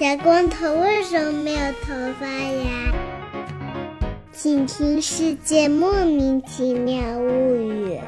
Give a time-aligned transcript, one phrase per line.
[0.00, 2.90] 小光头为什么没有头发呀？
[4.32, 7.98] 请听《世界莫名其妙物语》。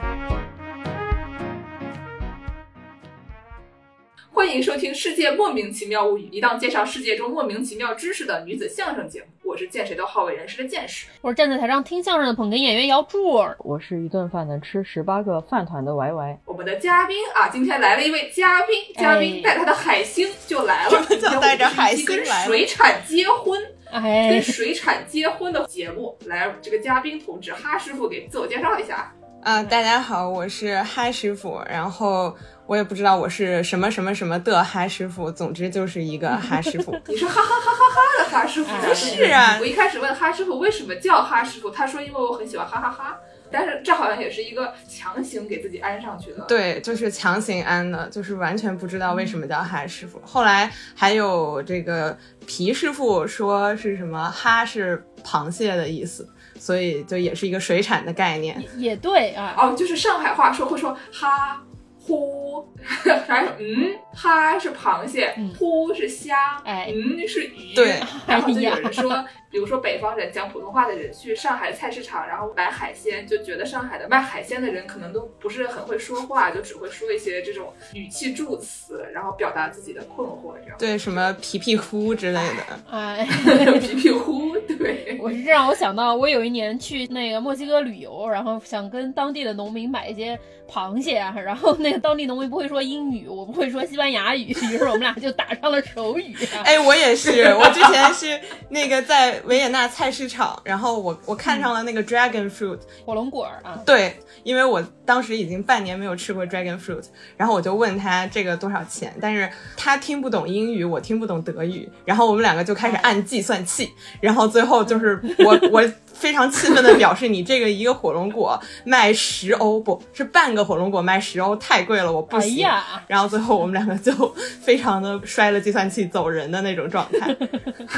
[4.31, 9.27] 欢迎收听《世界莫名其妙物语》，一档介绍世界中莫名其妙知识的女子相声节目。
[9.53, 16.39] 我是见谁都好为人师的见识，我是站在台上听相声的捧哏演员姚柱儿，我是一顿饭能吃十八个饭团的 Y Y。
[16.47, 23.61] 我们的嘉宾啊，今天来了一位嘉宾，嘉宾带他的海星就来了，就带着海星跟来了水产结婚。
[23.91, 29.13] 哎跟，水产结婚的节目，来，这个嘉宾同志哈师傅给自我介绍一下。
[29.43, 32.35] 啊、大家好，我是嗨师傅，然后
[32.67, 36.97] 我也不知道我是什么什么什么的哈师傅，总之就是一个 哈师傅。
[37.07, 38.71] 你是哈哈哈哈哈的哈师傅？
[38.87, 43.19] 不是啊我一开始问哈师傅为什么叫哈师傅，他说因为我很喜欢哈哈哈，
[43.51, 46.45] 但是这好像也是一个强行给自己安上去的。
[46.49, 50.21] 对，就是强行安的，就是完全不知道为什么叫哈师傅。
[50.25, 52.17] 后来还有这个
[52.47, 56.27] 皮师傅说是什么哈是螃蟹的意思，
[56.59, 58.65] 所以就也是一个水产的概念。
[58.77, 61.61] 也对啊，哦，就是上海话说会说哈
[62.05, 62.67] 呼，
[63.29, 67.75] 还有嗯哈是螃蟹，嗯呼是虾，哎嗯是鱼。
[67.75, 80.79] 对，然后就有人说，比如说北方人讲普通话的人去上海菜市场，然后买海鲜，就觉得上海的卖海鲜的人可能都不是很会说话，就只会说一些这种语气助词，然后表达自己的困惑，这样。
[80.79, 82.81] 对，什么皮皮呼之类的。
[82.91, 83.29] 哎，
[83.79, 85.19] 皮皮呼，对。
[85.21, 90.37] 我是这让我想到，我有一年去那个墨西哥旅游，然后想跟当地的农民买一些
[90.69, 96.65] 螃蟹啊，然后那个当地农民不会说英语，我不会说西班牙语，于是我们俩就打上了手语啊。
[96.65, 107.05] 哎，我也是，我之前是那个在维也纳菜市场，然后我我看上了那个 dragon fruit，、火龙果儿啊，对，因为我当时已经半年没有吃过 dragon fruit，
[107.37, 115.83] 然后我就问他这个多少钱，但是他听不懂英语，我听不懂德语，然后我们两个就开始按计算器，然后最后就是我我
[116.23, 118.57] 非常气愤的表示，你这个一个火龙果
[118.87, 122.59] 卖十欧，不是半个火龙果卖十欧，太贵了，我不哎行。
[122.59, 124.13] 呀，然后最后我们两个就
[124.61, 127.37] 非常的摔了计算器走人的那种状态。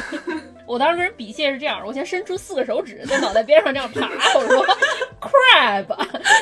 [0.67, 4.09] 我当时跟人比蟹是这样，我先伸出四个手指在脑袋边上这样爬，
[4.39, 4.67] 我说
[5.21, 5.87] crab，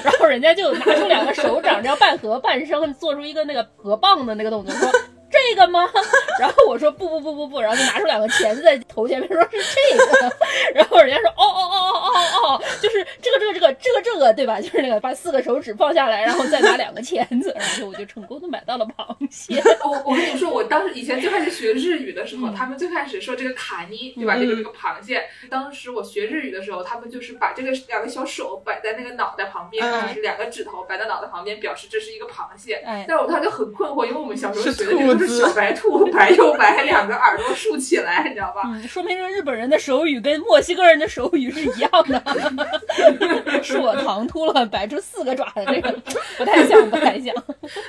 [0.04, 4.88] 然后人家就拿出两个手掌这样半合半生，做出一个那个合棒的那个动作，说。
[5.32, 5.88] 这个吗？
[6.38, 10.36] 然后我说不不不不不，然后就拿出两个钳子在头前面说是这个，
[10.74, 14.60] 然后人家说哦哦哦哦哦哦，就是这个这个这个这个这个对吧？
[14.60, 19.62] 就是那个把四个手指放下来，然后再拿两个钳子， 然后我就成功的买到了螃蟹。
[19.84, 24.34] 我我跟你说，我当时以前最开始学日语的时候，他们最开始说这个卡尼，对吧？
[24.36, 25.22] 嗯这个这个螃蟹。
[25.48, 32.74] 当时我学日语的时候，他们就是把这个两个小手摆在那个脑袋旁边，嗯就是两个指头摆在脑袋旁边，表示这是一个螃蟹。
[32.84, 38.62] 哎，但是我当时就很困惑，因为我们小时候学的这个都是小白兔，白又白，两个耳朵竖起来，你知道吧？
[38.66, 45.92] 嗯，说明这日本人的手语跟墨西哥人的手语是一样的，是我唐突了，摆出四个爪的这个
[46.36, 47.34] 不太像，不太像。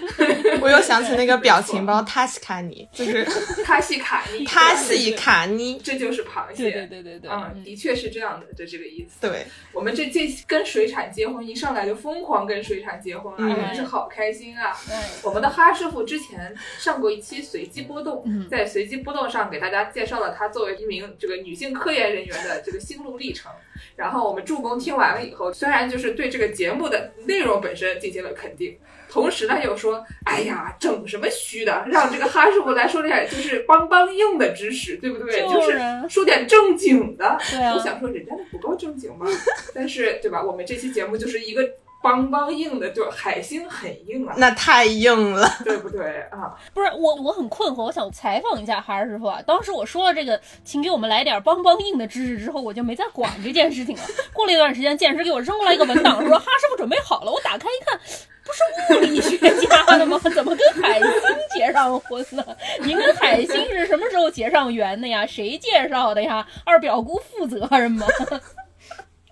[0.62, 3.26] 我又想起那个表情包，塔西卡尼，就是
[3.66, 5.80] 塔西卡尼，塔西卡尼。
[5.84, 6.64] 这就是螃蟹。
[6.64, 9.20] 对对对对对，嗯，的确是这样的，就这个意思。
[9.22, 14.76] 对，我们这这跟水产结婚，一上来就疯狂跟水产结婚啊，嗯真是好开心啊！
[14.90, 23.52] 哎，我们的哈师傅之前上过一期随机波动，嗯在随机波动上给大家介绍了她作为一名这个女性科研人员的这个心路历程。
[23.96, 28.78] 然后我们助攻听完了以后，虽然就是对这个节目的内容本身进行了肯定，
[29.10, 35.42] 同时呢又说，哎呀，整什么虚的，让这个哈师傅来说点就是邦邦硬的知识，对不对？
[35.42, 37.38] 就就是啊说点正经的。
[37.52, 39.28] 对啊我，想说人家的不够正经吗？
[39.76, 40.44] 但是对吧？
[40.44, 41.62] 我们这期节目就是一个
[42.04, 45.50] 邦邦硬的，就海星很硬啊，那太硬了。
[45.64, 46.54] 对不对啊？
[46.74, 49.42] 不是我，我很困惑，我想采访一下哈师傅啊。
[49.48, 54.04] 当时我说了这个，请给我们来点邦邦硬的知识之后，我就没再管这件事情了。
[54.34, 57.32] 过了一段时间，剑师给我扔过来一个文档，说哈师傅准备好了。
[57.32, 57.98] 我打开一看，
[58.44, 60.20] 不是物理学家的吗？
[60.36, 61.10] 怎么跟海星
[61.56, 62.58] 结上婚了？
[62.82, 65.26] 您跟海星是什么时候结上缘的呀？
[65.26, 66.46] 谁介绍的呀？
[66.66, 68.06] 二表姑负责任吗？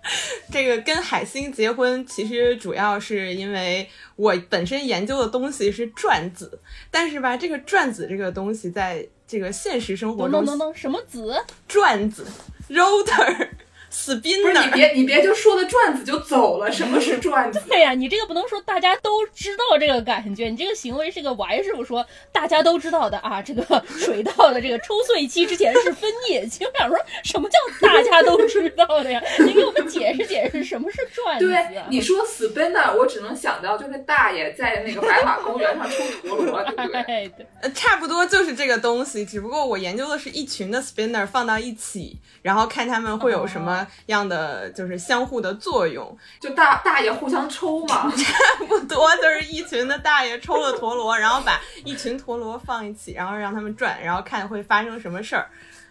[0.50, 6.60] 这个跟海星结婚，其实主要是因为我本身研究的东西是转子，
[6.90, 11.34] 但是吧，这个转子这个东西在这个现实生活中，等等等等，什么子？
[11.68, 12.26] 转子
[12.68, 13.48] rotor
[13.92, 17.62] 不是你 spinner，别你别就说的转子就走了，什么是转子？
[17.68, 26.64] 对呀、你这个不能说大家都知道这个感觉，你这个行为是个歪师傅说大家都知道的啊，这个水稻的这个抽穗期之前是分叶期。
[26.64, 29.22] 我想说什么叫大家都知道的呀？
[29.40, 35.96] 你给我们解释解释什么是转子对啊？，你说 spinner，我只能想到就是大爷在那个白马公园上抽
[36.28, 37.00] 陀螺，对不对？
[37.02, 46.16] 哎，对，呃差不多就是这个东西，只不过我研究的是一群的 spinner 放到一起，然后看他们会有什么样的就是相互的作用。
[46.40, 48.10] 就大大爷互相抽嘛。
[48.16, 55.48] 差不多就是一群的大爷抽了陀螺，然后把一群陀螺放一起，然后让他们转，然后看会发生什么事儿。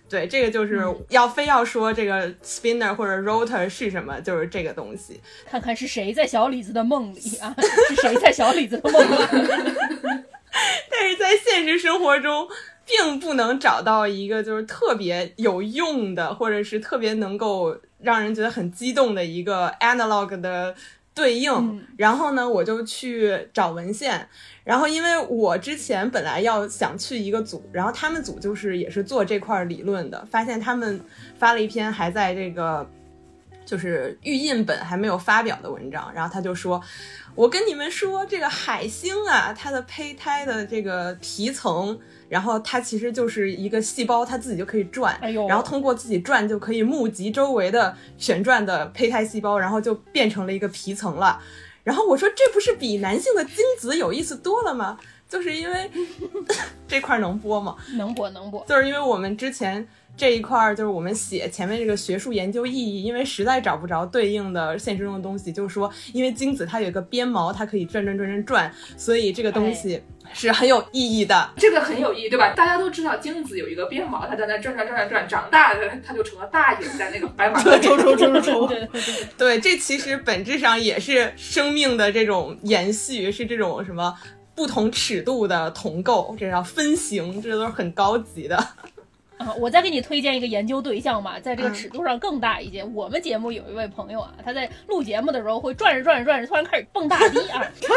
[0.09, 5.21] 对，这个就是要非要说这个 spinner 或者 rotor 是什么，就是这个东西。
[5.49, 7.55] 看看是谁在小李子的梦里啊？
[7.87, 9.15] 是谁在小李子的梦里？
[10.91, 12.45] 但是在现实生活中，
[12.91, 20.75] 并不能找到一个就是特别有用的，或者是特别能够让人觉得很激动的一个 analog 的
[21.13, 21.51] 对应。
[21.51, 24.27] 嗯然后呢，我就去找文献。
[24.63, 31.01] 然后，因为我之前本来要想去一个组，然后他们组就是也是做这块理论的，发现他们
[31.37, 32.87] 发了一篇还在这个
[33.65, 36.79] 就是预印本还没有发表的文章，然后他就说，
[37.35, 41.97] 我跟你们说，这个海星啊，它的胚胎的这个皮层，
[42.27, 45.17] 然后它其实就是一个细胞，它自己就可以转，
[45.47, 51.41] 然后通过自己转就可以募集周围的旋转的胚胎细胞，然后就变成了一个皮层了。
[51.83, 54.99] 然后我说，这不是比男性的精子有意思多了吗？
[55.27, 55.89] 就是因为
[56.85, 57.77] 这块能播吗？
[57.95, 59.87] 能播能播，就是因为我们之前
[60.21, 69.99] 这一块儿，就是我们写前面这个学术研究意义，因为实在找不着对应的现实中的东西，就是说，因为精子它有一个鞭毛，它可以转转转转转，所以这个东西
[70.31, 71.49] 是很有意义的。
[71.57, 72.53] 这个很有意义，对吧？
[72.53, 84.13] 大家都知道精子有一个鞭毛，它在那转转转转转，长大了它就成了大爷，在那个白马抽抽抽抽 抽，对对对，对，这其实本质上也是生命的这种延续，是这种什么
[84.53, 88.67] 不同尺度的同构，这叫分形，这都是很高级的。
[89.45, 92.83] 啊，我再给你推荐一个研究对象吧，在这个嗯尺度上更大一些。
[92.83, 97.93] 我们节目有一位朋友啊，他在录节目的时候会转着转着转着，突然开始蹦大 迪啊，边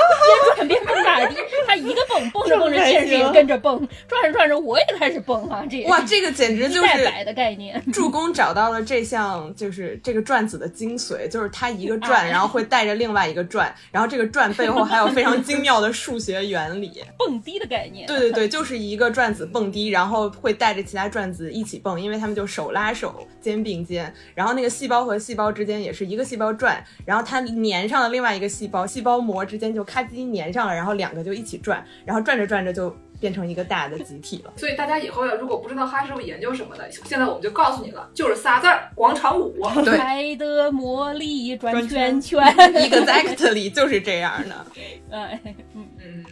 [0.56, 1.36] 转边蹦大迪。
[1.66, 7.82] 他一个蹦蹦着蹦着，现实也跟着蹦，转着转着我也开始蹦啊，这也哇，这个简直就是代百的概念。
[7.92, 17.02] 助攻找到了这项就是这个转子的精髓，就是他一个转，哎然后会带着另外一个转，然后这个转背后还有非常精妙的数学原理。
[17.18, 18.06] 蹦迪的概念。
[18.06, 34.52] 对对对，就是一个转子蹦迪，然后会带着其他转子一起蹦，因为他们就手拉手，肩并肩，然后那个细胞和细胞之间也是一个细胞转，然后它粘上了另外一个细胞，细胞膜之间就咔叽粘上了，然后两个就一起转，然后转着转着就变成一个大的集体了。
[34.56, 39.54] 所以大家以后要如果不知道哈师傅研究什么的，现在我们就告诉你了，就是仨字儿：广场舞。
[39.84, 42.40] 对爱的魔力转转圈圈。
[42.94, 44.66] Exactly 就是这样的。
[45.10, 45.40] 哎，
[45.74, 46.24] 嗯，嗯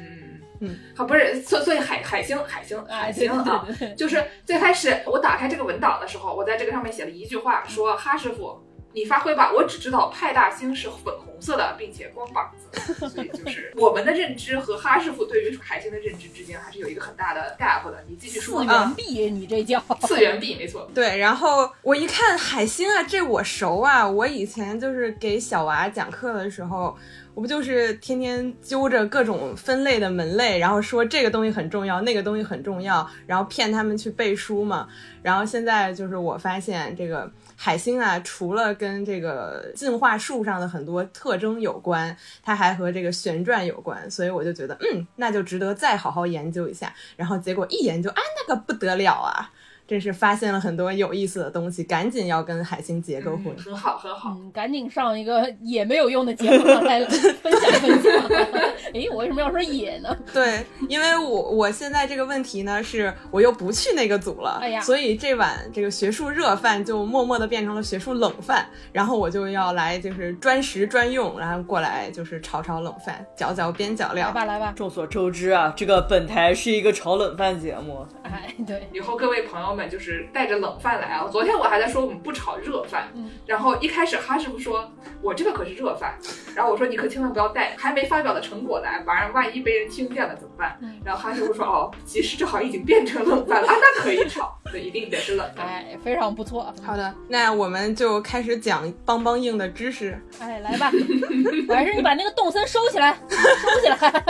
[0.62, 3.66] 嗯好，不是，所所以海海星海星海星啊，
[3.98, 8.62] 就是最开始我打开这个文档的时候，我在这个上面写了一句话，说哈师傅。
[8.94, 18.04] 你发挥吧，我只知道派大星是粉红色的，并且光膀子，所以就是我们的认知和哈师傅对于海星的认知之间还是有一个很大的 gap 的。
[18.08, 18.72] 你继续说次吧。
[18.74, 20.88] 元壁，你这叫 次元壁，没错。
[20.94, 24.08] 对，然后我一看海星啊，这我熟啊！
[24.08, 26.96] 我以前就是给小娃讲课的时候，
[27.34, 34.86] 我不就是天天揪着各种分类的门类，然后说这个东西很重要，那个东西很重要，然后骗他们去背书嘛。
[35.22, 46.94] 然后现在就是我发现这个海星啊，除了跟这个进化树上的很多特特征有关，它还和这个旋转有关，所以我就觉得，嗯，那就值得再好好研究一下。
[47.16, 49.50] 然后结果一研究，哎，那个不得了啊！
[49.92, 53.48] 真是发现了很多有意思的东西，赶紧要跟海星结个婚。
[53.48, 54.30] 嗯很好，很好。
[54.30, 58.12] 嗯，赶紧上一个也没有用的节目上来分享分享。
[58.94, 60.16] 哎，我为什么要说也呢？
[60.32, 74.32] 对，因为我我现在这个问题呢，是我又不去那个组了，哎呀所以这碗这个学术热饭就默默的变成了学术冷饭，然后我就要来就是专食专用，然后过来就是炒炒冷饭，搅搅边角料来。
[74.32, 78.06] 吧来吧，众所周知啊，这个本台是一个炒冷饭节目。
[78.22, 81.28] 哎，对，以后各位朋友们就是带着冷饭来啊！
[81.30, 86.16] 昨天我还在说我们不炒热饭，嗯然后一开始哈师傅说我这个可是热饭，
[86.54, 90.76] 然后我说你可千万不要带还没发表的成果来，晚上万一被人听见了怎么办？
[90.82, 95.66] 嗯然后哈师傅说哦，其实这好像已经变成冷饭了，啊、那可以炒，对，一定得是冷饭。
[95.66, 96.72] 哎，非常不错。
[96.84, 100.18] 好的，那我们就开始讲邦邦硬的知识。
[100.38, 100.90] 哎，来吧，
[101.68, 104.24] 我还是你把那个动森收起来，收起来。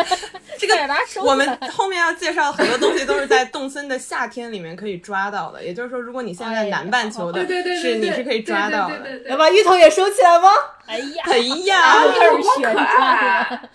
[0.66, 9.20] 这个我们后面要介绍很多东西都是在动森的夏天里面可以抓到的，也就是说，如果你现在在南半球的，对对对对，是你是可以抓到的。
[9.28, 10.48] 要把芋头也收起来吗？
[10.86, 13.70] 哎呀，哎呀，开始旋可爱了。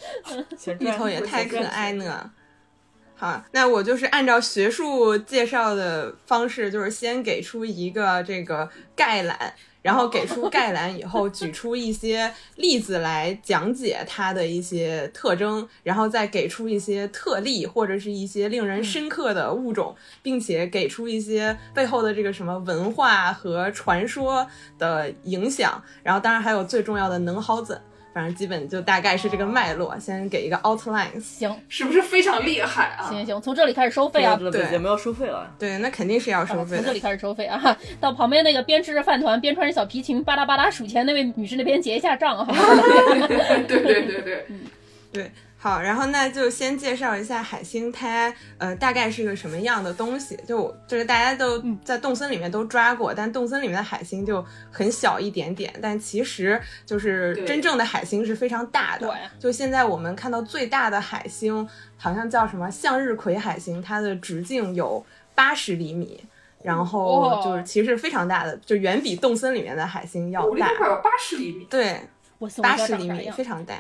[0.80, 2.32] 芋头也太可爱呢。
[3.16, 9.56] 好，那我就是按照学术介绍的方式，就是先给出一个这个概览，
[9.88, 24.46] 然后给出概览以后，举出一些例子来讲解它的一些特征，然后再给出一些特例或者是一些令人深刻的物种，并且给出一些背后的这个什么文化和传说
[24.78, 27.82] 的影响，然后当然还有最重要的能好怎。
[28.18, 31.22] 反正基本就大概是这个脉络，先给一个 outlines。
[31.22, 33.06] 行是不是非常厉害啊？
[33.12, 34.36] 行行，从这里开始收费啊！
[34.52, 35.54] 对有没有收费了。
[35.60, 37.00] 对，那肯定是要收费的从这里。
[37.00, 37.78] 开始收费啊！
[38.02, 42.48] 到旁边那个边吃着饭团边穿着小皮裙吧嗒吧嗒数钱那位女士那边结一下账啊！
[43.68, 44.62] 对对对对，嗯
[45.14, 50.38] 对，好，然后那就先介绍一下海星，它呃大概是个什么样的东西。
[50.48, 59.14] 就我这个大家都在动森里面都抓过，但动森里面的海星就很小一点点，但其实就是真正的海星是非常大的。
[59.40, 66.24] 就现在我们看到最大的海星，好像叫什么向日葵海星，它的直径有八十厘米。
[66.64, 70.76] 然后就是其实非常大的，就远比动森里面的海星要大我那个。
[70.76, 72.02] 快有八十厘米，对，
[72.62, 73.76] 八十厘米，非常大，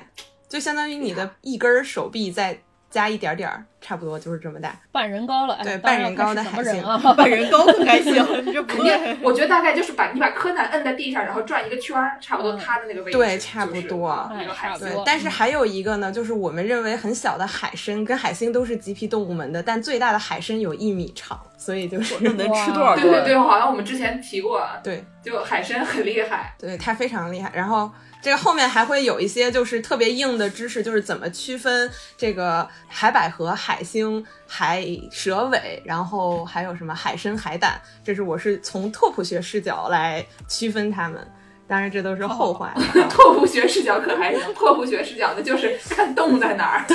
[0.47, 2.57] 就相当于你的一根手臂再
[2.89, 4.73] 加一点点儿，差不多就是这么大。
[4.93, 6.97] 半人高了，哎对半人高的海人啊？
[7.17, 8.13] 半人高可还行，
[8.45, 14.31] 你这肯定，我觉得大概就是把你把柯南摁在地上，然后转一个圈儿，差不多嗯他的那个位置，对差不多。
[14.79, 23.01] 对但是还有一个呢，就是我们认为很小的海参，跟海星都是棘皮动物门的，但最大的海参有一米长，所以就是能吃多少顿？
[23.03, 27.51] 对对对，好像我们之前提过，对就海参很厉害，对，它非常厉害。
[27.53, 41.25] 然后这个后面还会有一些就是特别硬的知识，就是怎么区分这个海百合、海星、海蛇尾，然后还有什么海参、海胆，这是我是从拓扑学视角来区分它们。
[41.67, 42.73] 当然，这都是后话。
[43.09, 46.85] 拓扑学视角可还行，拓扑学视角的就是看动物在哪儿，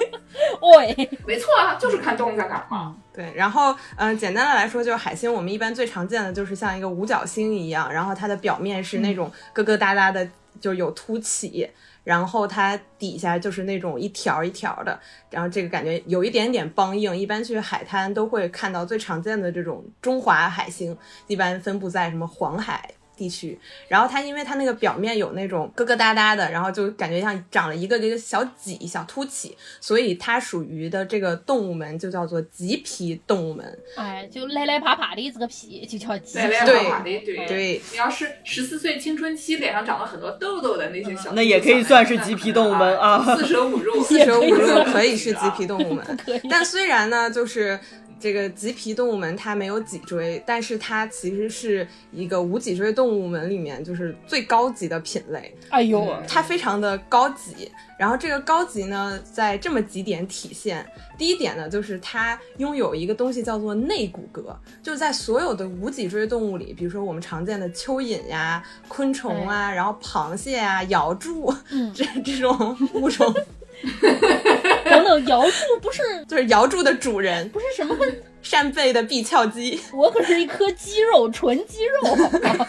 [0.76, 2.94] 喂， 没错啊，就是看动物在哪儿嘛。
[3.12, 10.28] 对，然后嗯、呃简单的来说，就是海星，我们一般最常见的就是像一个五角星一样，然后它的表面是那种疙疙瘩瘩的，
[10.60, 11.68] 就有凸起，
[12.04, 14.98] 然后它底下就是那种一条一条的，
[15.30, 17.16] 然后这个感觉有一点点梆硬。
[17.16, 22.90] 一般去海滩都会看到最常见的这种中华海星，一般分布在什么黄海。
[23.18, 23.58] 地区，
[23.88, 33.78] 然后它因为它那个表面有那种疙疙瘩瘩的，然后就感觉像长了一个一个小脊、小凸起，所以它属于的这个动物门就叫做棘皮动物门。
[33.96, 47.78] 哎，就赖赖爬爬的这个皮就叫鸡对，皮连对跑马的，对对你要是十四岁青春期脸上长了很多痘痘的那些小，那也可以算是棘皮动物门啊四舍五入，四舍五入可以是棘皮动物门， 但虽然呢，就是
[48.20, 57.70] 这个棘皮动物门它没有脊椎，但是它其实是一个无脊椎动物门里面就是最高级的品类，哎呦，嗯它非常的高级。
[57.98, 60.86] 然后这个高级呢，在这么几点体现。
[61.16, 73.34] 第一点呢，就是它拥有一个东西叫做内骨骼，就是在所有的无脊椎动物里，比如说我们常见的蚯蚓呀、昆虫啊，然后螃蟹啊、瑶柱、嗯这这种物种，
[74.90, 77.96] 等等，瑶柱不是 就是瑶柱的主人，不是什么，
[78.42, 79.80] 扇贝的臂鞘肌。
[79.92, 82.66] 我可是一颗肌肉，纯肌肉，好吗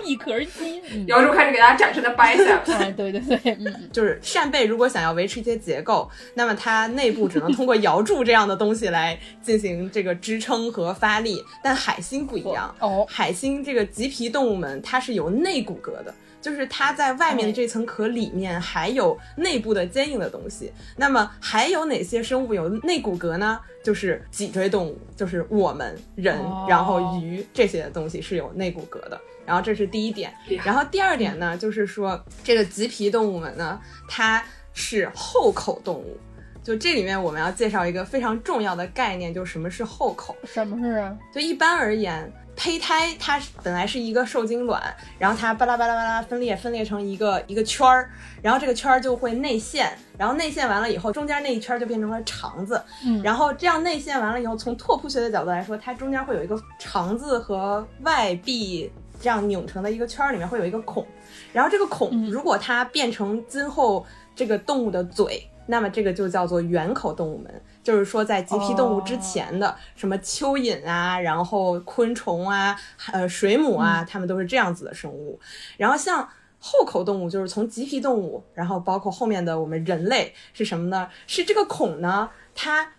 [0.04, 0.80] 一壳肌。
[0.92, 11.42] 嗯姚柱开始给大家展示的 bicep，哎，对对对，嗯嗯，就是扇贝如果想要维持一些结构，那么它内部只能通过瑶柱这样的东西来进行这个支撑和发力。
[11.62, 20.72] 但海星不一样，哦，海星这个棘皮动物们它是有内骨骼的，就是它在外面的这层壳里面还有内部的坚硬的东西。
[20.96, 23.60] 那么还有哪些生物有内骨骼呢？
[23.82, 29.20] 就是脊椎动物，就是我们人，哦然后鱼这些东西是有内骨骼的。
[29.46, 30.32] 然后这是第一点
[30.64, 36.16] 然后第二点呢，就是说这个棘皮动物们呢，它是后口动物。
[36.62, 40.36] 就这里面我们要介绍一个非常重要的概念，就是什么是后口。
[40.44, 41.16] 什么是啊？
[41.34, 44.82] 就一般而言，胚胎它本来是一个受精卵，
[45.18, 48.10] 然后它巴拉巴拉巴拉分裂，分裂成一个一个圈儿，
[48.42, 61.06] 然后这个圈儿就会内陷，然后内陷完了以后，中间那一圈儿就变成了肠子，嗯然后这样内陷完了以后，从拓扑学的角度来说，它中间会有一个肠子和外壁这样拧成的一个圈儿，里面会有一个孔，
[61.52, 64.04] 然后这个孔嗯如果它变成今后
[64.34, 65.46] 这个动物的嘴。
[65.66, 72.78] 那么这个就叫做圆口动物门，就是说在棘皮动物之前的什么蚯蚓啊，然后昆虫啊，
[73.12, 75.40] 呃水母啊，它们都是这样子的生物。
[75.76, 81.08] 然后像后口动物就是从棘皮动物，然后包括后面的我们人类是什么呢？
[81.26, 82.92] 是这个孔呢，它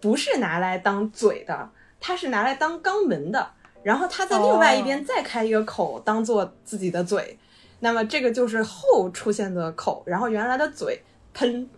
[0.00, 3.52] 不是拿来当嘴的，它是拿来当肛门的，
[3.84, 7.38] 然后它在另外一边再开一个口，当做自己的嘴。
[7.80, 11.68] 那么这个就是后出现的口，然后原来的嘴喷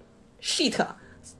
[0.40, 0.86] shit。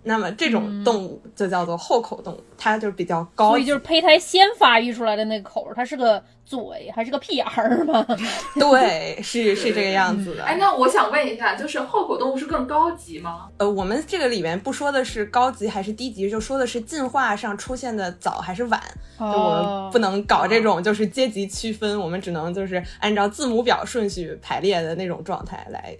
[0.02, 6.59] 那么这种动物就叫做后口动物，它就比较高级，所以就是胚胎先发育出来的那个口儿，它是个嘴
[6.95, 8.07] 还是个屁眼儿吗？
[8.59, 10.45] 对，是是这个样子的。
[10.45, 13.49] 哎，那我想问一下，就是后口动物是更高级吗？
[13.59, 18.81] 呃，我们这个里面不说的是高级还是低级，就说的是进化上出现的早还是晚。
[19.19, 25.97] 就我们不能搞这种就是阶级区分，我们只能就是按照字母表顺序排列的那种状态来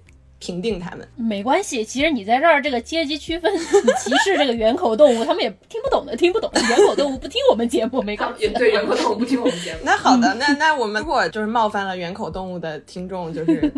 [0.47, 1.07] 评定他们。
[1.17, 3.59] 没关系，其实你在这儿这个阶级区分，你
[3.99, 6.49] 歧视这个圆口动物，他们也听不懂的，听不懂。
[6.55, 8.45] 圆口动物不听我们节目没关系。
[8.47, 9.81] 也对，圆口动物不听我们节目。
[9.83, 13.73] 那好的，那那我们如果就是冒犯了圆口动物的听众，就是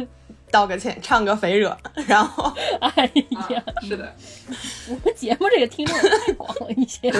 [0.50, 1.74] 道个歉，唱个肥惹，
[2.06, 4.14] 然后 哎啊呀，是的，
[4.90, 7.10] 我们节目这个听众也太广了一些。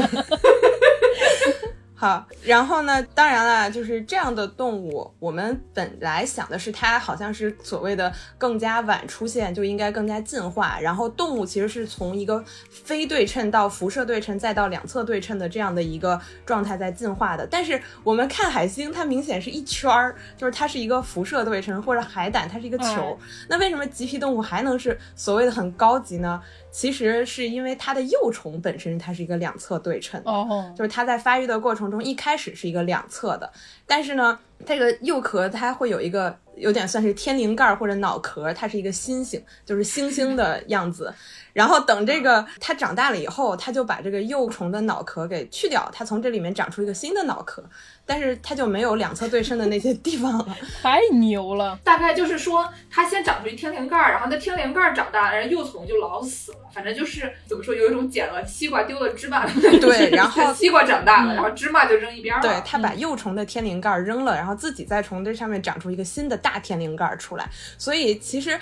[2.00, 10.78] 好，然后呢，当然了，就是这样的动物，我们本来想的是它好像是所谓的更加晚出现，就应该更加进化。
[10.78, 17.44] 然后动物其实是从一个非对称到辐射对称，再到两侧对称的这样的一个状态在进化的。
[17.44, 23.18] 但是我们看海星，它明显是一圈儿，就是它是一个辐射对称，或者海胆它是一个球。
[23.48, 26.40] 那为什么棘皮动物还能是所谓的很高级呢？
[26.78, 30.30] 其实是因为它的幼虫本身它是一个两侧对称的。
[30.30, 33.52] 哦，就是它在发育的过程中，一开始是一个两侧的，
[33.84, 41.12] 但是呢，这个幼壳它会有一个有点算是天灵盖或者脑壳，它是一个星星，就是星星的样子。
[41.54, 47.64] 然后等这个它长大了以后，它就把这个幼虫的脑壳给去掉，它从这里面长出一个新的脑壳，
[48.06, 50.56] 但是它就没有两侧对称的那些地方了。
[50.80, 51.76] 太牛了！
[51.82, 56.58] 大概就是说，它先长出一天灵盖儿，然后那天灵盖儿长大了，然后幼虫就老死了。
[56.72, 59.78] 反正就是怎么说，有一种捡了西瓜丢了芝麻的感觉。
[59.80, 62.48] 对然后西瓜长大了，嗯然后芝麻就扔一边儿了。
[62.48, 67.48] 对，它把幼虫的天灵盖儿扔了，然后自己再从这上面长出一个新的大天灵盖儿出来。
[67.76, 68.58] 所以其实，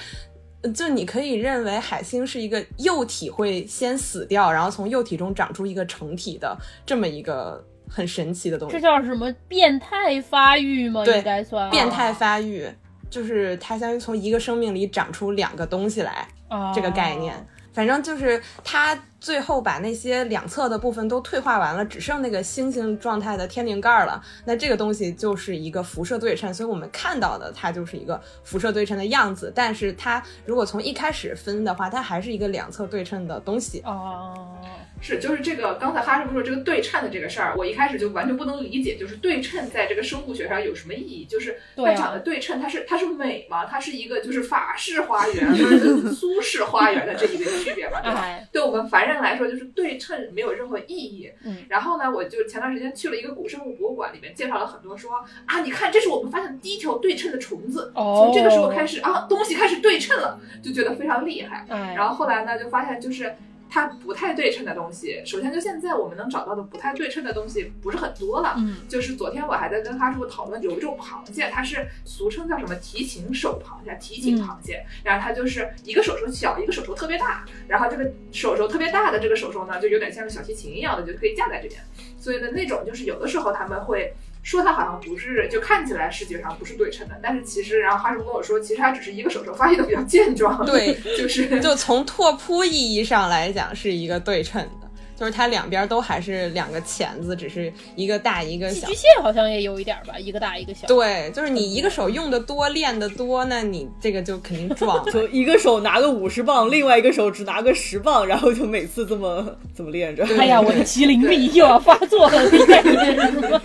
[0.63, 8.81] 呃就你可以认为海星是一个幼体会先死掉，然后从幼体中长出一个成体的这么一个很神奇的东西这。
[8.81, 11.05] 叫什么变态发育吗？
[11.05, 12.69] 对应该算变态发育
[13.09, 16.29] 就是它相当于从一个生命里长出两个东西来。
[16.49, 17.35] 啊这个概念。
[17.77, 24.23] 反正就是它最后把那些两侧的部分都退化完了，只剩那个星星状态的天灵盖儿了。
[24.47, 29.53] 那这个东西就是一个辐射对称，所以我们看到的它就是一个辐射对称的样子。
[29.55, 33.83] 但是它如果从一开始分的话，它还是一个两侧对称的东西。
[33.85, 34.57] 哦，
[35.01, 41.27] 是，就是这个刚才哈师傅说这个对称的这个事儿，我一开始就完全不能理解，就是对称在这个生物学上有什么意义？
[41.27, 43.67] 就是它长得对称，它是它是美吗？
[43.67, 48.21] 它是一个就是法式花园或者 是苏式花园的这一个区别嘛，对吧？
[48.23, 51.31] 哎，对我们凡人来说，就是对称没有任何意义。
[51.45, 61.67] 嗯，然后呢，我就前段时间去了一个古生物博物馆，里面介绍了很多说啊，你看这是我们发现的第一条对称的虫子，哦从这个时候开始啊，东西开始对称了，就觉得非常厉害。
[61.69, 63.37] 哎，然后后来呢，就发现就是
[63.77, 68.55] 它不太对称的东西，首先就现在我们能找到的不太对称的东西不是很多了。
[68.57, 81.79] 嗯，就是昨天我还在跟哈师傅讨论，有一种螃蟹，它是俗称叫什么提琴手螃蟹、提琴螃蟹，然后它就是一个手手小，一个手手特别大，然后这个手手特别大的这个手手呢，就有点像个小提琴一样的，就可以架在这边。
[82.19, 84.15] 所以呢，那种就是有的时候他们会。
[84.47, 98.99] 说它好像不是，就看起来视觉上不是对称的，但是其实，然后哈什跟我说，其实它只是一个手手发育的比较健壮，对， 就是就从拓扑意义上来讲，是一个对称的，就是它两边都还是两个钳子，只是一个大一个小寄居。
[98.99, 100.87] 蟹好像也有一点吧，一个大一个小。
[100.87, 105.03] 对，就是你一个手用的多，练的多，那你这个就肯定壮。
[105.11, 110.25] 就一个手拿个五十磅，另外一个手只拿个十磅，然后就每次这么 这么练着。
[110.27, 113.61] 对哎呀，我的麒麟臂又要发作了，你看你这是么？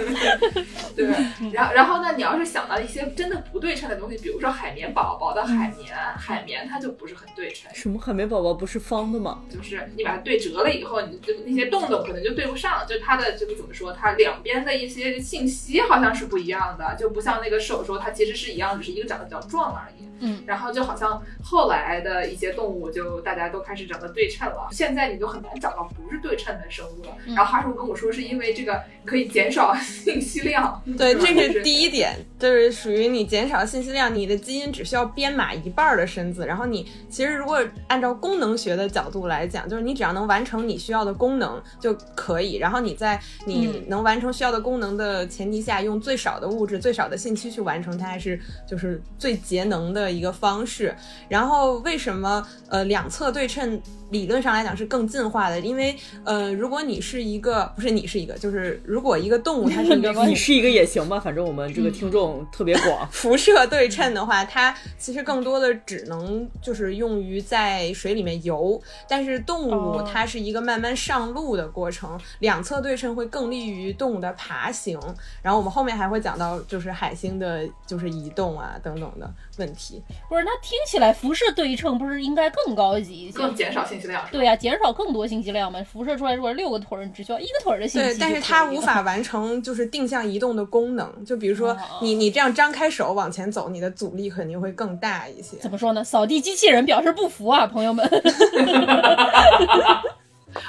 [0.95, 1.05] 对，
[1.51, 9.41] 然后然后呢，你要是想到一些真的不对称的东西，比如说海绵宝宝的海绵，海绵它就不是很对称，什么海绵宝宝不是方的吗？
[9.49, 20.07] 就是你把它对折了以后，你这个那些洞洞可能就对不上，就它的这个怎么说，它两边的一些信息好像是不一样的，就不像那个手说它其实是一样，只是一个长得比较壮而已。
[20.23, 27.09] 嗯，然后就好像后来的一些动物就大家都开始长得对称了，现在你就很难找到不是对称的生物了。
[27.25, 50.91] 嗯然后哈叔跟我说是因为这个可以减少 信息量，对，吧这 是第一点，就是属于你减少信息量，你的基因只需要编码一半儿的身子，然后你其实如果按照功能学的角度来讲，就是你只要能完成你需要的功能就可以，然后你在你嗯能完成需要的功能的前提下，用最少的物质、最少的信息去完成它，还是就是最节能的的一个方式。
[51.29, 55.59] 然后为什么呃两侧对称理论上来讲是更进化的？
[55.59, 63.07] 因为呃如果你是一个不是你是一个，就是如果一个动物它是一个 你是一个也行吧，反正我们这个听众特别广。
[63.13, 74.99] 辐射对称的话，它其实更多的只能就是用于在水里面游，但是动物哦它是一个慢慢上路的过程，两侧对称会更利于动物的爬行。
[75.41, 80.01] 然后我们后面还会讲到就是海星的就是移动啊等等的问题。
[80.29, 83.37] 不是，那听起来辐射对称不是应该更高级一些？
[83.37, 84.23] 更减少信息量？
[84.31, 85.81] 对呀、减少更多信息量嘛。
[85.83, 91.25] 辐射出来如果六个腿儿，你只需要一个腿儿的信息对，但是它无法完成就是定向移动的功能。
[91.25, 95.57] 就比如说哦你你这样张开手往前走，你的阻力肯定会更大一些。
[95.57, 96.03] 怎么说呢？
[96.03, 98.07] 扫地机器人表示不服啊，朋友们。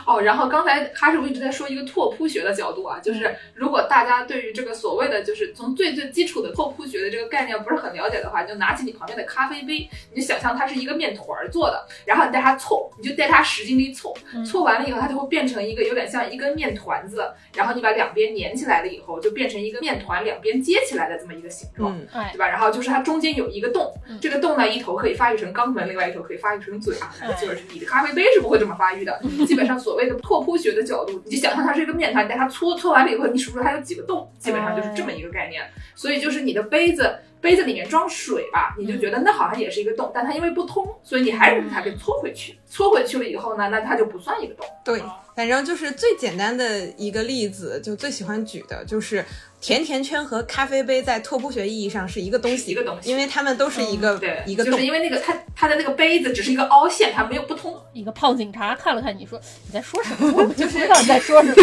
[0.06, 14.14] 哦，然后刚才哈师傅一直在说一个拓扑学的角度啊，就是如果大家对于这个所谓的就是从最最基础的拓扑学的这个概念不是很了解的话，你就拿起你旁边的咖啡杯，你就想象它是一个面团儿做的，然后你带它凑，你就带它使劲地凑，
[14.44, 21.98] 凑完了以后它就会变成一个有点像一根面团子，然后你把两边粘起来了以后，就变成一个面团两边接起来的这么一个形状。
[22.32, 22.48] 对，吧？
[22.48, 27.14] 然后就是它中间有一个洞，嗯这个洞呢一头可以发育成肛门，另外一头可以发育成嘴啊。
[27.20, 29.20] 哎就是你的咖啡杯是不会这么发育的。
[29.46, 35.62] 基本上所谓的拓扑学的角度，你就想象它是一个面团，你带它搓搓完了以后，你数数它有几个洞，基本上就是这么一个概念。
[35.94, 37.18] 所以就是你的杯子。
[37.42, 42.56] 杯子里面装水吧，你就觉得那好像也是一个洞，但它因为不通，所以你还是把它给搓回去。
[42.72, 44.66] 搓回去了以后呢，那它就不算一个洞。
[44.82, 45.02] 对，
[45.36, 49.22] 反正就是最简单的一个例子，就最喜欢举的就是
[49.60, 54.86] 甜甜圈和咖啡杯在拓扑学意义上是一个东西，一个东西因为它们都是一个、对，一个洞就是。
[54.86, 57.78] 因为那个它它的那个杯子只是一个凹陷，它没有不通。
[57.92, 61.54] 一个胖警察看了看你说你在说什么， 我就不知道你在说什么。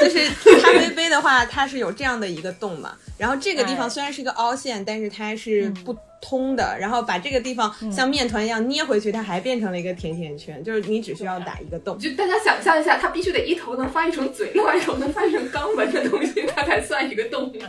[0.00, 0.28] 就是
[0.62, 11.98] 咖啡杯的话，它是有这样的一个洞嘛，然后这个地方哎虽然是一个凹陷，但是它是不通的，然后把这个地方像面团一样捏回去，它还变成了一个甜甜圈，就是你只需要打一个洞。
[11.98, 17.52] 就大家想象一下，它必须得一头能翻译成嘴，另外一头能翻译成肛门的东西，它才算一个洞。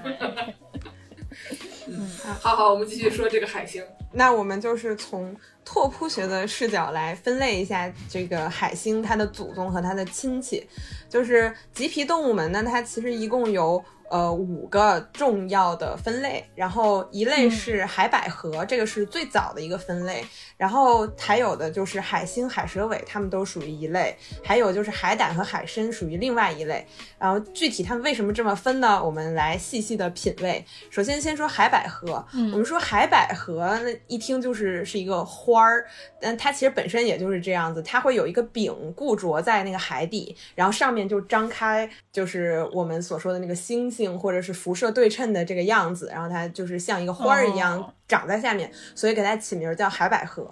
[1.88, 2.10] 嗯，
[2.42, 3.84] 好好，我们继续说这个海星。
[4.14, 10.66] 那我们就是从拓扑学的视角来分类一下这个海星它的祖宗和它的亲戚，
[11.08, 13.84] 就是棘皮动物们呢，它其实一共有。
[14.10, 20.26] 呃，五个重要的分类，然后一类是海百合，这个是最早的一个分类，
[20.58, 26.86] 然后还有的就是海星、海蛇尾，它们都属于一类，还有就是海胆和海参属于另外一类。
[27.20, 29.02] 然后具体它们为什么这么分呢？
[29.04, 30.65] 我们来细细的品味。
[30.89, 35.86] 首先先说海百合，嗯我们说海百合，那一听就是是一个花儿，
[36.20, 50.47] 但它其实本身也就是这样子，它会有一个柄固着在那个海底，然后上面就张开，就是我们所说的那个星星或者是辐射对称的这个样子，然后它就是像一个花儿一样哦长在下面，所以给它起名儿叫海百合。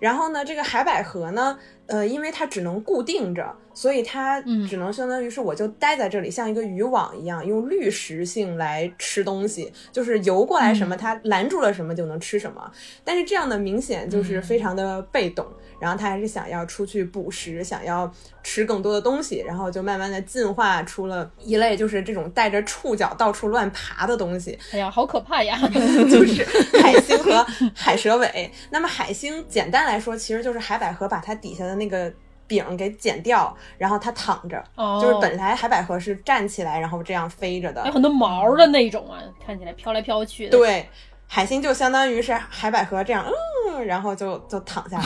[0.00, 4.66] 然后呢，这个海百合呢，呃，因为它只能固定着，所以它嗯。
[4.66, 12.70] 只能相当于是我就待在这里，像一个渔网一样，用滤食性来吃东西，就是游过来什么，它拦住了什么就能吃什么。
[13.04, 15.46] 但是这样的明显就是非常的被动，
[15.78, 18.10] 然后它还是想要出去捕食，想要
[18.42, 25.58] 吃更多的东西，然后就慢慢的进化出了一类就是这种带着触角到处乱爬的东西，哎呀，好可怕呀！
[26.10, 26.44] 就是
[26.80, 28.50] 海星和海蛇尾。
[28.70, 32.12] 那么海星简单来说，其实就是海百合把它底下的那个
[32.46, 37.84] 柄给剪掉，然后它躺着，哦，就是本来海百合是站起来，然后这样飞着的。
[37.86, 40.88] 有很多毛的那种啊，看起来飘来飘去的。，对，
[41.26, 43.24] 海星就相当于是海百合这样，
[43.68, 45.04] 嗯，然后就就躺下了。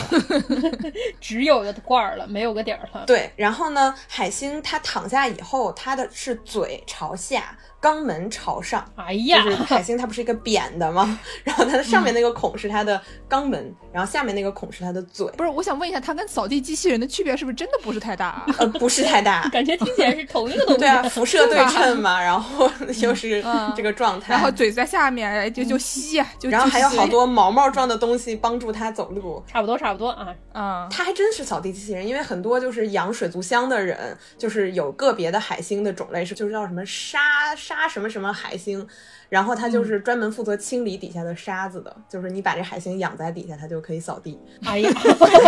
[1.21, 3.05] 只有个罐儿了，没有个底儿了。
[3.07, 8.85] 对，然后呢，海星它躺下以后，它的是嘴朝下，肛门朝上。
[8.97, 11.19] 哎呀就，是海星它不是一个扁的吗？
[11.45, 18.47] 然后它的上面那个孔是它的肛门，然后下面那个孔是它的嘴，不是，我想问一下，它跟扫地机器人的区别是不是真的不是太大、啊？
[18.59, 19.49] 呃，不是太大。
[19.51, 20.81] 感觉听起来是同一个东西。
[20.81, 29.43] 对啊，辐射对称嘛，然后又是嗯这个状态，然后嘴在下面，哎就就吸呀、就然后还有好多毛毛状的东西帮助它走路。
[29.47, 30.35] 差不多差不多啊。
[30.55, 38.87] 嗯，它还真是扫地机器人，因为很多就是养水族箱的人，就是有个别的海星的种类是就是叫什么沙沙什么什么海星，
[39.29, 44.39] 然后它就是专门负责清理底下的沙子的，就是你把这海星养在底下，它就可以扫地。
[44.65, 44.91] 哎呀，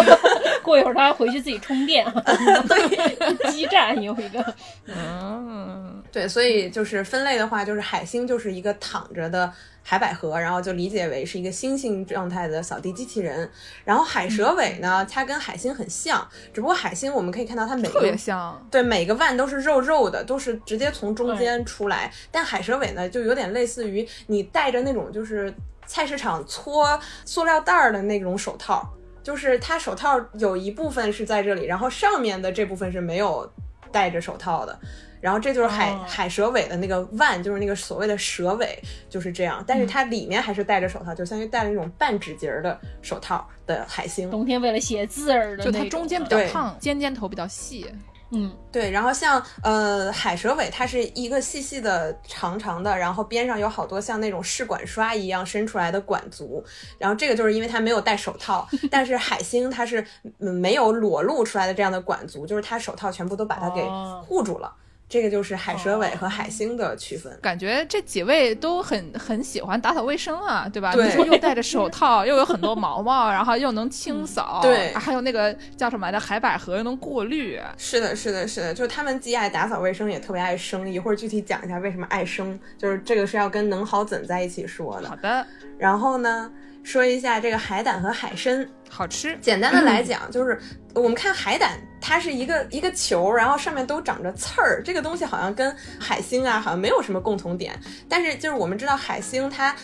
[0.63, 2.13] 过一会儿他回去自己充电啊。
[2.69, 4.55] 对，基站有一个。
[4.87, 9.51] 嗯，对，所以就是分类的话，就是海星就是一个躺着的
[9.91, 13.51] 海百合，然后就理解为是一个星星状态的扫地机器人。
[13.85, 16.25] 然后海蛇尾呢，它跟海星很像，
[16.55, 18.65] 只不过海星我们可以看到它每特别个像。
[18.71, 22.09] 对每个腕都是肉肉的，都是直接从中间出来。
[22.31, 25.53] 但海蛇尾呢，就有点类似于你戴着那种就是。
[25.87, 28.89] 菜市场搓塑料袋儿的那种手套，
[29.25, 33.53] 就是它手套有一部分是在这里，然后上面的这部分是没有
[33.91, 34.79] 戴着手套的。
[35.21, 38.79] 然后这就是海、哦海蛇尾的那个腕，就是那个所谓的蛇尾，
[39.09, 39.63] 就是这样。
[39.67, 44.31] 但是它里面还是戴着手套，就相当于戴了那种半指节儿的手套的海星。
[44.31, 47.87] 冬天为了写字儿的就，它中间比较胖，尖尖头比较细。
[48.33, 56.65] 嗯，对，然后像呃海蛇尾，它是一个细细的、长长的，然后边上有好多像那种试管刷一样伸出来的管足，
[56.97, 60.07] 然后这个就是因为它没有戴手套， 但是海星它是
[60.39, 64.73] 嗯没有裸露出来的这样的管足，就是它手套全部都把它给哦护住了。
[65.11, 67.37] 这个就是海蛇尾和海星的区分。
[67.43, 70.95] 感觉这几位都很 很喜欢打扫卫生啊，对吧？
[70.95, 80.89] 对你说又戴着手套，又有很多毛毛，然后又能清扫，对还有那个叫什么来着，海百合又能过滤，是的，是的，是的，就是他们既爱打扫卫生，也特别爱生。
[80.89, 85.17] 一会儿具体讲一下为什么爱生，就是这个是要跟能好怎在一起说的好。
[85.17, 85.45] 的，
[85.77, 86.49] 然后呢，
[86.83, 88.69] 说一下这个海胆和海参。
[88.89, 89.39] 好吃。
[89.41, 90.59] 简单的来 讲，就是
[90.95, 94.83] 我们看海胆，它是一个一个球，然后上面都长着刺儿。
[94.85, 97.79] 这个东西好像跟海星啊，好像没有什么共同点。
[98.09, 99.75] 但是就是我们知道海星它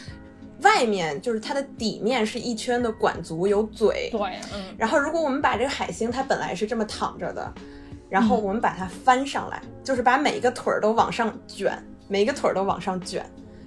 [0.62, 4.08] 外面就是它的底面是一圈的管足，有嘴。
[4.10, 4.20] 对，
[4.52, 7.54] 嗯，然后如果我们把这个海星，它本来是这么躺着的，
[8.08, 13.24] 然后我们把它翻上来，就是把每一个腿儿都往上卷，每一个腿儿都往上卷，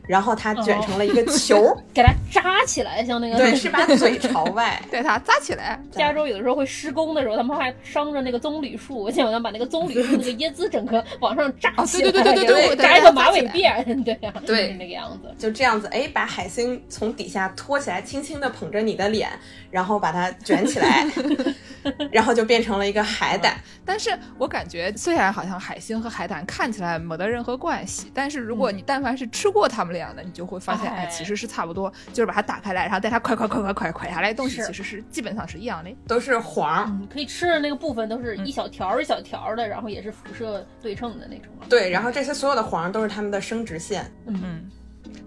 [0.09, 1.77] 然后它卷成了一个球。
[1.93, 4.81] 给它扎起来，像那个对，是把嘴朝外。
[4.89, 15.31] 对它扎起来，加州有的时候会施工的时候，他们还伤着那个棕榈树，我想要把那个棕榈树那个椰子整个往上扎啊起来，对对对对对对扎一个马尾辫，对呀，对就是那个样子。
[15.37, 19.29] 就这样子，哎，把海星从底下托起来，轻轻的捧着你的脸，
[19.69, 21.05] 然后把它卷起来，
[22.11, 23.55] 然后就变成了一个海胆。
[23.85, 35.89] 但是我感觉虽然好像海星和海胆看起来没得任何关系，但是如果你但凡是吃过它们俩的，你就会发现，哎，哎其实是差不多，就是把它打开来，然后带它快快快快快快下来的东西，其实是基本上是一样的。
[36.07, 41.51] 都是黄，嗯，可以吃的那个部分都是一小条一小条儿的，然后也是辐射对称的那种。
[41.67, 44.09] 对，然后这些所有的黄都是它们的生殖腺。
[44.27, 44.69] 嗯，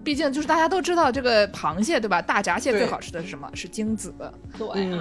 [0.03, 2.21] 毕竟就是大家都知道这个螃蟹对吧？
[2.21, 3.49] 大闸蟹最好吃的是什么？
[3.53, 4.13] 是精子。
[4.57, 4.99] 对，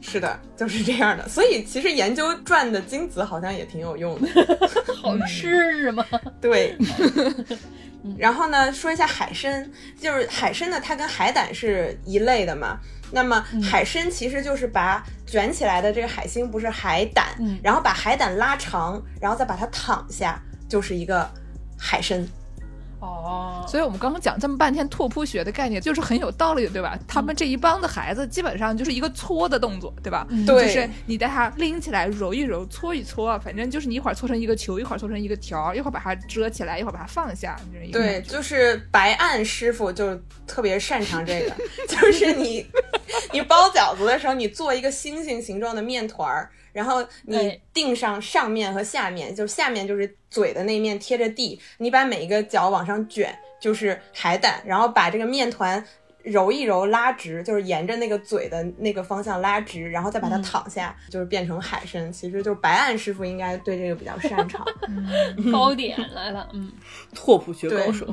[0.00, 1.28] 是的，就是这样的。
[1.28, 4.28] 所以其实研究转的精子好像也挺有用的。
[4.96, 6.04] 好吃是吗？
[6.40, 6.76] 对。
[8.18, 12.78] 然后呢，说一下海参，就是海参呢，它跟海胆是一类的嘛。
[13.12, 21.28] 那么海参其实就是把卷起来的这个海星不是海胆，嗯然后把海胆拉长，然后再把它躺下，就是一个
[21.78, 22.24] 海参。
[23.00, 26.98] 哦，所以我们刚刚讲这么半天拓扑学的概念，就是很有道理的，对吧？
[27.08, 30.26] 他们这一帮的孩子基本上就是一个搓的动作，对吧？
[30.46, 37.56] 对就是你带他拎起来揉一揉，搓一搓，反正就是你一会儿搓成一个球，一会儿搓成一个条，一会儿把它遮起来，一会儿把它放下，
[37.90, 40.14] 对，就是白案师傅就
[40.46, 41.54] 特别擅长这个，
[41.88, 42.66] 就是你
[43.32, 55.84] 你包饺子的时候，你做一个星星形状的面团儿，然后你定上上面和下面，就是下面就是嘴的那面贴着地，你把每一个角往上卷，就是海胆，然后把这个面团。
[56.22, 62.12] 揉一揉，拉直，就是沿着那个嘴的那个方向拉直，然后再把它躺下，就是变成海参。
[62.12, 64.62] 其实就是白岸师傅应该对这个比较擅长。
[65.50, 66.70] 糕点来了，嗯，
[67.14, 68.06] 拓扑学高手，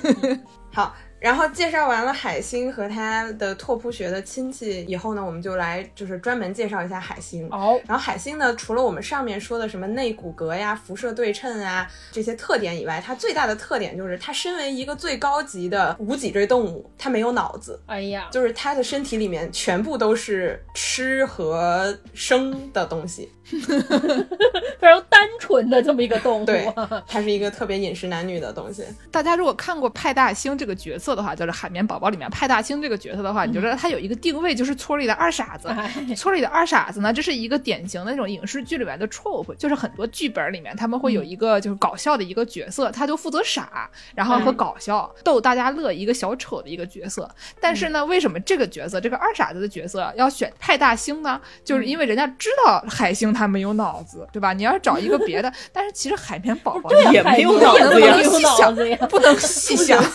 [0.72, 7.48] 好，然后介绍完了海星和它的拓扑学的亲戚以后呢，我们就来就是专门介绍一下海星。
[7.50, 23.32] 哦，然后海星呢，除了我们上面说的什么内骨骼呀、辐射对称啊这些特点以外，它最大的特点就是它身为一个最高级的无脊椎动物，它没有脑子，哎呀，就是它的身体里面全部都是吃和生的东西。
[24.80, 26.72] 非常单纯的这么一个动物，对，
[27.06, 28.84] 它是一个特别饮食男女的东西。
[29.10, 35.68] 大家如果看过派大星这个角色的话，就是《海绵宝宝》里面派大星这个角色的话，你就知道他有一个定位，就是村里的二傻子。
[35.68, 47.30] 哎， 村里的二傻子呢，这是一个典型的那种影视剧里面的 trope，就是很多剧本里面他们会有一个就是搞笑的一个角色，他就负责傻，然后和搞笑逗大家乐一个小丑的一个角色。
[47.60, 51.40] 但是呢，为什么这个角色这个二傻子的角色要选派大星呢？
[51.64, 54.52] 就是因为人家知道海星他没有脑子，对吧？
[54.52, 60.02] 你要是找一个别的， 但是其实海绵宝宝，也没有脑子呀也没有脑子呀，不能细想。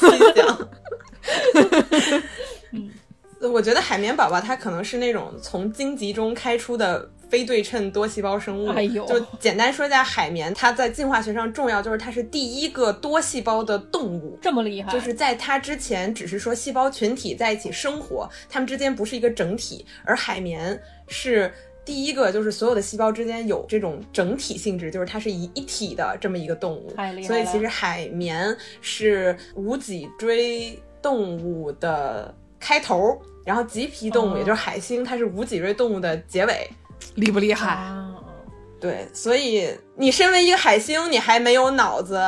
[3.41, 8.67] 我觉得海绵宝宝它可能是那种从荆棘中开出的非对称多细胞生物。
[8.67, 14.37] 哎呦就简单说一下海绵，它在进化学上重要，就是它是第一个多细胞的动物。
[14.41, 20.77] 这么厉害，就是在它之前，只是说细胞群体在一起生活，它们之间不是一个整体，而海绵
[21.07, 21.49] 是
[21.89, 26.93] 第一个，就是所有的细胞之间有这种整体性质，就是它是一一体的这么一个动物。
[26.95, 36.69] 太厉害了所以其实海绵是无脊椎动物的开头，然后棘皮动物、哦也就是海星，它是无脊椎动物的结尾。
[37.15, 37.71] 厉不厉害？
[37.71, 38.13] 啊，
[38.79, 42.21] 对，所以你身为一个海星，你还没有脑子，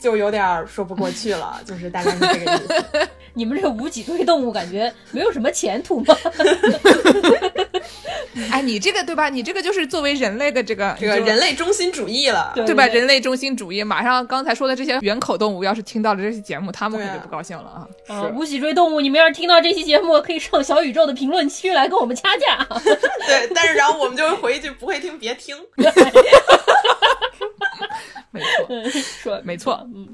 [0.00, 3.08] 就有点儿说不过去了， 就是大概是这个意思。
[3.34, 6.16] 你们这无脊椎动物感觉没有什么前途吗？
[8.50, 9.28] 哎，你这个对吧？
[9.28, 12.86] 你这个就是作为人类的这个这个人类中心主义了，对对吧？
[12.86, 17.86] 人类中心主义，马上刚才说的这些原口动物，要是听到了这期节目，他们可就不高兴了啊！
[18.08, 22.66] 啊，无脊椎动物，你们要是听到这期节目，可以上小宇宙的评论区来跟我们掐架。
[23.26, 25.56] 对，但是然后我们就会回一句不会听别听。
[28.32, 28.90] 没错，
[29.22, 30.08] 说没错，嗯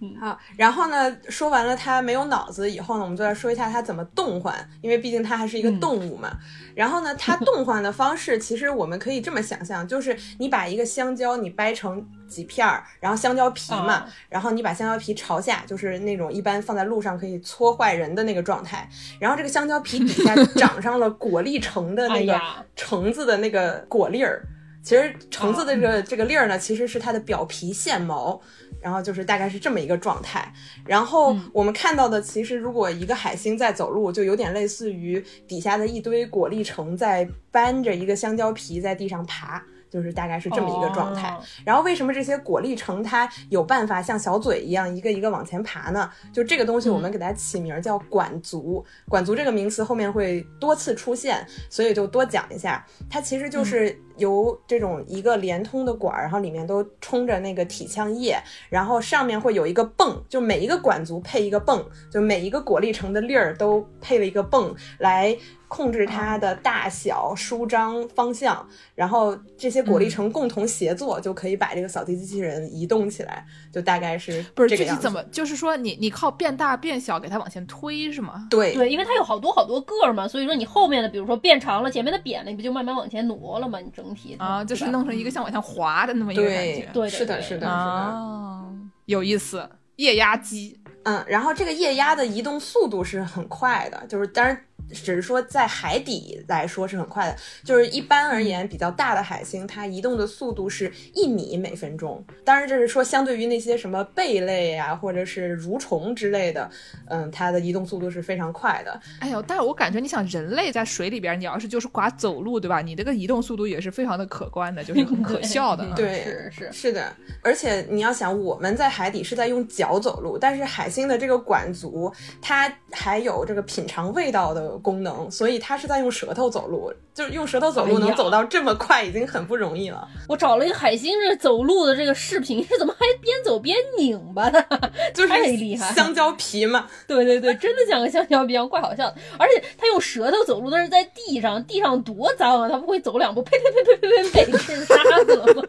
[0.00, 6.30] 嗯，好，然后呢，说完了它没有脑子以后呢，我们就来说一下它怎么动换，因为毕竟它还是一个动物嘛。
[6.74, 18.86] 然后呢，它动换的方式其实我们可以这么想象，就是你把一个香蕉你掰成几片儿，然后香蕉皮嘛，啊然后你把香蕉皮朝下，就是那种一般放在路上可以搓坏人的那个状态。
[19.18, 22.38] 然后这个香蕉皮底下 长上了果粒橙的那个
[22.76, 24.46] 橙子的那个果粒儿。
[24.82, 28.40] 其实橙子的这个、这个粒儿呢，其实是它的表皮线毛，
[28.80, 30.52] 然后就是大概是这么一个状态。
[30.84, 39.62] 然后我们看到的，其实如果一个海星在走路，就有点类似于底下的一堆果粒橙在搬着一个香蕉皮在地上爬。
[39.92, 41.28] 就是大概是这么一个状态。
[41.28, 46.10] 哦然后为什么这些果粒橙它有办法像小嘴一样一个一个往前爬呢？
[46.32, 48.82] 就这个东西，我们给它起名叫管足。
[49.06, 52.82] 管足这个名词后面会多次出现，所以就多讲一下。
[53.10, 58.36] 它其实就是由这种一个连通的管儿，然后里面都充着那个体腔液，
[58.70, 65.36] 然后上面会有一个泵，就每一个管足配一个泵，就每一个果粒橙的粒儿都配了一个泵来。
[65.72, 75.00] 控制它的大小、舒张、方向，然后这些果粒橙共同协作，就可以把这个扫地机器人移动起来，就大概是不是这个样子。
[75.00, 75.24] 具体怎么？
[75.32, 78.46] 就是说你你靠变大变小给它往前推是吗？
[78.50, 83.80] 对对，因为它有好多好多个儿嘛，所以说你后面的，比如说变长了，前面的扁了，你不就慢慢往前挪了吗？
[83.80, 86.88] 你整体啊，就是弄成一个像往下滑的那么一个感觉。
[86.92, 87.68] 对是的，对是的，是的。
[87.68, 88.72] 哦，
[89.06, 90.78] 有意思，液压机。
[91.04, 102.24] 嗯，然后这个液压的移动速度是很快的，就是当然只是说在海底来说是很快的，就是一般而言比较大的海星，它移动的速度是一米每分钟。
[102.44, 106.70] 当然这是说相对于那些什么贝类啊，或者是蠕虫之类的，
[107.08, 109.00] 嗯，它的移动速度是非常快的。
[109.20, 112.80] 哎呦，但是我感觉你想人类在水里边，你要是就是寡走路，对吧？
[112.80, 115.84] 你这个移动速度也是非常的可观的，就是很可笑的。
[115.96, 130.06] 对，是是是的，而且你要想，我们在海底是在用脚走路，但是海星的这个管足，它还有这个品尝味道的功能，所以它是在用舌头走路，就是用舌头走路能走到这么快，已经很不容易了。
[130.28, 134.60] 我找了一个海星这走路的这个视频，是怎么还边走边拧巴的？
[135.14, 139.16] 就是太厉害了香蕉皮嘛，对对对，真的像个香蕉皮一样，怪好笑的。
[139.38, 142.68] 而且他用舌头走路，那是在地上，地上多脏啊！
[142.68, 145.62] 他不会走两步，呸呸呸呸呸呸呸，吃沙子了吗？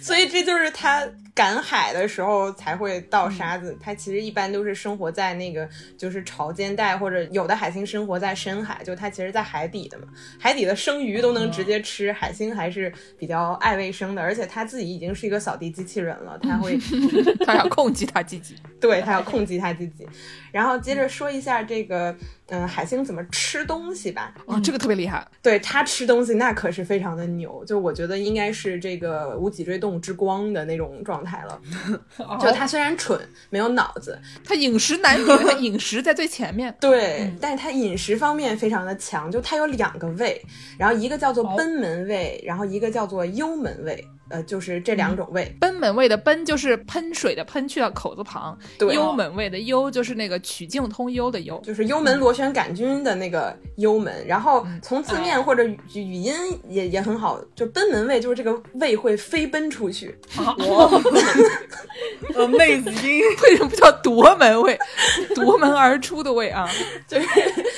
[0.00, 3.76] 所以这就是它赶海的时候才会倒沙子。
[3.80, 5.68] 它其实一般都是生活在那个
[5.98, 10.04] 就是潮间带，或者有的海星生活在深海，就它其实在海底的嘛。
[10.38, 16.78] 海底的生鱼都能直接吃，海星还是比较爱卫生的，而且它自己已经是一个扫地机器人了，它会
[17.44, 18.54] 他要控制他自己。
[18.80, 20.04] 对它要控制它自己。
[20.50, 22.14] 然后接着说一下这个，
[22.46, 24.34] 嗯，海星怎么吃东西吧。
[24.46, 25.24] 哦，这个特别厉害。
[25.40, 31.60] 对它吃东西那可是非常的牛，就我觉得应该是这个无脊椎动物之光的那种状态了。
[32.40, 33.20] 就它虽然蠢，
[33.50, 36.74] 没有脑子，他饮食男女，他饮食在最前面。
[36.80, 40.40] 对，但是它饮食方面非常的强，就它有两个胃，
[40.76, 45.54] 然后一个叫做贲门胃，然后一个叫做幽门胃，呃，就是这两种味。
[45.60, 51.60] 贲门味的贲就是喷水的喷，去掉口字旁；对幽门味的幽就是那个曲径通幽的幽。
[51.62, 56.32] 就是幽门螺旋杆菌的那个幽门，然后从字面或者语语音
[56.66, 60.18] 也也很好，就贲门味就是这个胃会飞奔出去，
[62.34, 64.78] 呃，妹子音， 为什么不叫夺门味？
[65.36, 66.66] 夺门而出的味啊！
[67.06, 67.26] 就是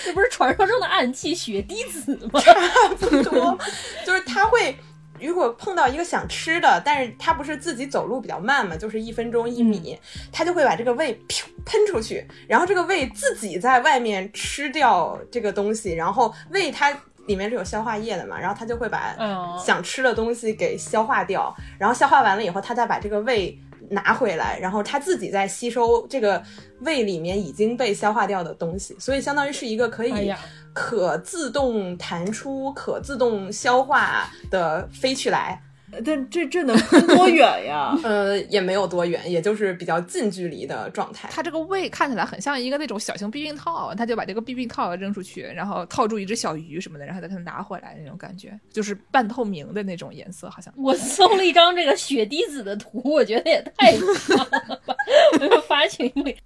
[0.05, 2.41] 这不是传说中的暗器血滴子吗？
[2.41, 2.55] 差
[3.01, 3.59] 不多，
[4.07, 4.77] 就是它会。
[5.25, 9.99] 如果碰到一个想吃的，但是它不是自己走路比较慢嘛，就是一分钟一米，
[10.31, 16.91] 它就会把这个胃噗喷出去，然后这个胃自己在外面吃掉这个东西，然后胃它
[17.27, 19.59] 里面是有消化液的嘛，然后它就会把嗯。
[19.59, 23.59] 想吃的东西给消化掉，然后消化完了以后，它再把这个胃
[23.89, 26.43] 拿回来，然后它自己再吸收这个
[26.81, 30.33] 胃里面已经被消化掉的东西，所以相当于是一个可以
[30.75, 35.59] 可自动弹出、可自动消化的飞去来。
[36.05, 37.97] 但这这能飞多远呀？
[38.03, 41.29] 呃，也没有多远，也就是比较近距离的状态。
[41.31, 50.75] 它这个胃看起来很像一个那种小型避孕套，它就把这个避孕套扔出去，然后套住一只小鱼什么的，然后再给它拿回来那种感觉，就是半透明的那种颜色，好像。
[50.83, 54.97] 我搜了一张这个血滴子的图，我觉得也太像了吧！
[55.35, 56.37] 我就发群里，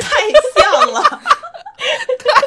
[0.00, 1.02] 太像了，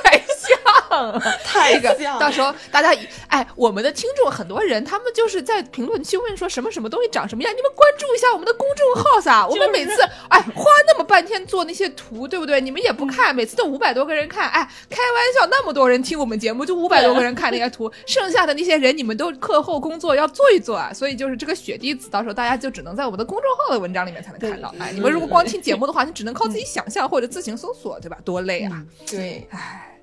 [0.04, 0.58] 太像
[0.94, 2.20] 了， 太这个像了。
[2.20, 9.46] 到时候大家以哎，我们的听众很多人，他们就是在评论区问说什么什么东西长什么样，你们关注一下我们的公众号噻。
[9.48, 12.60] 我们每次哎花那么半天做那些图，对不对？
[12.62, 20.92] 你们也不看，每次都五百多个人看，哎，开玩笑，那么多人听我们节目，就五百多个人看那些图，剩下的那些人你们都课后工作要做一做啊。
[20.94, 24.74] 所以就是这个血滴子，到时候大家就只能在我们的公众号的文章里面才能看到。
[24.80, 28.18] 哎，你们如果光听节目的话，你只能靠自己想象或者自行搜索，对吧？
[28.24, 28.84] 多累啊！
[29.10, 29.48] 对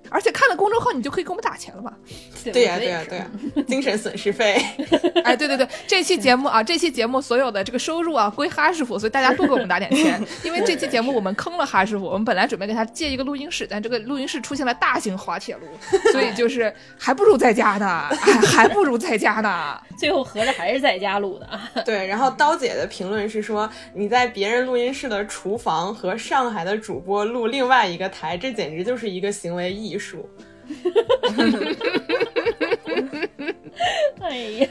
[0.08, 1.92] 而且看了公众号，你就可以给我们打钱了嘛。
[2.52, 3.30] 对呀、对呀、对呀、
[3.68, 4.60] 精神损失费。
[5.24, 15.66] 哎，对对对，这期节目啊，这期节目所有的这个收入啊归哈师傅，所以大家多给我们打点钱， 因为这期节目我们坑了哈师傅，我们本来准备给他借一个录音室，但这个录音室出现了大型滑铁卢，
[16.12, 19.78] 所以就是还不如在家呢，哎，还不如在家呢。
[19.98, 21.70] 最后合着还是在家录的啊。
[21.84, 30.28] 对，然后刀姐的评论是说，你在别人录音室的厨房和上海的主播录另外一个台，这简直就是一个行为艺术。
[34.20, 34.68] 哎呀，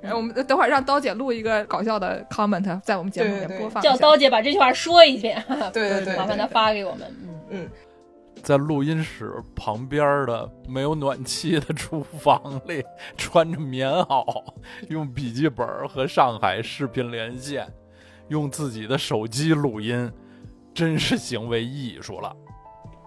[0.00, 3.82] 然后我们等会儿让刀姐录一个搞笑的 comment 在我们节目里播放。
[3.82, 5.42] 叫刀姐把这句话说一遍，
[5.72, 7.02] 对对对麻烦她发给我们。
[7.22, 7.68] 嗯嗯，
[8.42, 12.82] 在录音室旁边的没有暖气的厨房里，
[13.16, 14.44] 穿着棉袄，
[14.88, 17.66] 用笔记本和上海视频连线，
[18.28, 20.10] 用自己的手机录音，
[20.72, 22.34] 真是行为艺术了。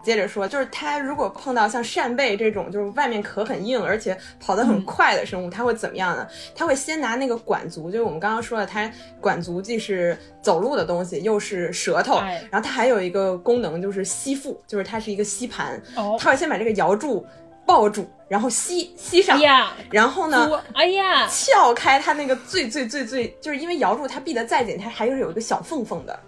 [0.03, 6.27] 接着说，就是它如果碰到像扇贝这种，就是外面壳很硬，而且跑得很快的生物，它会怎么样呢？
[6.55, 17.25] 它会先拿那个管足，就是我们刚刚说的，它管足既是走路的东西，又是舌头，哎然后它还有一个功能就是吸附，就是它是一个吸盘，哦，它会先把这个摇住、
[17.65, 20.61] 抱住，然后吸吸上哎，呀，然后呢？
[20.73, 26.19] 哎呀，撬开它那个最最最最，就是因为摇住它闭得再紧，它还是有一个小缝缝的，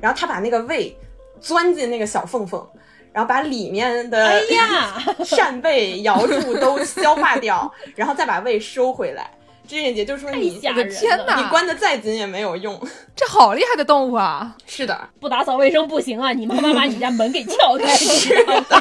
[0.00, 0.96] 然后它把那个胃
[1.40, 2.64] 钻进那个小缝缝，
[3.12, 4.94] 然后把里面的哎呀，
[5.24, 9.30] 扇贝、瑶柱都消化掉，然后再把胃收回来。
[9.68, 10.58] 志愿姐就是说太你！
[11.00, 12.78] 天哪你关的再紧也没有用。
[13.14, 14.56] 这好厉害的动物啊！
[14.66, 16.32] 是的，不打扫卫生不行啊！
[16.32, 18.64] 你妈妈把你家门给撬开， 是的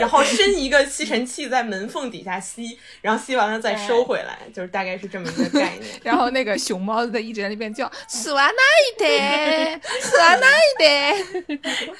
[0.00, 5.82] 然后伸一个吸尘器在门缝底下吸，然后吸完了再收回来，就是大概是这么一个概念。
[6.02, 11.14] 然后那个熊猫在一直在那边叫“死完那一点，死完那一点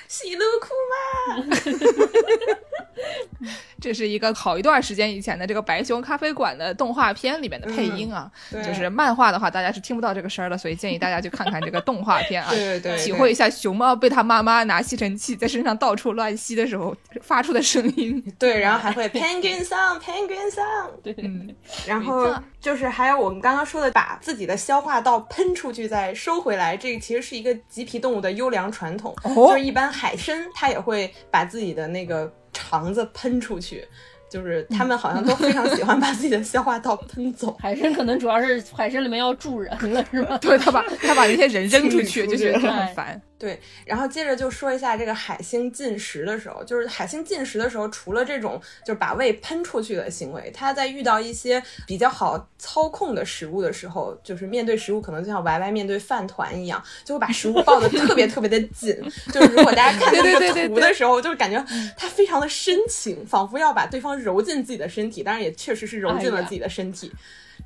[0.09, 0.97] 喜怒哭嘛，”，
[3.81, 8.31] 这是一个好一段时间以前的这个白熊咖啡馆的动画片里面的配音啊。
[8.51, 18.23] 对就是漫画的话，大家是听不到这个声儿的，所以建议大家去看看这个动画片啊， 对对对对体会一下熊猫被他妈妈拿吸尘器在身上到处乱吸的时候发出的声音。
[18.39, 21.55] 对，然后还会 penguin song penguin song，对嗯，
[21.87, 29.15] 然后就是还有我们刚刚说的，把自己的消化道喷出去再收回来，这个其实是一个棘皮动物的优良传统。
[29.25, 33.87] 哦就是一般海参它也会把自己的那个肠子喷出去，
[34.33, 37.55] 就是他们好像都非常喜欢把自己的消化道喷走。
[37.61, 40.39] 海参可能主要是海参里面要住人了，是吧？
[40.41, 43.21] 对他把他把那些人扔出去， 就觉得哎很烦。
[43.43, 58.97] 对，然后接着就说一下这个海星进食的时候，就是海星进食的时候，除了这种就是把胃喷出去的行为，它在遇到一些比较好操控的食物的时候，就是面对食物可能就像 Y Y 面对饭团一样，就会把食物抱得特别特别的紧。
[59.33, 61.61] 就是如果大家看到这个图的时候，就是感觉
[61.97, 67.11] 它非常的深情，仿佛要把对方揉进自己的身体，当然也确实是揉进了自己的身体，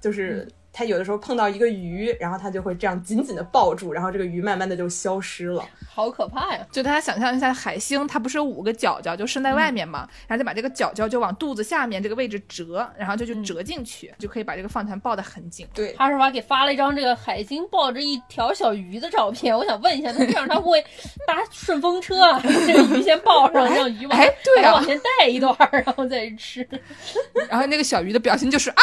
[0.01, 0.49] 就是。
[0.79, 5.67] 它有的时候碰到一个鱼，然后它就会这样紧紧的抱住，然后这个鱼慢慢的就消失了。
[5.89, 6.67] 好可怕呀！
[6.71, 15.67] 就大家想象一下，海星它不是有五个角角就伸在外面嘛，然后再把这个角角就往肚子下面这个位置折，然后就就折进去，就可以把这个饭团抱得很紧。
[15.73, 20.83] 对，哈什娃给发了一张这个海星抱着一条小鱼的照片，我想问一下，那这样他会不会
[21.27, 22.39] 搭顺风车啊？
[22.45, 26.69] 这个鱼先抱上，让鱼往哎对往前带一段，然后再吃，
[27.49, 28.83] 然后那个小鱼的表情就是啊，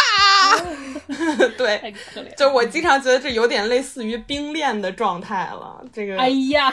[1.57, 2.35] 对，太可怜。
[2.35, 5.83] 就我经常觉得这有点类似于冰恋的状态了。
[5.91, 6.71] 这个哎呀，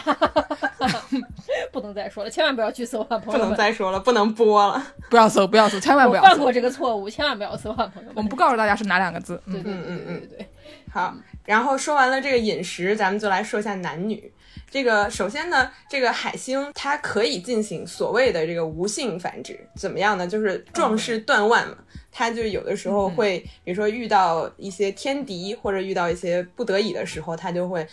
[1.72, 3.54] 不能再说了，千万不要去搜啊，朋友不能！
[3.56, 4.82] 再说了，不能播了。
[5.10, 6.52] 不要搜，不要搜，千万不要搜犯过。
[6.52, 8.12] 这个错误，千万不要搜啊，朋友们！
[8.16, 9.40] 我们不告诉大家是哪两个字。
[9.46, 10.48] 嗯，对对对对对，
[10.92, 11.14] 好，
[11.44, 14.32] 然后说完了这个饮食，咱们就来说一下男女。
[14.70, 20.26] 这个首先呢，这个海星它可以进行所谓的这个无性繁殖，怎么样呢？
[20.26, 21.76] 就是壮士断腕嘛。
[22.12, 27.86] 它就有的时候会，比如说遇到一些天敌或者遇到一些不得已的时候，它就会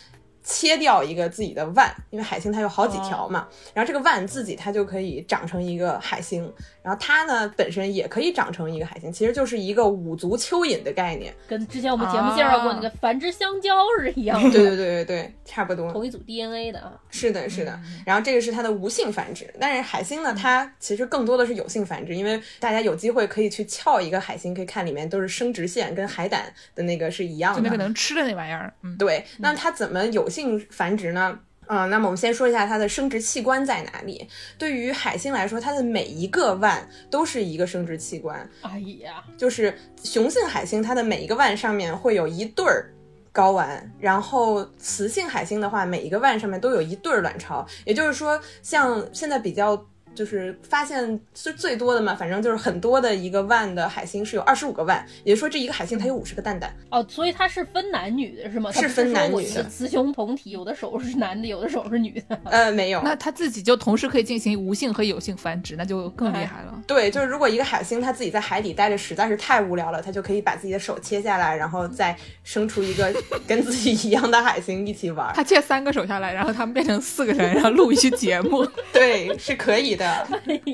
[0.43, 6.51] 切掉一个自己的腕，因为海星它有好几条嘛，然后这个腕自己它就可以长成一个海星，
[6.87, 11.33] 然后它呢本身也可以长成一个海星，其实就是一个五足蚯蚓的概念。
[11.45, 15.91] 跟之前我们节目介绍过那个繁殖香蕉是一样的，对对对对对，差不多。
[15.91, 16.93] 同一组 DNA 的啊。
[17.09, 17.77] 是的，是的。
[18.05, 27.59] 然后这个是它的无性繁殖，但是海星呢，它其实更多的是有性繁殖，因为大家有机会可以去撬一个海星，可以看里面都是生殖腺，跟海胆的那个是一样的。
[27.59, 31.37] 就那个能吃的那玩意儿，嗯，对，那它怎么有性繁殖呢？
[31.67, 34.27] 嗯、那么我们先说一下它的生殖器官在哪里。
[34.57, 38.49] 对于海星来说，它的每一个腕都是一个生殖器官。
[38.61, 42.89] 哎呀，就是雄性海星，它的每一个腕上面会有一对儿
[43.33, 47.65] 睾丸，然后雌性海星的话，每一个腕上面都有一对儿卵巢。
[47.85, 49.85] 也就是说，像现在比较
[50.17, 56.73] 就是发现是最多的嘛，反正就是很多的一个万的海星是有二十五个万，也就是说这一个海星它有五十个蛋蛋。
[56.89, 58.71] 哦，所以它是分男女的是吗？
[58.73, 62.39] 它是分男女的雌雄同体，有的手是男的，有的手是女的。
[62.49, 66.81] 呃，没有，那它自己就同时可以进行无性和有性繁殖，那就更厉害了。
[66.87, 73.13] 对，就是如果一个海星它自己在海底待着实在是太无聊了，它就可以把自己的手切下来，然后再生出一个
[73.45, 75.33] 跟自己一样的海星一起玩儿。
[75.35, 78.65] 他切三个手下来，然后他们变成四个人，然后录一期节目。
[78.91, 80.06] 对，是可以的。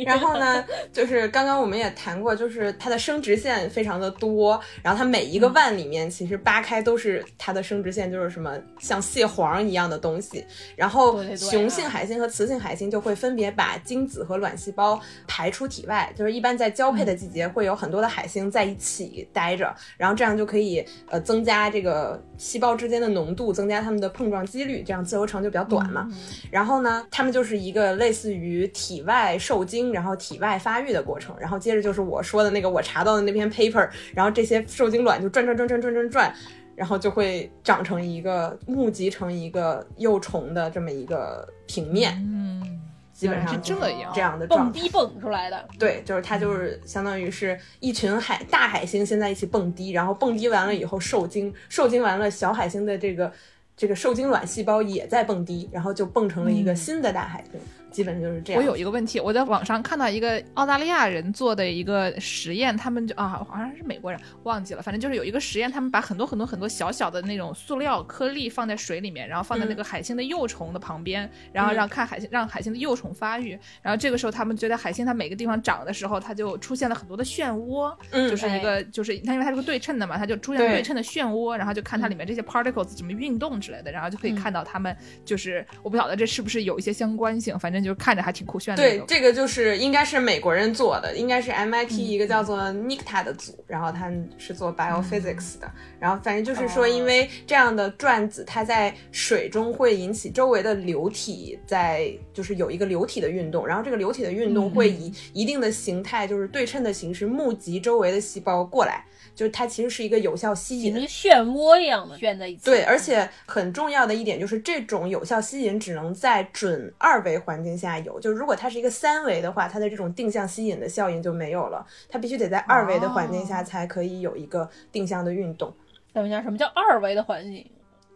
[0.06, 10.44] 然后呢，就是刚刚我们也谈过，就是它的生殖腺非常的多，然后它每一个腕里面其实扒开都是它的生殖腺，就是什么像蟹黄一样的东西。
[10.76, 26.10] 然后雄性海星和雌性海星就会分别把精子和卵细胞排出体外，就是一般在交配的季节会有很多的海星在一起待着，然后这样就可以呃增加这个细胞之间的浓度，增加它们的碰撞几率，这样自由程就比较短嘛。
[26.50, 31.36] 然后呢，它们就是一个类似于体外受精，然后体外发育的过程。
[31.39, 36.34] 然后接着就是我说的那个我查到的那篇 paper，然后这些受精卵就转转转转转转转，
[36.76, 42.13] 然后就会长成一个募集成一个幼虫的这么一个平面。
[42.26, 42.82] 嗯，
[43.13, 44.71] 基本上是这样这样的蹦。
[44.71, 53.32] 迪蹦出来的，对，就是它就是相当于是一群海大海星先在一起蹦迪，然后蹦迪完了以后受精，受精完了小海星的这个
[53.78, 57.59] 这个受精卵细胞也在蹦迪，然后就蹦成了一个新的大海星，
[57.94, 58.62] 基本就是这样。
[58.62, 80.74] 我有一个问题，我在网上看到一个澳大利亚人做的一个实验，他们就啊，好像是美国人，忘记了，反正就是有一个实验，他们把很多很多很多小小的那种塑料颗粒放在水里面，然后放在那个海星的幼虫的旁边，然后让看海星让海星的幼虫发育，然后这个时候他们觉得海星它每个地方长的时候，它就出现了很多的漩涡，嗯就是一个就是它因为它是个对称的嘛，它就出现了对。
[80.74, 95.70] 对称的漩涡，然后就看它里面这些 particles 怎么运动之类的，然后就可以看到它们就是我不晓得这是不是有一些相关性，反正就是看着还挺酷炫的。，对这个就是应该是美国人做的，应该是 MIT 一个叫做 Nikta 的组，然后他们是做 biophysics 的，
[96.00, 109.04] 然后反正就是说，因为这样的转子它在水中会引起周围的流体在就是有一个流体的运动，然后这个流体的运动会以一定的形态，就是对称的形式募集周围的细胞过来，
[109.36, 112.66] 就是它其实是一个有效吸引跟漩涡一样的旋在一起。
[112.66, 118.20] 对，而且很重要的一点就是，这种有效吸引只能在准二维环境下有。
[118.20, 121.86] 就如果它是一个三维的话，它的这种定向吸引的效应就没有了。
[122.10, 125.74] 它必须得在二维的环境下才可以有一个定向的运动。
[126.14, 127.66] 等一下，什么叫二维的环境？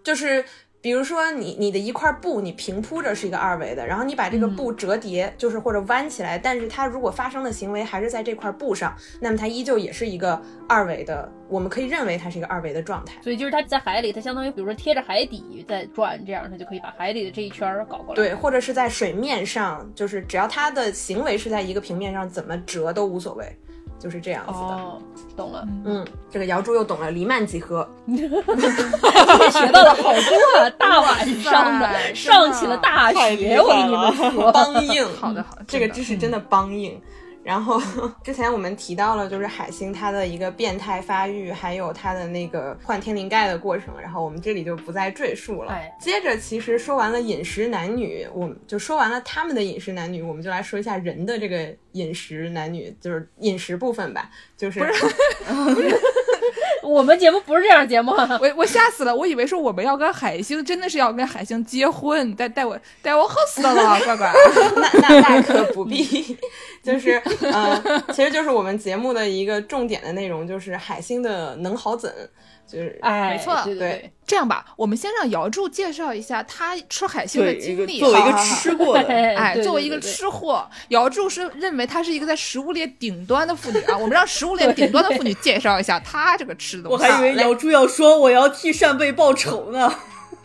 [0.04, 0.46] 就是
[0.80, 13.20] 比如说你你的一块布，你平铺着是一个二维的，然后你把这个布折叠，就是或者弯起来，但是它如果发生的行为还是在这块布上，那么它依旧也是一个二维的，我们可以认为它是一个二维的状态。
[13.22, 18.16] 所以就是它在海里，它相当于比如说贴着海底在转，这样它就可以把海里的这一圈儿搞过来。
[18.16, 23.46] 对，或者是在水面上，就是只要它的行为是在一个平面上，怎么折都无所谓，
[24.00, 24.58] 就是这样子的。
[24.58, 25.02] 哦，
[25.36, 27.88] 懂了，嗯，这个瑶柱又懂了黎曼几何。
[28.08, 30.70] 学到了好多啊！
[30.78, 34.52] 大晚上的上起了大学，我跟你们说。
[34.54, 37.00] 梆硬，好的好的 这个知识真的梆硬。
[37.44, 37.82] 然后
[38.26, 45.72] 之前我们提到了，就是海星它的一个变态发育，还有它的那个换天灵盖的过程，然后我们这里就不再赘述了。
[45.72, 54.80] 哎接着其实说完了饮食男女，我们就说完了他们的饮食男女，我们就来说一下人的这个饮食男女，就是饮食部分吧，就是
[56.84, 64.32] 我们节目不是这样节目啊，我我吓死了，我以为说我们要跟海星，真的是要跟海星结婚，带带我带我喝死了，乖乖。
[64.76, 66.38] 那那大可不必，
[66.82, 72.10] 就是呃，其实就是我们节目的一个重点的内容，就是海星的能好怎，
[72.68, 78.00] 就是哎，没错对对对，这样吧，我们先让姚柱介绍一下他吃海星的对，一个经历。
[78.00, 83.96] 作为一个吃货的， 哎，作为一个对对吃货，姚柱是认为她是一个在食物链顶端的妇女啊。
[83.98, 86.90] 我们让食物链顶端的妇女介绍一下她这个吃的。
[86.90, 89.94] 我还以为来姚柱要说我要替扇贝报仇呢。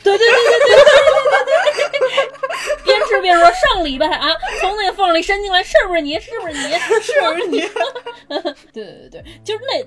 [0.04, 0.84] 对对对对对对
[1.30, 4.26] 对对对，边吃边说上礼拜啊，
[4.60, 6.18] 从那个缝里伸进来，是不是你？
[6.18, 6.72] 是不是你？
[7.00, 7.60] 是不是你？
[8.72, 9.84] 对对对，就是那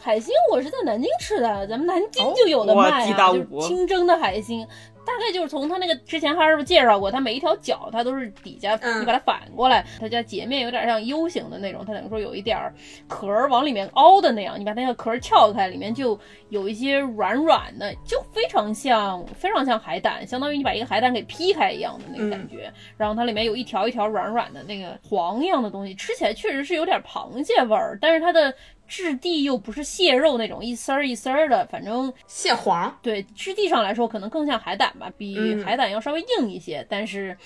[0.00, 4.66] 海星，我是在南京吃的，咱们南京就有的卖就是清蒸的海星。
[5.06, 12.74] 大概就是从它那个之前哈师傅介绍过，它每一条脚它都是底下嗯你把它反过来，它叫截面有点像 U 型的那种，它等于说有一点儿
[13.06, 16.18] 壳儿往里面凹的那样，你把那个壳儿撬开，里面就
[16.48, 22.72] 有一些软软的，就非常像非常像海胆，相当于你把一个海胆给劈开一样的那个感觉。
[22.96, 28.54] 然后它里面有一条一条软软的那个黄一样的东西，吃起来确实是有点螃蟹味儿，但是它的
[28.86, 37.36] 质地又不是蟹肉那种一丝儿一丝儿的，反正蟹黄，对质地上来说，可能更像海胆吧，比嗯海胆要稍微硬一些，但是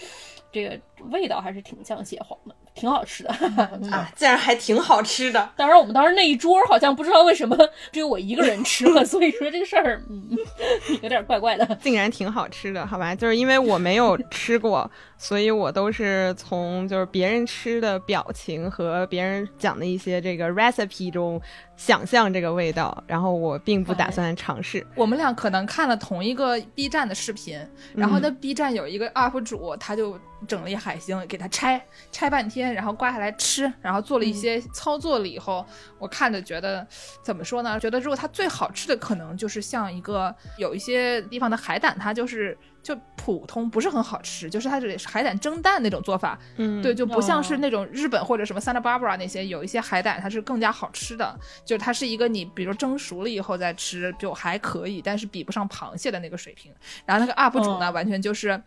[0.51, 0.79] 这个
[1.11, 3.35] 味道还是挺像蟹黄的，挺好吃的。
[3.81, 5.51] 嗯啊，竟然还挺好吃的。
[5.57, 7.57] 当然，我们当时那一桌好像不知道为什么
[7.93, 10.31] 只有我一个人吃了， 所以说这个事儿，嗯，
[11.03, 11.67] 有点怪怪的。
[11.83, 13.15] 竟然挺好吃的，好吧？
[13.15, 21.41] 就是因为我没有吃过，所以我都是从就是别人吃的表情和别人讲的一些这个 recipe 中
[21.77, 24.87] 想象这个味道，然后我并不打算尝试。
[24.95, 27.61] 我们俩可能看了同一个 B 站的视频，
[27.95, 35.67] 然后那 B 站有一个 UP 主，他就整了一海星，给它拆拆半天，然后刮下来吃，然后做了一些操作了以后，
[35.99, 36.87] 我看着觉得
[37.23, 37.79] 怎么说呢？
[37.81, 42.57] 觉得如果它最好吃的可能就是像一个有一些地方的海胆，它就是
[42.89, 51.39] 就普通，不是很好吃，就是它是海胆蒸蛋那种做法，嗯，对，就不像是哦那种日本或者什么 Santa Barbara 那些有一些海胆，它是更加好吃的。
[51.67, 56.73] 就是它是一个你比如蒸熟了以后再吃就还可以，但是比不上螃蟹的那个水平。
[57.05, 58.59] 然后那个 UP 主呢，嗯完全就是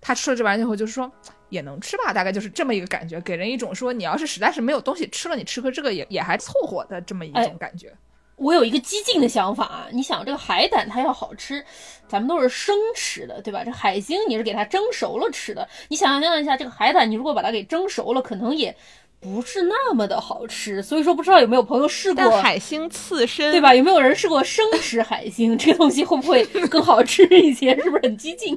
[0.00, 1.08] 他吃了这玩意儿以后，就是说
[1.50, 7.94] 也能吃吧，大概就是这么一个感觉，给人一种说你要是实在是没有东西吃了，你吃个这个也也还凑合的这么一哎种感觉。
[8.38, 11.64] 我有一个激进的想法啊，你想这个海胆它要好吃，
[12.08, 13.62] 咱们都是生吃的，对吧？
[13.64, 18.74] 这海星你是给它蒸熟了吃的，你想象一下，这个海胆你如果把它给蒸熟了，可能也
[19.20, 20.80] 不是那么的好吃。
[20.80, 23.60] 所以说，不知道有没有朋友试过，海星刺身，对？
[23.60, 23.74] 吧？
[23.74, 25.56] 有没有人试过生吃海星？
[25.58, 27.74] 这个东西会不会更好吃一些？
[27.82, 28.56] 是不是很激进？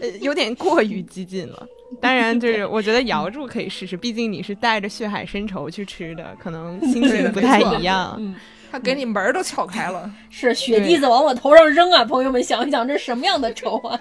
[0.00, 1.66] 呃，有点过于激进了。
[2.00, 8.16] 当然，就是我觉得瑶柱可以试试，毕竟你是带着血海深仇去吃的，可能心情不太一样。
[8.18, 8.34] 嗯，
[8.72, 12.02] 他给你门儿都撬开了， 是雪滴子往我头上扔啊！
[12.02, 14.00] 朋友们想一想，这是什么样的仇啊？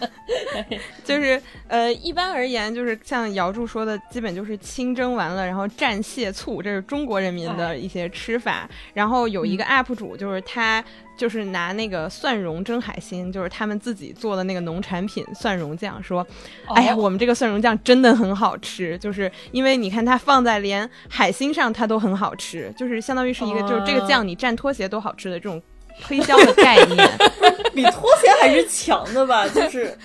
[1.04, 8.70] 就是呃，一般而言，就是像瑶柱说的，基本就是清蒸完了，然后蘸蟹醋，这是中国人民的一些吃法。
[8.94, 10.82] 然后有一个 UP 主，就是他
[11.22, 16.26] 就是拿那个蒜蓉蒸海鲜，就是他们自己做的那个农产品蒜蓉酱，说，
[16.74, 25.62] 哎呀，哦我们这个蒜蓉酱真的很好吃，就是因为你看它放在连海星上它都很好吃，就是相当于是一个、就是这个酱你蘸拖鞋都好吃的这种
[26.02, 27.08] 推销的 概念。
[27.76, 29.48] 比拖鞋还是强的吧？
[29.50, 29.98] 就是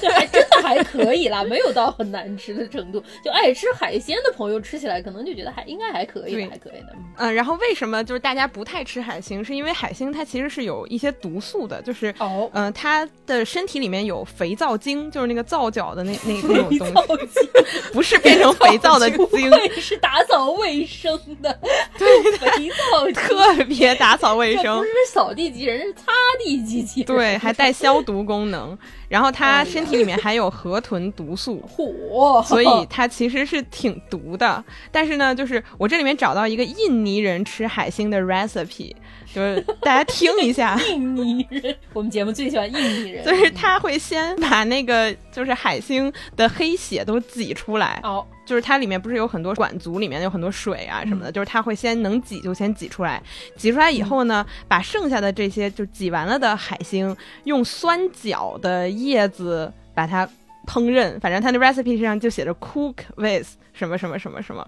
[0.00, 3.02] 这还真的还可以啦，没有到很难吃的程度。
[3.24, 6.88] 就爱吃海鲜的朋友吃起来可能就觉得还应该还可以对，还可以的。
[6.94, 16.32] 嗯嗯，然后为什么就是大家不太吃海星，是因为海星它其实是有一些毒素的，就是哦，嗯、它的身体里面有肥皂精，就是那个皂角的那 那
[16.70, 17.48] 那种东西，
[17.92, 21.56] 不是变成肥皂的不精，愧是打扫卫生的，
[21.98, 24.82] 对，肥皂特别打扫卫生这不。
[24.84, 26.12] 是扫地机器人，是擦
[26.42, 27.06] 地机器人。
[27.16, 28.76] 对，还带消毒功能。
[29.12, 34.64] 然后它身体里面含有河豚毒素， 嚯，所以它其实是挺毒的。
[34.90, 38.94] 但是呢，就是我这里面找到一个印尼人吃海星的 recipe，
[39.34, 40.80] 就是大家听一下。
[40.88, 53.22] 印尼人，我们节目最喜欢印尼人，就是他会先把那个就是海星的黑血都挤出来，哦，就是它里面不是有很多管足，里面有很多水啊什么的，就是它会先能挤就先挤出来，
[53.56, 60.26] 挤出来以后呢，把剩下的这些就挤完了的海星用酸角的叶子把它
[60.66, 64.66] 烹饪，反正它的 recipe 上就写着 cook with 什么什么什么什么，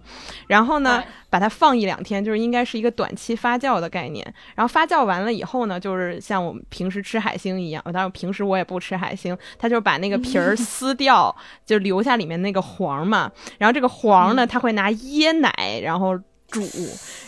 [0.48, 4.24] 然后呢哎，把它放一两天，就是应该是一个短期发酵的概念。
[4.54, 11.34] 然后发酵完了以后呢，就是像我们平时吃海星一样，当然平时我也不吃海星，它就把那个皮儿 撕掉，
[11.66, 13.30] 就留下里面那个黄嘛。
[13.58, 16.18] 然后这个黄呢，它会拿椰奶然后
[16.48, 16.66] 煮，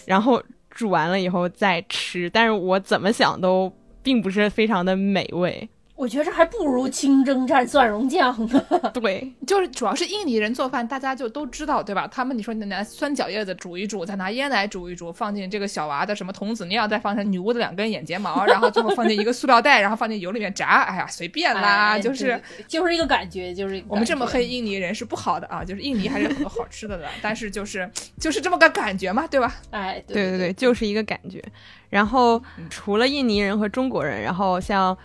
[0.07, 2.28] 然后煮完了以后再吃。
[2.30, 3.70] 但是我怎么想都
[4.02, 5.68] 并不是非常的美味。
[5.97, 8.62] 我觉得这还不如清蒸蘸蒜蓉酱呢。
[8.92, 12.07] 对，就是主要是印尼人做饭，大家就都知道，对吧？
[12.07, 22.40] 他们你说你拿酸角叶子煮一煮，再拿椰奶煮一煮，放进这个小娃的什么童子尿，再放上女巫的两根眼睫毛，然后最后放进一个塑料袋，然后放进油里面炸，哎呀，随便啦，哎就是。
[22.68, 27.90] 就是一个感觉，就是我们这么黑印尼人是不好的啊，就是印尼还是有很多好吃的的，但是就是
[28.20, 29.55] 就是这么个感觉嘛，对吧？
[29.70, 31.42] 哎，对对对对，就是一个感觉。
[31.88, 34.97] 然后除了印尼人和中国人，然后像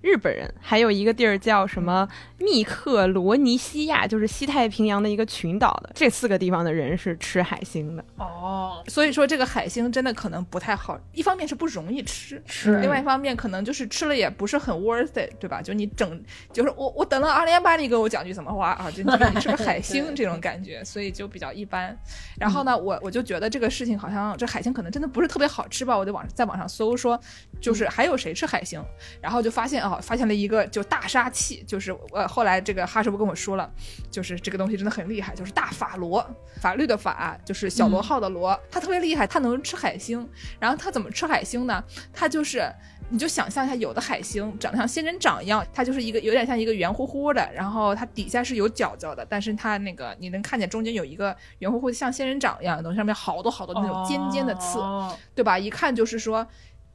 [0.00, 5.90] 日本人，还有一个地儿叫什么密克罗尼西亚，就是西太平洋的一个群岛的。
[5.94, 8.04] 这四个地方的人是吃海星的。
[8.16, 15.60] 哦，所以说这个海星真的可能不太好，一方面是不容易吃，是另外一方面可能就是吃了也不是很 worth it，对吧？
[15.60, 16.22] 就你整
[16.52, 18.90] 就是我我等了二年半，你给我讲句怎么话啊？
[18.90, 21.96] 就你你吃个海星这种感觉，所以就比较一般。
[22.38, 25.96] 然后呢，我我就觉得这个事情好像这海星可能真的不是特别好吃吧？
[25.96, 27.18] 我就网在网上搜说，
[27.60, 28.80] 就是还有谁吃海星，
[29.20, 33.70] 然后就发现啊，发现了一个就大杀器，就是呃后来这个哈师傅跟我说了，
[34.10, 36.24] 就是这个东西真的很厉害，就是大法螺，
[36.60, 40.28] 法律的法就是小螺号的螺，它特别厉害，它能吃海星。
[40.58, 41.82] 然后它怎么吃海星呢？
[42.12, 42.70] 它就是。
[43.10, 55.58] 你就想象一下，有的海星长得像仙人掌一样，它就是一个有点像一个圆乎乎的，然后它底下是有角角的，但是它那个你能看见中间有一个圆乎乎的像仙人掌一样的东西，上面好多好多那种尖尖的刺，哦对吧？
[55.58, 56.46] 一看就是说。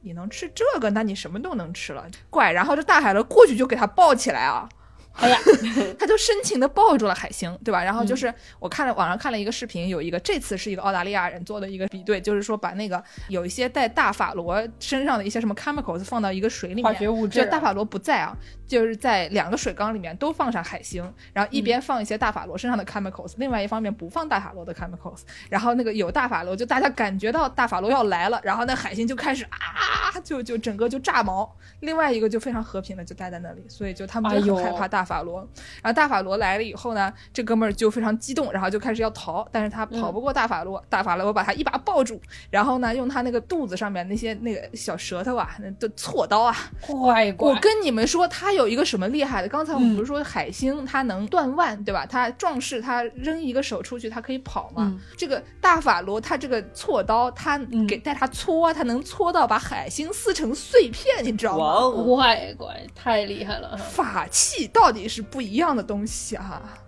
[0.04, 2.06] 你能吃这个，那你什么都能吃了。
[2.28, 4.68] 怪，然后这大海螺过去就给它抱起来啊，
[5.16, 5.38] 哎呀，
[5.98, 7.82] 他就深情的抱住了海星，对吧？
[7.82, 18.36] 然后就是我看了网上看了一个视频，有一个这次是一个澳大利亚人做的一个比对，就是说把那个有一些带大法螺身上的一些什么 chemicals 放到一个水里面，化学物质啊就大法螺不在啊，
[18.66, 21.02] 就是在两个水缸里面都放上海星，
[21.32, 35.38] 然后一边放一些大法螺身上的 chemicals，、另外一方面不放大法螺的 chemicals，然后那个有大法螺，就大家感觉到大法螺要来了，然后那海星就开始啊，就就整个就炸毛，另外一个就非常和平的就待在那里，所以就他们就很害怕大法罗。
[35.82, 49.48] 然后大法罗来了以后呢，这哥们儿就非常激动，然后就开始要逃，但是他跑不过大法罗，大法罗把他一把抱住，然后呢，用他那个肚子上面那些那个小舌头啊，那的锉刀啊，乖乖，我跟你们说，他有一个什么厉害的？
[49.48, 52.06] 刚才我们不是说海星他能断腕，对吧？
[52.06, 54.84] 他壮士，他扔一个手出去，他可以跑嘛。
[54.84, 61.90] 嗯这个大法罗他这个锉刀，它嗯给带他搓，他能搓到把海星撕成碎片，你知道吗？
[62.04, 63.76] 乖乖，太厉害了！
[63.76, 66.78] 法器到底是不一样的东西啊！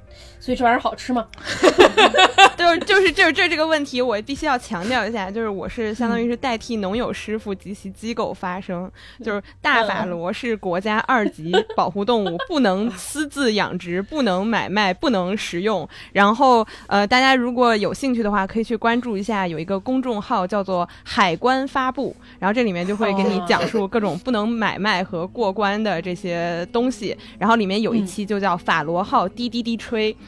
[0.47, 1.26] 所以这玩意儿好吃吗？
[2.57, 8.88] 就是就是就是这这个问题，我必须要强调一下，就是我是相当于是代替农友师傅及其机构发声，
[9.24, 15.86] 就是大法螺是国家二级保护动物，不能私自养殖，不能买卖，不能食用。
[16.12, 27.16] 然后呃，大家如果有兴趣的话，可以去关注一下，有一个公众号叫做“海关发布”，然后这里面就会给你讲述各种不能买卖和过关的这些东西。
[27.36, 30.16] 然后里面有一期就叫“法罗号滴滴滴吹”。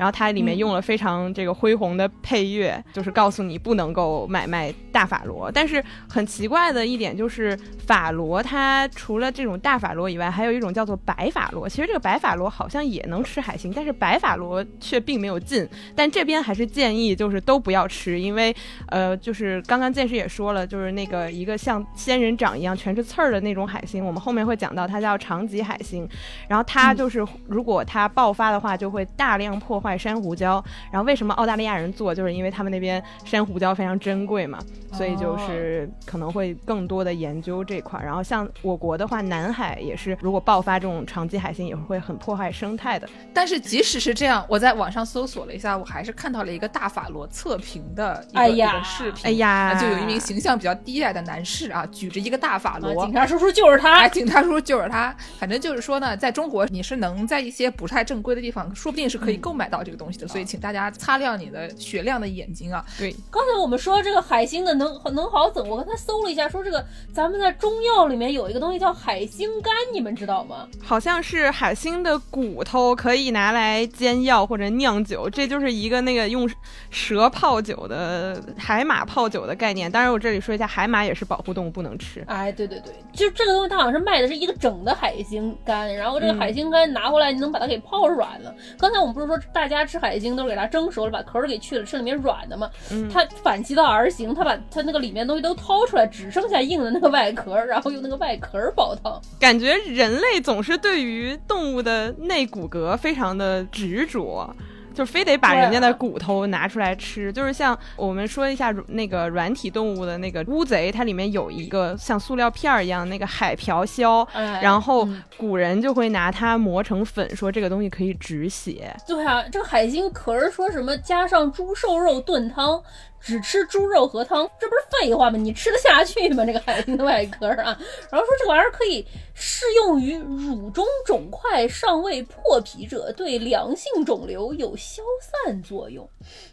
[0.00, 5.50] 然后它里面用了非常这个恢宏的配乐，就是告诉你不能够买卖大法螺。
[5.52, 7.54] 但是很奇怪的一点就是，
[7.86, 11.68] 法螺它除了这种大法螺以外，还有一种叫做白法螺。
[11.68, 15.68] 其实这个白法螺好像也能吃海星，但是白法螺却并没有禁。
[15.94, 26.08] 但这边还是建议就是都不要吃，因为呃，就是刚刚剑师也说了，就是那个一个像仙人掌一样全是刺儿的那种海星，我们后面会讲到它叫长棘海星。
[26.48, 30.62] 然后它就是如果它爆发的话，就会大量破坏珊瑚礁。
[30.90, 34.58] 然后为什么澳大利亚人做，就是因为他们那边珊瑚礁非常珍贵嘛，
[34.92, 38.04] 所以就是可能会更多的研究这块儿。
[38.04, 43.08] 然后像我国的话，南海也是，如果爆发这种长期海星，也会很破坏生态的。
[43.32, 49.26] 但是即使是这样，我在网上搜索了一下，我还是看到了一个大法螺测评的一个,、哎呀一个视频。
[49.26, 53.04] 哎呀啊就有一名形象比较低矮的男士啊，举着一个大法啊螺。
[53.04, 55.14] 警察叔叔就是他哎，，警察叔叔就是他。
[55.38, 60.28] 反正就是说呢，在中国你是能在一些不太正规的地方，说不定是可以购买到这个东西的。
[60.28, 62.84] 所以请大家擦亮你的雪亮的眼睛啊！
[62.98, 70.68] 对，刚才我们说这个海星的能能好整，我刚才搜了一下，说这个咱们在中药里面有一个东西叫海星干，你们知道吗？
[70.82, 76.48] 好像是海星的骨头可以拿来煎药或者酿酒，这就是一个那个用
[76.90, 79.90] 蛇泡酒的海马泡酒的概念。
[79.90, 82.22] 当然，我这里说一下，海马也是保护动物，不能吃。
[82.26, 88.54] 哎，对对对，就这个东西，它好像是卖的是一个整的海星干，然后这个海星干拿回来，你能把它给泡软了。
[88.78, 92.70] 刚才我们不是说大家吃海星都是给它蒸熟了，把壳儿给去了，吃里面软的嘛？
[93.12, 99.20] 它反其道而行，它把它那个里面东西都掏出来，只剩下硬的那个外壳儿，然后用那个外壳儿煲汤。
[99.38, 104.54] 感觉人类总是对于动物的内骨骼非常的执着。
[105.00, 107.32] 就非得把人家的骨头拿出来吃。
[107.32, 118.94] 就是像我们说一下那个软体动物的那个乌贼，它里面有一个像塑料片儿一样那个海瓢鸮，哎然后嗯古人就会拿它磨成粉，说这个东西可以止血。
[119.06, 122.82] 对啊，这个海星可是说什么加上猪瘦肉炖汤，
[123.20, 125.36] 只吃猪肉和汤，这不是废话吗？
[125.36, 126.44] 你吃得下去吗？
[126.44, 127.78] 这个海星的外壳啊，
[128.10, 135.02] 然后说这玩意儿可以适用于乳中肿块尚未破皮者，对良性肿瘤有消
[135.44, 136.08] 散作用。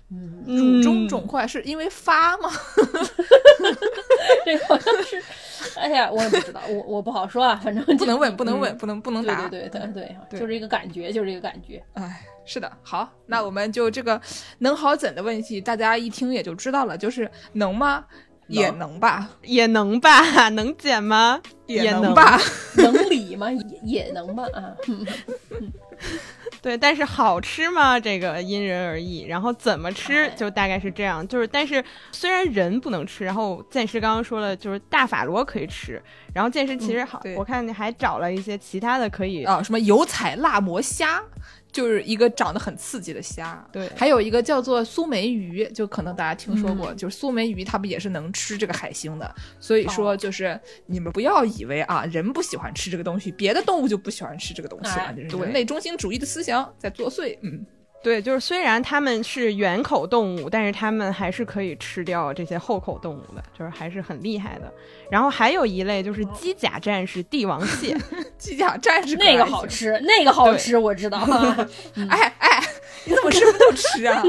[0.09, 2.49] 嗯，乳中肿块是因为发吗？
[4.45, 5.21] 这个好像是，
[5.75, 9.47] 哎呀，我也不知道，我我不好说啊，反正不能问，不能问，嗯不能不能答。
[9.49, 11.83] 对对对对，对就是这个感觉，就是这个感觉。
[11.93, 14.19] 哎，是的，好，那我们就这个
[14.59, 18.05] 能好怎的问题，大家一听也就知道了，就是能吗？
[18.47, 20.47] 也能吧，也能吧？
[20.51, 21.41] 能减吗？
[21.65, 22.39] 也能吧。
[22.77, 23.51] 能理吗？
[23.51, 24.71] 也也能吧啊。
[26.61, 27.99] 对，但是好吃吗？
[27.99, 29.25] 这个因人而异。
[29.27, 31.27] 然后怎么吃哎，就大概是这样。
[31.27, 31.83] 就是，但是
[32.13, 36.01] 虽然人不能吃，然后剑师刚刚说了，就是大法螺可以吃。
[36.33, 39.43] 然后剑师其实好，对我看你还找了一些其他的可以。
[39.43, 41.21] 啊，什么油彩辣魔虾，
[41.77, 43.63] 就是一个长得很刺激的虾。
[43.71, 49.35] 对还有一个叫做苏梅鱼，就可能大家听说过，就是苏梅鱼，它不也是能吃这个海星的。
[49.59, 55.03] 所以说，就是你们不要以为啊，人不喜欢吃这个东西，别的动物就不喜欢吃这个东西了。
[55.03, 57.37] 哎这是人类中心主义的思想在作祟。
[57.43, 57.63] 嗯，
[58.07, 64.71] 对，就是虽然它们是圆口动物，但是它们还是可以吃掉这些后口动物的，就是还是很厉害的。
[65.11, 67.97] 然后还有一类就是机甲战士帝王蟹，
[68.39, 69.45] 机甲战士那个。
[69.45, 71.19] 好吃，那个好吃，我知道。
[72.09, 72.63] 哎哎，
[73.03, 74.23] 你怎么什么都吃啊？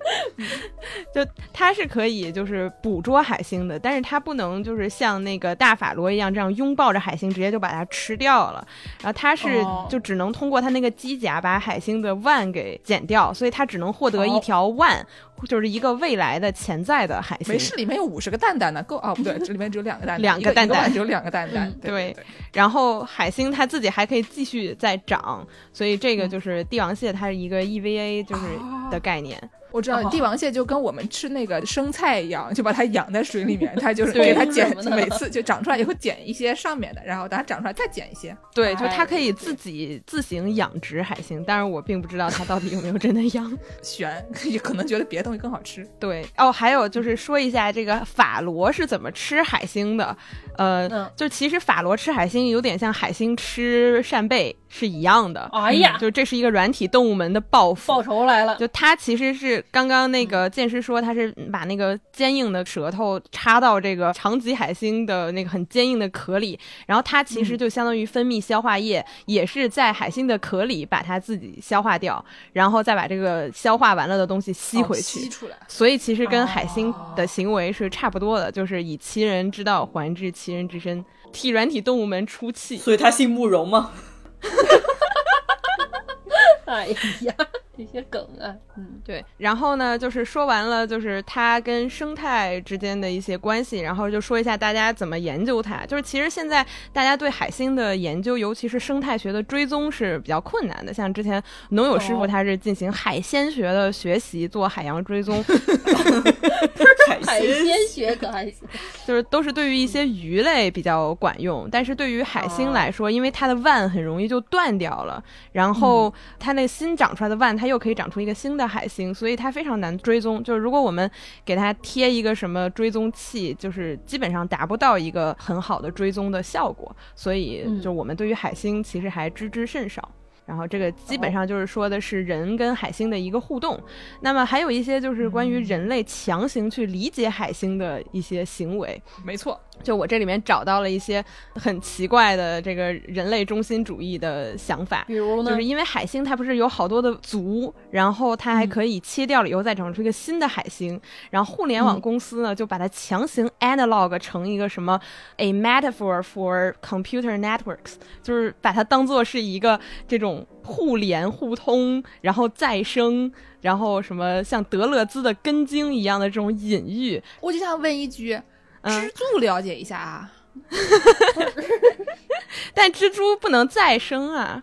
[1.14, 8.66] 就它是可以就是捕捉海星的，但是它不能就是像那个大法螺一样这样拥抱着海星直接就把它吃掉了。
[9.02, 15.06] 然后它是哦就只能通过它那个机甲把海星的腕给剪掉，所以它只能获得一哦条腕，
[15.46, 17.52] 就是一个未来的潜在的海星。
[17.54, 19.14] 没事，里面有五十个蛋蛋呢，够哦？
[19.14, 21.80] 不对，这里面只有两个蛋蛋，两个蛋蛋只有两个蛋蛋嗯。
[21.80, 28.42] 对对对，然后海星它自己还可以继续再长，所以这个就是帝王蟹，它是一个 EVA 就是
[28.90, 29.40] 的概念。
[29.72, 38.36] 我知道哦帝王蟹就跟我们吃那个生菜一样，就把它养在水里面，它就 是对给它剪每次就长出来以后剪一些上面的，然后等它长出来再剪一些。
[38.52, 43.56] 对，就它哎可以自己自行养殖海星，但是我并不知道它到底有没有真的养。
[43.80, 45.86] 悬， 也可能觉得别的东西更好吃。
[46.00, 50.16] 对哦，还有就是说一下这个法螺是怎么吃海星的，
[50.56, 57.92] 呃，嗯就其实法螺吃海星有点像海星吃扇贝是一样的，哎呀，就这是一个软体动物们的报复。
[57.92, 58.56] 报仇来了。
[58.56, 75.24] 就它其实是刚刚那个剑师说，它是把那个坚硬的舌头插到这个长棘海星的那个很坚硬的壳里，然后它其实就相当于分泌消化液，也是在海星的壳里把它自己消化掉，然后再把这个消化完了的东西吸回哦去。
[75.24, 75.56] 吸出来。
[75.68, 82.76] 所以其实跟海星的行为是差不多的，就是以其人之道还治其人之身，替软体动物们出气。
[82.76, 83.92] 所以他姓慕容吗？
[86.66, 86.86] 哎
[87.22, 87.34] 呀，
[87.80, 95.86] 这些梗啊，嗯，对，然后呢，就是说完了，就是它跟生态之间的一些关系，然后就说一下大家怎么研究它。
[95.86, 100.92] 就是其实现在大家对海星的研究，尤其是生态学的追踪是比较困难的。
[100.92, 105.42] 像之前农友师傅哦他是进行海鲜学的学习，做海洋追踪，
[107.08, 108.68] 海海鲜鲜学可还行。
[109.06, 120.44] 就是都是对于一些鱼类比较管用，但是对于海星来说，因为它的腕很容易就断掉了，然后它那新长出来的腕，它又可以长出一个新的海星，所以它非常难追踪。
[120.44, 121.10] 就是如果我们
[121.44, 130.06] 给它贴一个什么追踪器，就是基本上达不到一个很好的追踪的效果，所以嗯就我们对于海星其实还知之甚少。
[130.50, 133.80] 然后这个基本上就是说的是人跟海星的一个互动，
[134.20, 141.24] 那么还有一些就是关于人类强行去理解海星的一些行为，没错，就我这里面找到了一些
[141.54, 145.04] 很奇怪的这个人类中心主义的想法。
[145.06, 145.50] 比如呢。
[145.52, 155.00] 就是，因为海星它不是有好多的族，然后它还可以切掉了以后再长出一个新的海星，然后互联网公司呢就把它强行 analog 成一个什么
[155.36, 159.78] a metaphor for computer networks，就是把它当做是一个
[160.08, 163.30] 这种互联互通，然后再生，
[163.60, 168.40] 然后什么像德勒兹的根茎一样的这种隐喻，我就想问一句，
[168.82, 170.32] 嗯蜘蛛了解一下啊？
[172.74, 174.62] 但蜘蛛不能再生啊，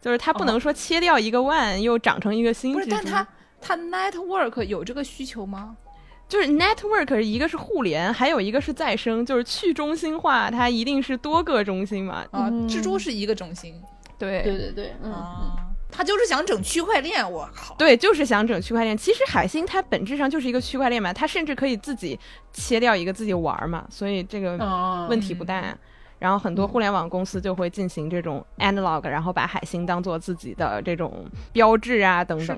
[0.00, 3.26] 就是它不能说切掉一个腕又长成一个新不是，但它
[3.60, 5.76] 它 network 有这个需求吗？
[6.26, 12.24] 就是 network 一个是互联，还有一个是再生，就是去中心化，它一定是多个中心嘛。
[12.30, 13.74] 啊，嗯蜘蛛是一个中心
[14.24, 15.56] 对对对对，嗯，啊。
[15.96, 17.72] 他就是想整区块链，我靠！
[17.76, 18.96] 对，就是想整区块链。
[18.98, 22.18] 其实海星它本质上就是一个区块链嘛，它甚至可以自己
[22.52, 25.76] 切掉一个自己玩嘛，所以这个哦问题不大。
[26.24, 32.56] 然后很多互联网公司就会进行这种 analog，然后把海星当做自己的这种标志啊等等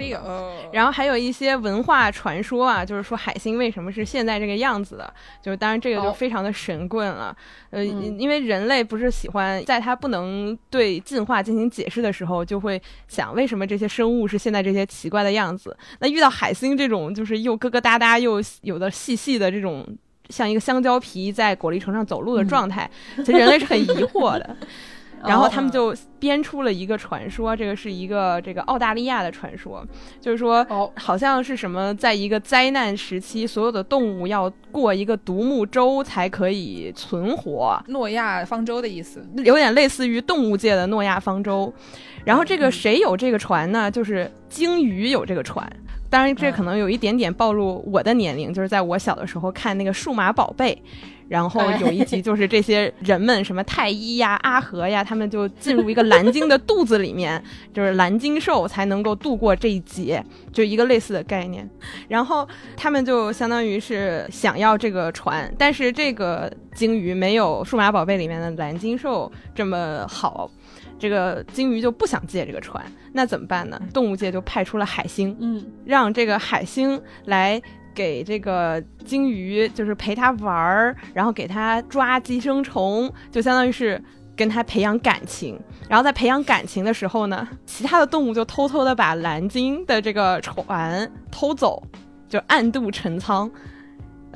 [0.73, 5.13] 然后还有一些文化传说啊，就是说海星为什么是现在这个样子的，
[5.43, 7.37] 就是当然这个就哦非常的神棍了。
[7.71, 15.77] 呃，嗯因为人类不是喜欢在它不能对进化进行解释的时候，就会想为什么这些生物是现在这些奇怪的样子。
[15.99, 19.85] 那遇到海星这种就是又疙疙瘩瘩又有的细细的这种。
[20.31, 24.57] 像一个香蕉皮在果粒橙上走路的状态，其实人类是很疑惑的。
[25.25, 29.85] 然后他们就编出了一个传说，这个是一个这个澳大利亚的传说，
[30.21, 39.27] 就是说哦，好像是什么，在一个灾难时期，所有的动物要过一个独木舟才可以存活，诺亚方舟的意思。
[39.39, 41.73] 有点类似于动物界的诺亚方舟。
[42.25, 43.91] 然后这个谁有这个船呢？
[43.91, 45.67] 就是鲸鱼有这个船。
[46.09, 50.75] 当然，这可能有一点点暴露我的年龄，就是在我小的时候看那个《数码宝贝》，
[51.29, 57.43] 然后有一集就是这些人们，什么太一呀、阿和呀，他们就进入一个蓝鲸的肚子里面，
[57.75, 61.69] 就是蓝鲸兽才能够度过这一劫，就一个类似的概念。
[62.09, 62.47] 然后
[62.77, 70.49] 他们就相当于是想要这个船，但是这个鲸鱼没有数码宝贝里面的蓝鲸兽这么好，
[70.99, 73.81] 这个鲸鱼就不想借这个船，那怎么办呢？
[73.93, 77.61] 动物界就派出了海星，嗯，让这个海星来。
[77.97, 83.99] 给这个鲸鱼就是陪它玩儿，然后给它抓寄生虫，就相当于是
[84.37, 85.59] 跟它培养感情。
[85.89, 91.83] 然后在培养感情的时候呢，其他的动物就偷偷的把蓝鲸的这个船偷走，
[92.29, 93.51] 就暗度陈仓。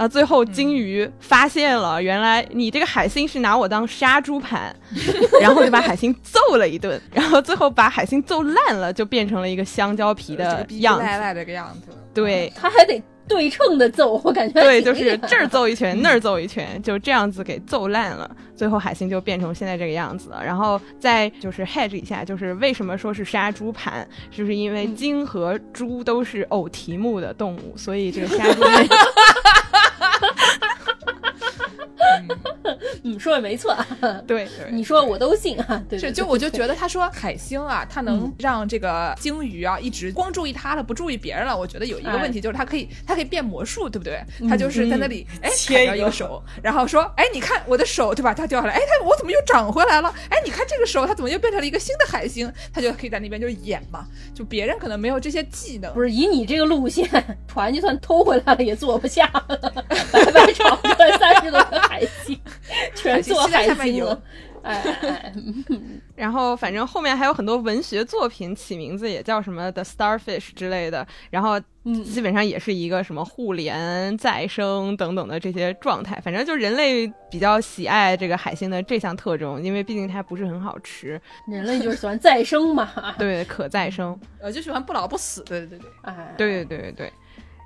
[0.01, 4.75] 然后最后鲸鱼发现了，原来你这个海星是拿我当杀猪盘，
[5.43, 11.03] 然后就把海星揍了一顿，然后最后把海星揍烂了，就变成了一个香蕉皮的样子。
[11.03, 11.95] 赖赖这个样子。
[12.15, 18.35] 对，他还得对称的揍，我感觉对，就是这儿揍一拳，那儿揍一拳，就这样子给揍烂了。
[18.57, 20.43] 最后海星就变成现在这个样子了。
[20.43, 28.63] 然后再就是 hedge 一下，就是为什么说是杀猪盘，就是因为鲸和猪都是偶蹄目的动物，所以这个 杀猪
[33.11, 33.77] 盘嗯，说的没错，
[34.27, 35.83] 对对你说我都信啊。
[35.89, 41.57] 对，是，就我就觉得他说海星啊，它能让这个鲸鱼啊一直光注意它了，不注意别人了。
[41.57, 44.23] 我觉得有一个问题就是它可以，它可以变魔术，对不对？
[44.49, 48.33] 它就是在那里哎砍掉切一个一个手，然后说哎你看我的手对吧？
[48.35, 50.13] 它掉下来，哎它我怎么又长回来了？
[50.29, 52.51] 哎你看这个手它怎么又变成了一个新的海星？
[52.73, 57.09] 它就可以在那边就演嘛，就别人可能没有这些技能，不是以你这个路线，
[57.49, 59.59] 船就算偷回来了也坐不下了，
[60.13, 62.39] 白白炒出来三十多个海星，
[63.03, 64.05] 全做海海星。
[64.63, 65.33] 哎
[66.15, 76.21] 然后反正后面还有很多文学作品起名字也叫什么 The Starfish 之类的，然后嗯基本上也是一个什么互联再生等等的这些状态。
[76.21, 82.91] 反正就人类比较喜爱这个海星的这项特征，因为毕竟它不是很好吃，人类就是喜欢再生嘛。
[83.19, 84.15] 对，可再生。
[84.41, 85.91] 呃就喜欢不老不死，对对对对。
[86.03, 87.13] 哎，对对对对对。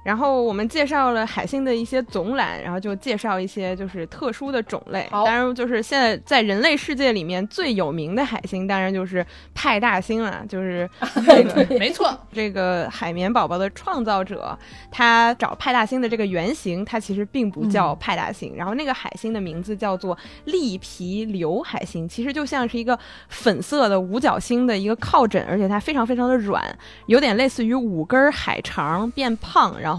[0.05, 5.09] 然后我们介绍了海星的一些总览，然后就介绍一些就是特殊的种类。
[5.11, 10.89] 当然，就是现在在人类世界里面最有名的海星，当然就是派大星了，就是
[11.27, 14.57] 这个没错，这个海绵宝宝的创造者，
[14.91, 22.99] 他找派大星的这个原型，它其实并不叫派大星，然后那个海星的名字叫做利皮流海星，其实就像是一个
[23.29, 26.63] 粉色的五角星的一个靠枕，而且它非常非常的软，
[27.07, 29.94] 有点类似于五根海肠变胖，然后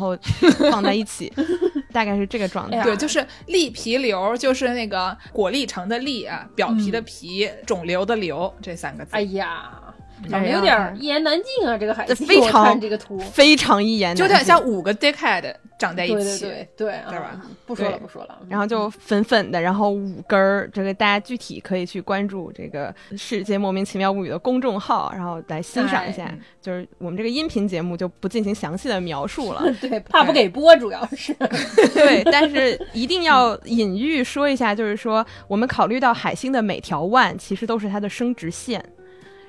[0.72, 1.32] 放在一起，
[1.93, 2.82] 大概是这个状态。
[2.84, 9.12] 对，就是粒皮瘤，就是那个果粒橙的粒啊，表皮的皮，肿瘤的瘤这三个字。
[9.14, 9.84] 哎呀，哎
[10.30, 12.28] 长得有点儿一言难尽啊，这个海星。
[12.28, 16.16] 非常我看这个图，非常一言难尽，就有点像五个 dickhead 长在一起。
[16.16, 17.55] 对对对，对吧嗯？
[17.66, 18.39] 不说了不说了。
[18.49, 26.24] 然后就粉粉的，然后五根儿，这个大家具体可以去关注这个《世界莫名其妙物语》的公众号，然后来欣赏一下。
[26.24, 31.32] 哎就是我们这个音频节目就不进行详细的描述了， 对，怕不给播，主要是。
[31.93, 38.84] 对，但是一定要隐喻说一下，就是说我们考虑到海星的每条腕其实都是它的生殖线，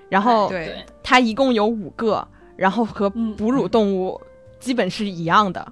[0.08, 0.52] 然后
[1.02, 2.26] 它一共有五个，
[2.56, 4.20] 然后和嗯哺乳动物
[4.60, 5.66] 基本是一样的，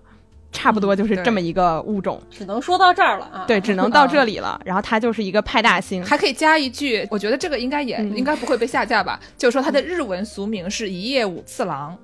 [0.52, 2.20] 差不多就是这么一个物种。
[2.30, 3.44] 只能说到这儿了啊。
[3.46, 4.60] 对，只能到这里了。
[4.66, 9.18] 然后它就是一个派大星，还可以加一句，我觉得这个应该也、嗯应该不会被下架吧？
[9.36, 11.96] 就是说它的日文俗名是一夜五次郎。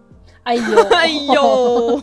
[0.43, 2.03] 哎呦， 哎， 呦，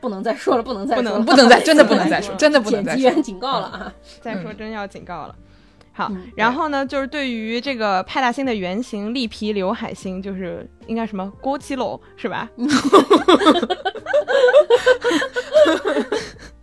[0.00, 3.92] 不能再说了，不能再不能说了，不能再真的不能再说了，真的不能再说剪辑员警告了啊！
[4.20, 5.34] 再说真要警告了。
[5.92, 12.48] 好嗯，然后呢，就是对于这个派大星的原型利皮刘海星，就是应该什么郭基楼是吧？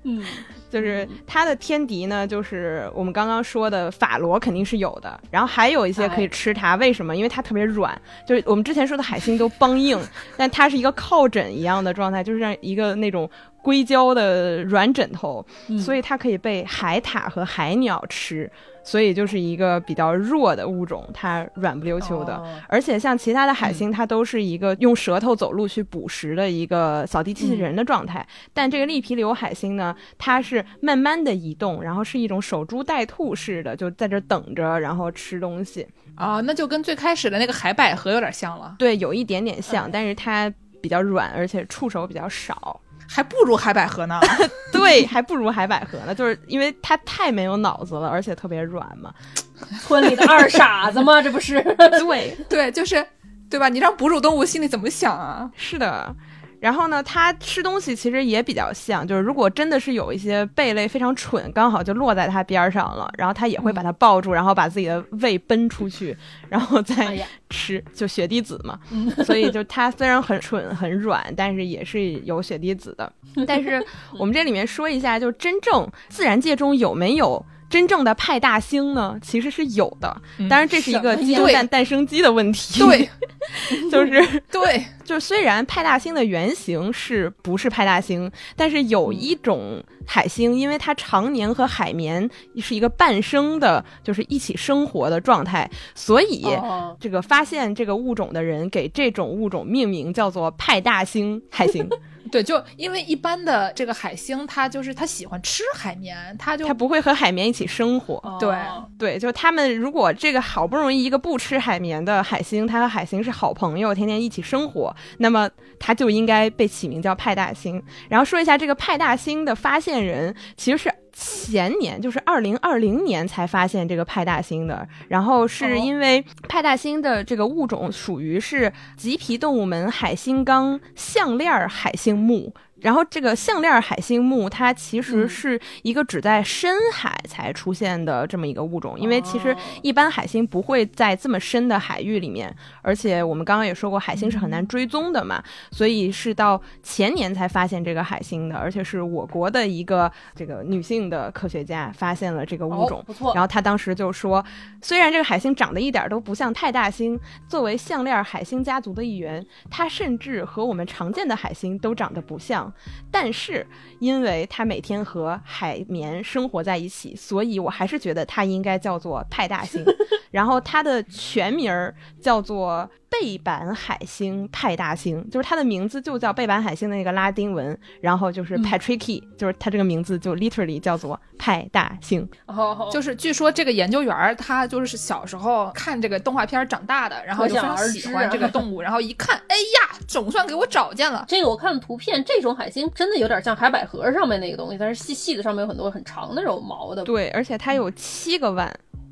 [0.04, 0.24] 嗯，
[0.70, 7.14] 就是它的天敌呢，就是我们刚刚说的法罗肯定是有的，然后还有一些可以吃它，为什么？
[7.14, 10.00] 因为它特别软，就是我们之前说的海星都梆硬，
[10.38, 13.30] 但它是一个靠枕一样的状态，就是像一个那种
[13.62, 15.78] 硅胶的软枕头，嗯。
[15.78, 18.50] 所以它可以被海獭和海鸟吃，
[18.88, 22.38] 所以就是一个比较弱的物种，它软不溜秋的。
[22.38, 28.26] 哦而且像其他的海星，它都是一个用舌头走路去捕食的一个扫地机器人的状态。
[28.54, 35.86] 但这个利皮流海星呢，它是慢慢的移动，然后是一种守株待兔式的，就在这等着，然后吃东西。
[36.16, 42.80] 啊，那就跟最开始的那个海百合有点像了，对，有一点点像，但是它比较软，而且触手比较少。
[43.08, 44.20] 还不如海百合呢。
[44.72, 49.14] 对，还不如海百合呢，就是因为它太没有脑子了，而且特别软嘛。
[49.82, 51.22] 村里的二傻子嘛？
[51.22, 51.62] 这不是？
[51.78, 53.06] 对，对，就是
[53.50, 53.70] 对吧？
[53.70, 55.50] 你让哺乳动物心里怎么想啊？
[55.56, 56.16] 是的。
[56.60, 66.16] 然后呢，它吃东西其实也比较像，就是如果真的是有一些贝类非常蠢，刚好就落在它边儿上了，然后它也会把它抱住，然后把自己的胃奔出去，
[66.50, 68.80] 然后哎再， 吃，就血滴子嘛。
[69.24, 73.12] 所以就它虽然很蠢很软，但是也是有血滴子的。
[73.46, 73.84] 但是
[74.20, 77.46] 我们这里面说一下，就真正自然界中有没有？
[77.70, 82.80] 真正的派大星呢，其实是有的，当然这是一个鸡生蛋蛋生鸡的问题。
[82.80, 83.10] 对，
[83.92, 92.28] 就是 对，就虽然派大星的原型是不是派大星，但是有一种海星，因为它常年和海绵
[92.58, 101.88] 是一个伴生的，就是一起生活的状态，所以哦这个发现这个物种的人给这种物种命名叫做派大星海星。
[102.30, 108.22] 对，就因为一般的这个海星，它就是它喜欢吃海绵，它就它不会和海绵一起生活。
[108.38, 115.50] 对哦对，就他们如果这个好不容易一个不吃海绵的海星，它和海星是好朋友，天天一起生活，那么
[115.80, 117.82] 它就应该被起名叫派大星。
[118.10, 120.94] 然后说一下这个派大星的发现人，其实是。
[121.20, 154.44] 前年就是二零二零年才发现这个派大星的，然后是因为派大星的这个物种属于是棘皮动物门海星纲项链儿海星目，然后这个项链海星目，它其实是一个只在深海才出现的这么一个物种，因为其实一般海星不会在这么深的海域里面，而且我们刚刚也说过，海星是很难追踪的嘛，所以是到前年才发现这个海星的，而且是我国的一个这个女性的科学家发现了这个物种哦，不错然后她当时就说，
[154.82, 162.67] 虽然这个海星长得一点都不像太大星，作为项链海星家族的一员，它甚至和我们常见的海星都长得不像。
[163.12, 163.66] 但是
[164.00, 169.84] 因为他每天和海绵生活在一起，所以我还是觉得他应该叫做派大星。
[170.32, 182.28] 然后他的全名儿叫做背板海星派大星，就是他的名字就叫背板海星的那个拉丁文，然后就是嗯 Patricky，、就是他这个名字就 literally 叫做派大星。
[182.46, 191.24] 哦，就是据说这个研究员儿他就是小时候看这个动画片儿长大的，然后就非常喜欢这个动物，然后一看，哎呀，总算给我找见了。
[191.26, 197.04] 这个我看了图片，这种海星真的有点像海百合上面那个东西，但是细细的，上面有很多很长的那种毛的。
[197.04, 198.68] 对，而且它有七个腕，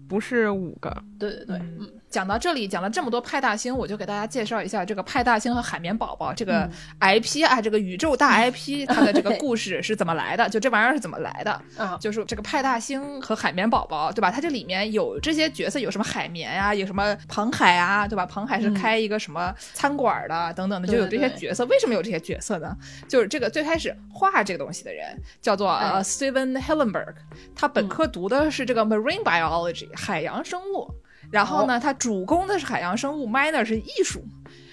[0.09, 0.91] 不是五个。
[1.19, 6.69] 对对对，嗯，讲到这里，讲了这么多派大星，我就给大家介绍一下这个派大星和海绵宝宝这个
[7.01, 10.47] IP 啊，这个宇宙大 IP 它的这个故事是怎么来的？
[10.47, 11.51] 就这玩意儿是怎么来的？
[11.77, 14.31] 啊，就是这个派大星和海绵宝宝，对吧？
[14.31, 18.25] 它这里面有这些角色，有什么海绵呀、有什么彭海啊，对吧？
[18.25, 21.65] 彭海是开一个什么餐馆的，等等的，就有这些角色。
[21.65, 22.73] 为什么有这些角色呢？
[23.09, 25.05] 就是这个最开始画这个东西的人
[25.41, 27.15] 叫做呃哎 Steven Hillenberg，
[27.55, 30.89] 他本科读的是这个 Marine Biology 海洋生物，
[31.29, 34.23] 然后呢，它主攻的是海洋生物，minor 是艺术。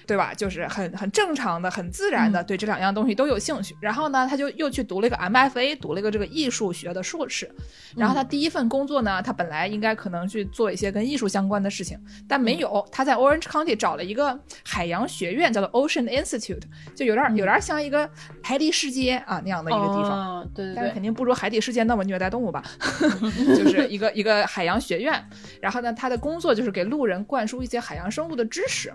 [0.06, 0.32] 对吧？
[0.34, 3.76] 就是很很正常的、很自然的，对这两样东西都有兴趣。
[3.80, 7.50] 然后呢，他就又去读了一个 MFA，读了一个这个艺术学的硕士。
[7.96, 11.98] 然后他第一份工作呢，他本来应该可能去做一些跟艺术相关的事情，
[12.28, 12.86] 但没有。
[12.90, 16.62] 他在 Orange County 找了一个海洋学院，叫做 Ocean Institute，
[16.94, 18.08] 就有点有点像一个
[18.42, 20.10] 海底世界啊那样的一个地方。
[20.10, 22.62] 哦对对对，但是肯定不如海底世界那么虐待动物吧，
[23.56, 25.22] 就是一个一个海洋学院。
[25.60, 28.92] 然后呢，他的工作就是给路人灌输一些海洋生物的知识。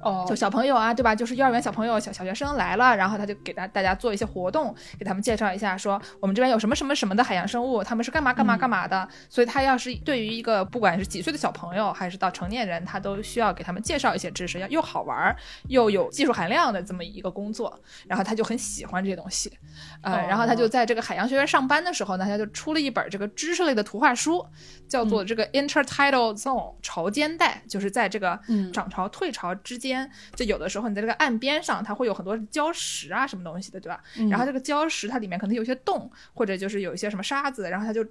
[0.00, 1.14] 哦就小朋友啊，对吧？
[1.14, 9.08] 就是幼儿园小朋友、小小学生来了，然后他就给大大家做一些活动，给他们介绍一下，说我们这边有什么什么什么的海洋生物，他们是干嘛干嘛干嘛的。
[9.28, 15.36] 所以他要是对于一个不管是几岁的小朋友，还是到成年人，他都需要给他们介绍一些知识，要又好玩儿
[15.68, 17.78] 又有技术含量的这么一个工作。
[18.06, 19.52] 然后他就很喜欢这些东西，
[20.02, 24.44] 呃，哦然后他就在这个海洋学院上班的时候呢，他就出了一本这个知识类的图画书，
[24.88, 34.02] 叫做这个 Intertidal Zone 潮间带，就是在这个嗯涨潮退潮之间，就有的时候你在这个岸边上，它会有很多礁石啊什么东西的，对吧？
[34.16, 38.04] 嗯然后这个礁石它里面可能有一些洞，或者就是有一些什么沙子，然后它就。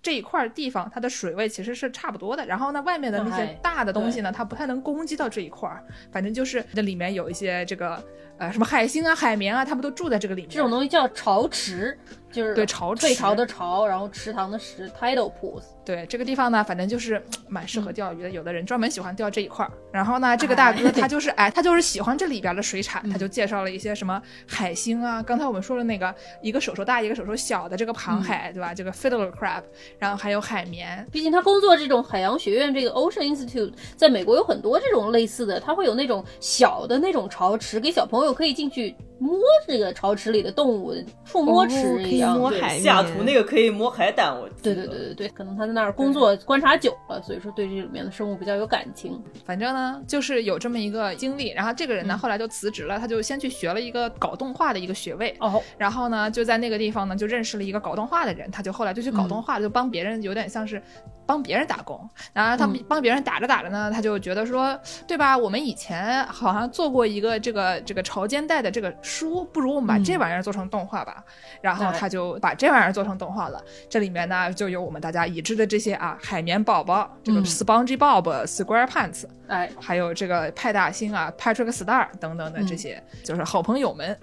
[0.00, 2.46] 这一块地方，它的水位其实是差不多的。
[2.46, 5.84] 然后呢，外面的那些哎大的东西呢，它不太能攻击到这一块儿。
[6.10, 8.02] 反正就是这里面有一些这个
[8.38, 10.50] 呃什么海星啊、海绵啊，他们都住在这个里面。
[10.50, 11.96] 这种东西叫潮池，
[12.32, 15.62] 就是对潮池退潮的潮，然后池塘的池，tidal pools。
[15.84, 18.30] 对这个地方呢，反正就是蛮适合钓鱼的。
[18.30, 19.70] 有的人专门喜欢钓这一块儿。
[19.92, 25.22] 然后呢，这个大哥哎他 就是哎，他就是喜欢这里边的水产，他就介绍了一些什么海星啊。
[25.22, 28.72] 刚才我们说的那个一个手手大一个手手小的这个螃海，对吧？
[28.72, 29.62] 这个 fiddler crab，
[29.98, 31.06] 然后还有海绵。
[31.12, 38.94] 毕竟他工作这种海洋学院，这个 Ocean Institute 在美国有很多这种类似的，他会有那种小的那种潮池，给小朋友我可以进去
[39.24, 40.94] 摸这个潮池里的动物，
[41.24, 42.34] 触摸池哦可以一样。
[42.34, 49.18] 对摸海西雅图那个可以摸海胆，我对对对对对，可能他在那儿工作观察久了，所以说对这里面的生物比较有感情。
[49.46, 51.48] 反正呢，就是有这么一个经历。
[51.52, 55.34] 然后这个人呢，后来就辞职了，他就先去学了一个搞动画的一个学位。
[55.40, 60.82] 哦，然后呢，就在那个地方呢，就认识了一个搞动画的人，他就后来就去搞动画，就帮别人，有点像是
[61.24, 61.98] 帮别人打工。
[62.34, 65.38] 然后他们帮别人打着打着呢，他就觉得说，对吧？
[65.38, 71.24] 我们以前好像做过一个这个这个潮间带的这个书，不如我们把这玩意儿做成动画吧。
[71.60, 73.62] 然后他就把这玩意儿做成动画了。
[73.88, 79.24] 这里面呢，就有我们大家已知的这些啊， 海绵宝宝，这个嗯 Spongy Bob、Square Pants。
[79.46, 84.18] 哎，还有这个派大星啊，Patrick Star 等等的这些，就是好朋友们。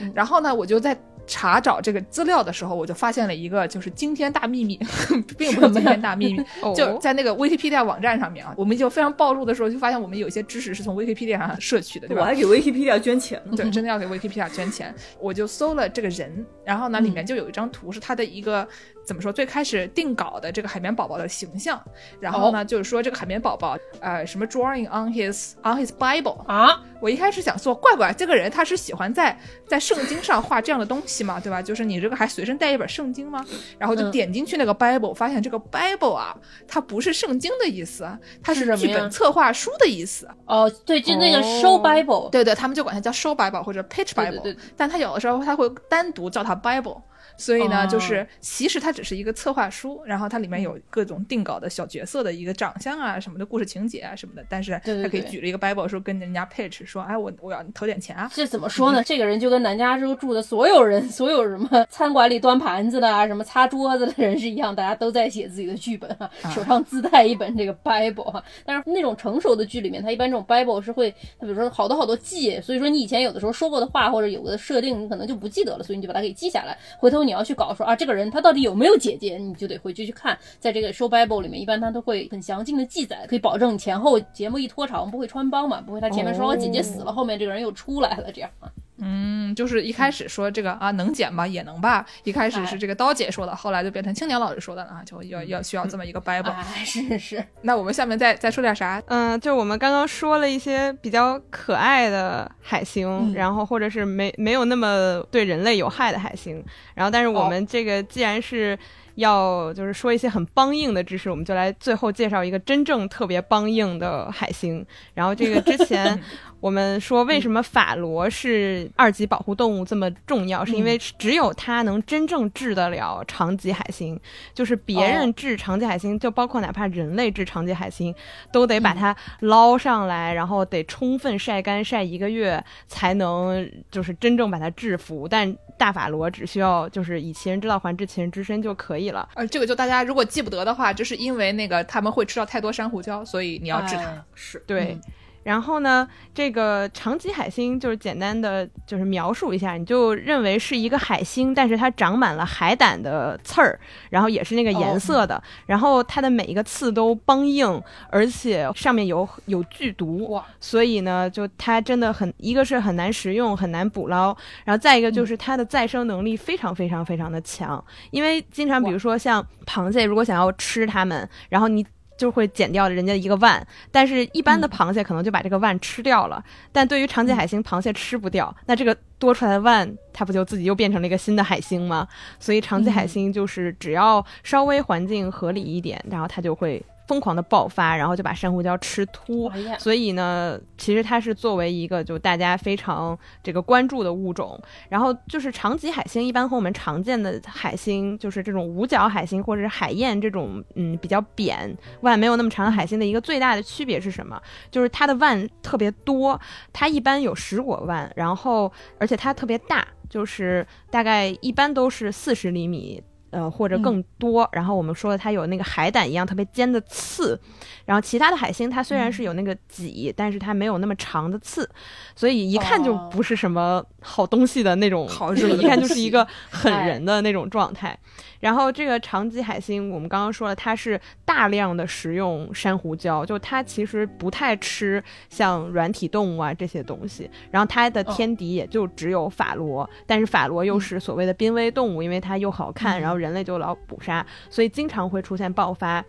[0.00, 0.96] 嗯然后呢，我就在
[1.26, 4.78] 查找这个资料的时候，我就发现了一个就是惊天大秘密，
[5.38, 12.22] 并不是惊天大秘密， 哦就在那个 Wikipedia 网站上面啊，我们就非常暴露的时候，就发现我们有一些知识是从 Wikipedia 上摄取的，对吧？
[12.22, 13.56] 我还给 Wikipedia 捐钱呢。
[13.56, 14.94] 对， 真的要给 Wikipedia 捐钱。
[15.20, 18.66] 我就搜了这个人，然后呢，里面就有一张图是他的一个
[19.04, 21.82] 怎么说，最开始定稿的这个海绵宝宝的形象，
[22.20, 31.60] 然后呢，就是说这个海绵宝宝，呃，什么 drawing on his on his Bible 啊，我一开始想说，怪怪，这个人他是喜欢在在圣经上画这样的东西嘛，对吧？
[31.60, 33.44] 就是你这个还随身带一本圣经吗？
[33.78, 34.12] 然后就嗯。
[34.12, 36.36] 点进去那个 Bible，发现这个 Bible 啊，
[36.68, 38.06] 它不是圣经的意思，
[38.42, 40.28] 它是剧本策划书的意思。
[40.44, 47.00] 哦，对，就那个 show Bible，、对对，他们就管它叫 Show Bible 或者 Pitch Bible，对对但他有的时候他会单独叫它 Bible。
[47.36, 54.44] 所以呢，哦就是其实它只是一个策划书，然后它里面嗯有各种定稿的小角色的一个长相啊，什么的故事情节啊什么的。
[54.48, 59.02] 但是他可以举了一个 Bible 说跟人家 pitch 说，哎，我我要你投点钱啊，这怎么说呢？
[59.04, 68.42] 这个人就跟南加州住的所有人，所有什么餐馆里端盘子的啊，什么擦桌子的人是一样，大家都在写自己的剧本啊，手上自带一本这个 Bible 啊。
[68.64, 76.76] 但是那种成熟的剧里面，它一般这种 Bible 是会，它比如说好多好多记，所以说你以前有的时候说过的话或者有个设定，你可能就不记得了，所以你就把它给记下来。
[76.98, 88.70] 回头你要去搞说啊，这个人他到底有没有姐姐，你就得回去去看，在这个 Show Bible 里面，一般他都会很详尽的记载，可以保证前后节目一拖长不会穿帮嘛，不会他前面说我姐姐死了，后面这个人又出来了这样啊。
[89.04, 96.52] 嗯，就是一开始说这个啊能剪吧也能吧，一开始是这个刀姐说的，后来就变成青年老师说的了啊，就要要需要这么一个 Bible。
[96.52, 99.02] 哎，是是，那我们下面再再说点啥？
[99.06, 106.64] 嗯，就我们刚刚说了一些比较可爱的海星，嗯然后或者是没没有那么对人类有害的海星，
[106.94, 108.78] 然后但是我们这个既然是
[109.16, 114.84] 要就是说一些很梆硬的知识，我们就来最后介绍一个真正特别梆硬的海星。
[115.14, 116.18] 然后这个之前
[116.62, 124.18] 我们说为什么法罗是二级保护动物这么重要，是因为只有它能真正治得了长棘海星，
[124.54, 128.14] 就是别人治长棘海星，就包括哪怕人类治长棘海星，
[128.52, 135.26] 都得把它捞上来，然后得充分晒干晒一个月，才能就是真正把它制服。
[135.26, 139.28] 但大法罗只需要就是以其人之道还治其人之身就可以了。
[139.34, 144.02] 呃，这个就大家如果记不得的话，就是因为那个他们会吃到太多珊瑚礁，所以你要治它。
[144.04, 144.96] 哎是对。
[145.42, 153.78] 然后呢，这个长棘海星就是简单的就是描述一下，你就认为是一个海星，但是它长满了海胆的刺儿，
[154.10, 171.84] 然后也是那个颜色的，然后它的每一个刺都梆硬，而且上面有有剧毒，哇，所以呢，就它真的很一个是很难食用，很难捕捞，然后再一个就是它的再生能力非常非常非常的强，因为经常比如说像螃蟹，如果想要吃它们，然后你。
[172.16, 182.06] 就会减掉人家一个腕，但是一般的螃蟹可能就把这个腕吃掉了，但对于长鳍海星，螃蟹吃不掉，那这个多出来的腕，它不就自己又变成了一个新的海星吗？
[182.38, 186.82] 所以长鳍海星就是只要稍微环境合理一点，然后它就会。
[187.12, 189.52] 疯狂的爆发，然后就把珊瑚礁吃秃。
[189.78, 194.58] 所以呢，其实它是作为一个就大家非常这个关注的物种。
[194.88, 204.40] 然后就是长鳍海星，一般和我们常见的海星，就是这种五角海星或者是海燕这种嗯比较扁腕没有那么长的海星的一个最大的区别是什么？
[204.70, 206.40] 就是它的腕特别多，
[206.72, 213.02] 它一般有十果腕，然后而且它特别大，就是大概一般都是四十厘米。
[213.32, 214.48] 呃，或者更多。
[214.52, 217.38] 然后我们说的它有那个海胆一样特别尖的刺，
[217.84, 221.68] 然后其他的海星它虽然是有那个脊，但是它没有那么长的刺，
[222.14, 227.98] 所以一看就不是什么好东西的那种，好就是一看就是一个狠哎人的那种状态。
[228.40, 237.30] 然后这个长棘海星，我们刚刚说了，它是大量的食用珊瑚礁，就它其实不太吃像软体动物啊这些东西。
[237.52, 246.04] 然后它的天敌也就只有法罗，但是法罗又是所谓的濒危动物，因为它又好看，然后人类就老捕杀，所以经常会出现爆发。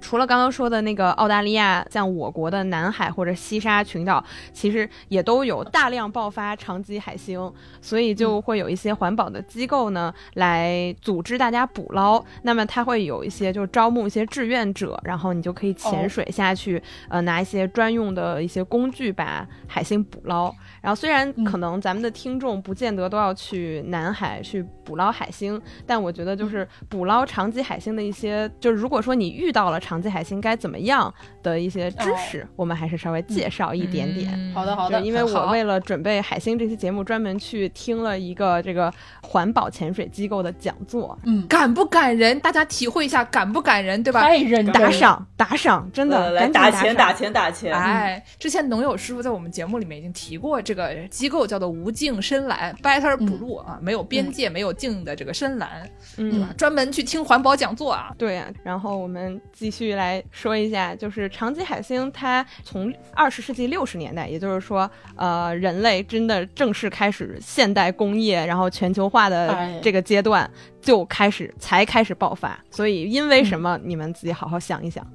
[0.00, 12.24] 除了刚刚说的那个澳大利亚，像我国的南海或者西沙群岛，其实也都有大量爆发长鳍海星，所以就会有一些环保的机构呢来组织大家捕捞。
[12.42, 20.54] 那么它会有一些就招募一些志愿者，然后你就可以潜水下去，呃，拿一些专用的一些工具把海星捕捞。
[20.80, 34.32] 然后虽然可能咱们的听众不见得都要去南海去捕捞海星，但我觉得就是捕捞长鳍海星的一些，就是如果说你遇到了长鳍海星该怎么样的一些知识，我们还是稍微介绍一点点。
[34.34, 34.54] 嗯。
[34.54, 38.92] 好的好的，因为我为了准备海星这期节目，专门去听了一个这个
[39.22, 42.38] 环保潜水机构的讲座，嗯，感不感人？
[42.40, 44.22] 大家体会一下感不感人，对吧？
[44.22, 47.74] 太认真了，打赏打赏，真的呃来打钱，打钱，打钱！
[47.74, 56.52] 哎，之前农友师傅在我们节目里面已经提过，这个机构叫做无尽深蓝 （Better Blue） 啊，没有边界、没有境的这个深蓝，对吧？
[56.58, 58.14] 专门去听环保讲座啊。
[58.18, 70.50] 对啊、然后我们继续来说一下，就是长鳍海星，它从二十世纪六十年代，也就是说，呃，人类真的正式开始现代工业，然后全球化的哎这个阶段，
[70.82, 72.62] 就开始才开始爆发。
[72.70, 75.06] 所以，因为什么，你们自己好好想一想，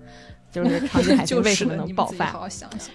[0.54, 2.48] 就是长期海星 就为什么，能爆发。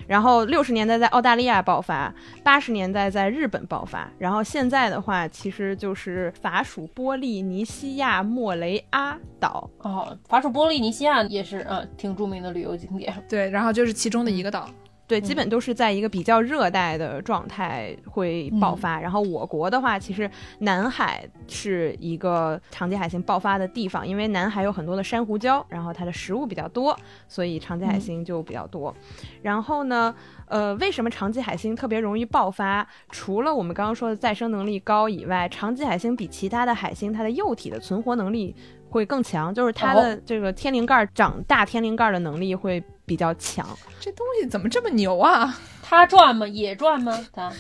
[0.07, 2.15] 然后六十年代在澳大利亚爆发，
[2.45, 9.69] 八十年代在日本爆发，然后现在的话，其实就是法属波利尼西亚莫雷阿岛。
[9.79, 13.13] 哦，法属波利尼西亚也是呃挺著名的旅游景点。
[13.29, 14.71] 对，然后就是其中的一个岛。
[15.09, 19.01] 对，基本都是在一个比较热带的状态会爆发。
[19.01, 26.95] 然后我国的话，其实南海是一个长鳍海星爆发的地方，因为南海有很多的珊瑚礁，然后它的食物比较多，
[27.27, 28.95] 所以长鳍海星就比较多。
[29.41, 30.15] 然后呢，
[30.47, 32.87] 呃，为什么长鳍海星特别容易爆发？
[33.09, 38.55] 除了我们刚刚说的再生能力高以外，长鳍海星比其他的海星它的幼体的存活能力
[38.89, 43.67] 会更强，就是它的这个天灵盖长大天灵盖的能力会比较强。
[44.01, 45.57] 这东西怎么这么牛啊？
[45.83, 46.47] 它转吗？
[46.47, 47.19] 也转吗？
[47.33, 47.51] 它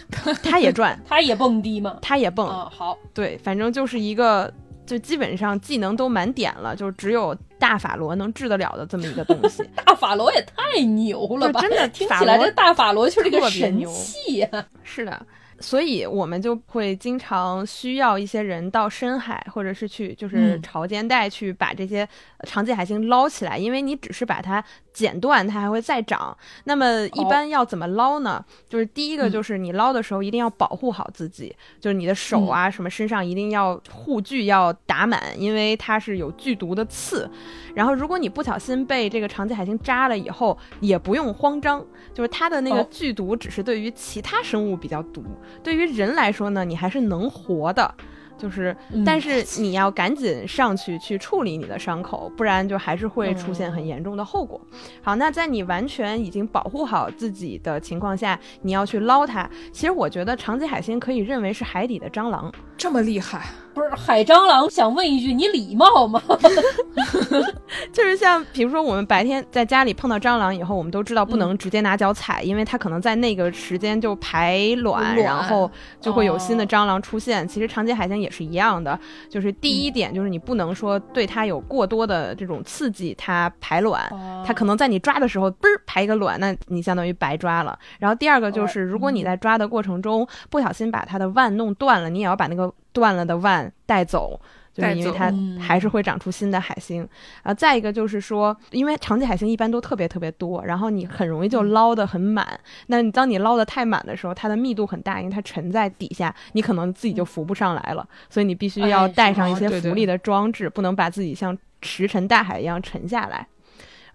[0.43, 1.99] 它 也转，它也蹦迪吗？
[2.03, 4.53] 它也蹦，啊，好，对，反正就是一个，
[4.85, 9.63] 就基本上技能都满点了，就只有大法罗能治得了的这么一个东西。
[9.75, 11.61] 大法罗也太牛了吧！
[11.61, 15.27] 真的听起来这大法罗就是个神器呀、是的，
[15.61, 20.63] 所以我们就会经常需要一些人到深海，或者是去就是嗯。
[20.63, 22.07] 潮间带去把这些
[22.43, 24.63] 长鳍海星捞起来，因为你只是把它
[24.99, 26.37] 剪断，它还会再长。
[26.65, 28.45] 那么一般要怎么捞呢？
[28.69, 37.31] 就是第一个就是你捞的时候一定要保护好自己，就是你的手啊什么身上一定要护具要打满，因为它是有剧毒的刺。
[37.77, 45.23] 然后如果你不小心被这个长鳍海星扎了以后，也不用慌张，就是它的那个哦剧毒只是对于其他生物比较毒，
[45.63, 47.95] 对于人来说呢，你还是能活的。
[48.39, 54.61] 就是，嗯但是你要赶紧上去去处理你的伤口，不然就还是会出现很严重的后果。
[55.03, 59.49] 好，那在你完全已经保护好自己的情况下，你要去捞它。
[59.73, 63.47] 其实我觉得长鳍海星可以认为是海底的蟑螂，这么厉害？
[63.79, 66.21] 不是海蟑螂，想问一句，你礼貌吗？
[67.93, 77.47] 就是像比如说我们白天在家里碰到蟑螂以后，我们都知道不能直接拿脚踩，因为它可能在那个时间就排卵，卵然后就会有新的哦蟑螂出现。
[77.47, 78.99] 其实长鳍海鲜也是一样的，
[79.31, 84.03] 就是第一点就是你不能说对它有过多的这种刺激，它排卵。
[84.11, 87.79] 哦它可能在你抓的时候，嘣儿排一个卵，那你相当于白抓了。
[87.99, 94.41] 然后第二个就是，如果你在抓的过程中不小心把它的腕弄断了，你也要把那个断了的腕带走。
[94.71, 97.05] 就是因为它还是会长出新的海星。
[97.43, 102.47] 啊，再一个就是说，因为长棘海星一般都特别特别多，然后你很容易就嗯捞得很满。
[102.87, 108.07] 那你当你捞得太满的时候，它的密度很大，因为它沉在底下，你可能自己就浮不上来了。
[108.31, 113.45] 所以你必须要哎带上一些浮力的装置，不能把自己像石沉大海一样沉下来。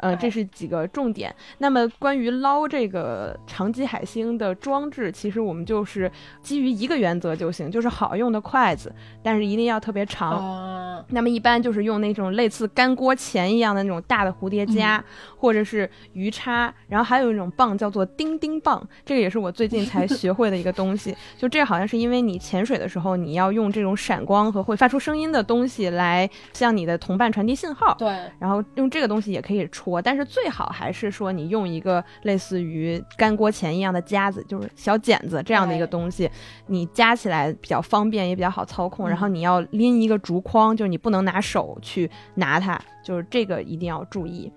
[0.04, 1.34] 呃，这哎是几个重点。
[1.60, 6.12] 那么关于捞这个长棘海星的装置，其实我们就是
[6.42, 8.94] 基于一个原则就行，就是好用的筷子，
[9.24, 10.32] 但是一定要特别长。
[10.32, 15.04] 啊，那么一般就是用那种类似干锅钳一样的那种大的蝴蝶夹，
[15.38, 21.16] 或者是鱼叉，然后还有一种棒叫做钉钉棒，这个也是我最近才学会的一个东西。
[21.38, 27.96] 就这好像是因为你潜水的时候，你要用这种闪光和会发出声音的东西来向你的同伴传递信号。
[27.98, 28.10] 对，
[28.40, 36.30] 然后用这个东西也可以戳，但是最好还是说你用一个类似于干锅钳一样的夹子，就是小剪子这样的一个哎东西，
[36.68, 39.07] 你夹起来比较方便，也比较好操控。
[39.07, 44.52] 嗯然后你要拎一个竹筐，就是你不能拿手去拿它，就是这个一定要注意。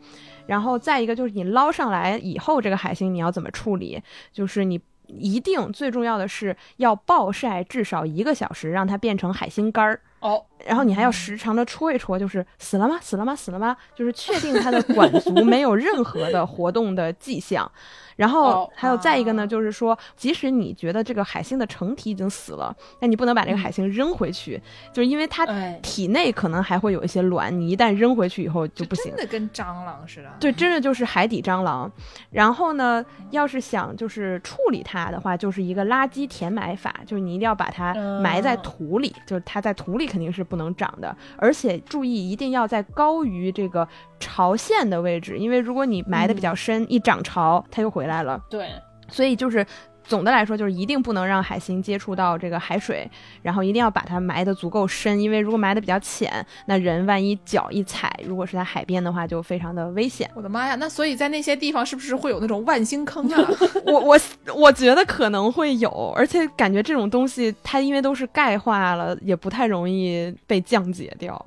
[0.47, 4.03] 然后再一个就是你捞上来以后，这个海星你要怎么处理？
[4.33, 4.81] 就是你。
[5.09, 10.01] 一定最重要的是要暴晒至少一个小时，让它变成海星干儿。
[10.21, 12.99] 哦，然后你还要时常的戳一戳，就是死了吗？
[13.01, 13.37] 死了吗？
[13.37, 13.77] 死了吗？
[13.95, 17.71] 就是确定它的管足没有任何的活动的迹象。
[18.17, 24.61] 然后哦还有再一个呢，就是说，即使你觉得这个海星的成体已经死了，那你不能把这个海星扔回去，
[24.93, 29.17] 就是因为它哎，体内可能还会有一些卵，你一旦扔回去以后就不行真。
[29.17, 30.31] 的跟蟑螂似的。
[30.41, 31.91] 对，真的就是海底蟑螂。
[32.31, 43.87] 然后呢，要是想就是处理它的话，就是一个垃圾填埋法，就是你一定要把它埋在嗯土里，就是它在土里肯定是不能长的，而且注意一定要在高于这个
[44.19, 48.43] 潮线的位置，因为如果你埋的比较深，一涨潮它又回来了。
[48.49, 48.69] 对，
[49.09, 49.65] 所以就是
[50.05, 53.11] 总的来说，就是一定不能让海星接触到这个海水，
[53.43, 60.31] 然后一定要把它埋得足够深，因为如果埋得比较浅，那人万一脚一踩，如果是在海边的话，就非常的危险。
[60.35, 60.77] 我的妈呀！
[60.77, 63.51] 那所以在那些地方是不是会有那种万星坑啊？
[63.85, 64.19] 我我
[64.55, 71.45] 我觉得可能会有，而且感觉这种东西它因为都是钙化了，也不太容易被降解掉，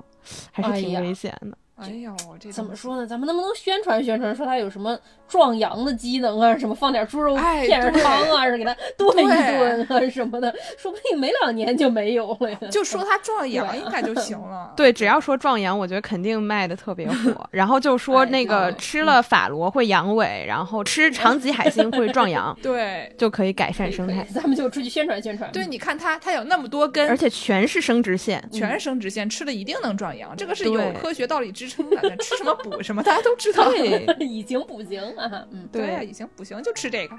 [0.52, 1.48] 还是挺危险的。
[1.48, 3.06] 哎呦，这怎么说呢？
[3.06, 4.98] 咱们能不能宣传宣传，说它有什么
[5.28, 6.56] 壮阳的机能啊？
[6.58, 12.58] 什么放点猪肉哎片儿汤啊，是给它炖一炖啊什么的，说不定没两年就没有了呀。
[12.70, 14.72] 就说它壮阳对应该就行了。
[14.76, 17.48] 对，只要说壮阳，我觉得肯定卖的特别火。
[17.50, 25.50] 然后就说哎那个吃了法螺会阳痿，然后吃长棘海星会壮阳， 对就可以改善生态，咱们就出去宣传宣传。
[25.52, 28.42] 对，你看它，它有那么多根，而且全是生殖腺。
[28.52, 32.16] 全是生殖腺，吃了一定能壮阳，这个是有科学道理支撑的。
[32.16, 33.70] 吃什么补什么，大家都知道。
[33.70, 37.16] 对以形补形啊，嗯，对啊，已经不行就吃这个。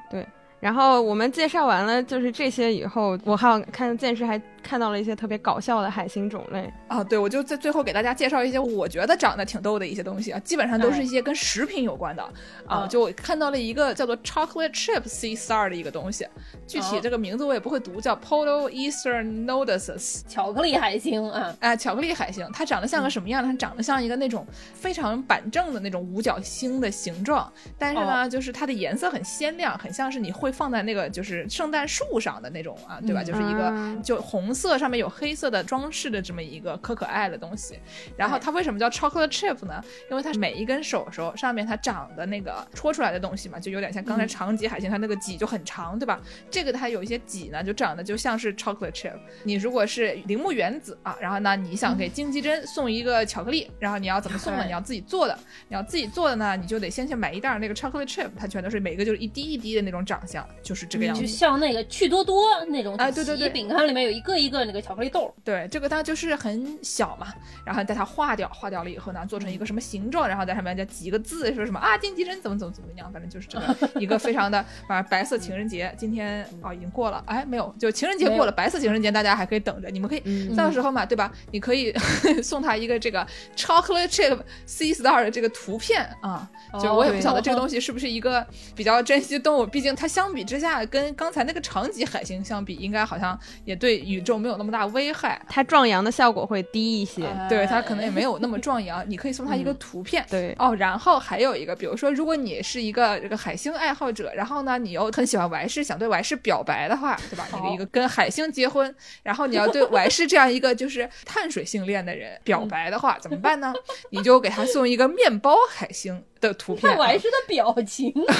[0.62, 6.72] 然后我们介绍完了就是这些以后，我还有看见识还看到了一些特别搞笑的海星种类。
[6.88, 12.22] 啊，对，我就在最后给大家介绍一些我觉得长得挺逗的一些东西啊，基本上都是一些跟食品有关的
[12.68, 12.84] 啊。
[12.84, 16.28] 嗯就我看到了一个叫做 chocolate chip sea star 的一个东西，
[16.68, 20.22] 具体哦这个名字我也不会读，叫 Polo Eastern Noduses。
[20.28, 23.50] 巧克力海星啊，哎，巧克力海星，它长得像个什么样呢？
[23.50, 33.22] 它长得像一个那种非常板正的那种五角星的形状，但是呢，就是它的颜色很鲜亮，很像是你会放在那个就是圣诞树上的那种啊，对吧？
[33.22, 37.80] 嗯就是一个嗯就红色上面有黑色的装饰的这么一个可可爱的东西。
[38.18, 39.84] 然后它为什么叫 chocolate chip 呢？
[40.10, 46.20] 因为它每一根手手上面它长的那个戳出来的东西嘛，就有点像刚才长棘海星，它那个脊就很长，对吧？
[46.50, 49.18] 这个它有一些脊呢，就长得就像是 chocolate chip。
[49.44, 54.64] 你如果是铃木原子啊，然后呢你想给金吉珍送一个巧克力，然后你要怎么送呢？
[54.64, 55.38] 哎你要自己做的，
[55.68, 61.28] 你要自己做的呢，你就得先去买一袋儿那个 chocolate chip，它全都是每个就是一滴一滴的那种长相，就是这个样子就。
[61.28, 67.28] 像那个趣多多那种哎对对对饼干里面有一个一个那个巧克力豆，对，这个它就是很小嘛，
[67.66, 81.32] 然后带它化掉，化掉了以后呢，做成一个什么形状，然后在上面再几个字，说什么啊，金吉珍怎么怎么怎么样，反正就是这个 一个非常的，反正白色情人节今天哦已经过了，哎没有，就情人节过了，白色情人节大家还可以等着，你们可以嗯到时候嘛，对吧？
[81.52, 81.94] 你可以
[82.44, 86.50] 送他一个这个 chocolate chip sea star 的这个图片啊，
[86.82, 88.46] 就我也不晓得这个东西是不是一个
[88.76, 95.42] 比较珍惜动物，毕竟它相比之下跟刚才那个长棘海星相比，应该好像也对宇宙没有那么大危害。
[95.50, 97.26] 它壮阳的效果会低一些。
[97.26, 100.26] 哎对它可能也没有那么壮阳， 你可以送他一个图片。
[100.30, 107.46] 对，哦，然后还有一个，比如说，如果你是一个这个海星爱好者，然后呢，你又很喜欢怀氏，想对怀氏表白的话，对吧？
[107.52, 108.94] 你好一个跟海星结婚，
[109.24, 113.74] 然后你要对怀氏这样一个就是 碳水性恋的人表白的话，怎么办呢？
[114.12, 117.00] 你就给他送一个面包海星的图片看。
[117.00, 118.36] 我还是的表情啊，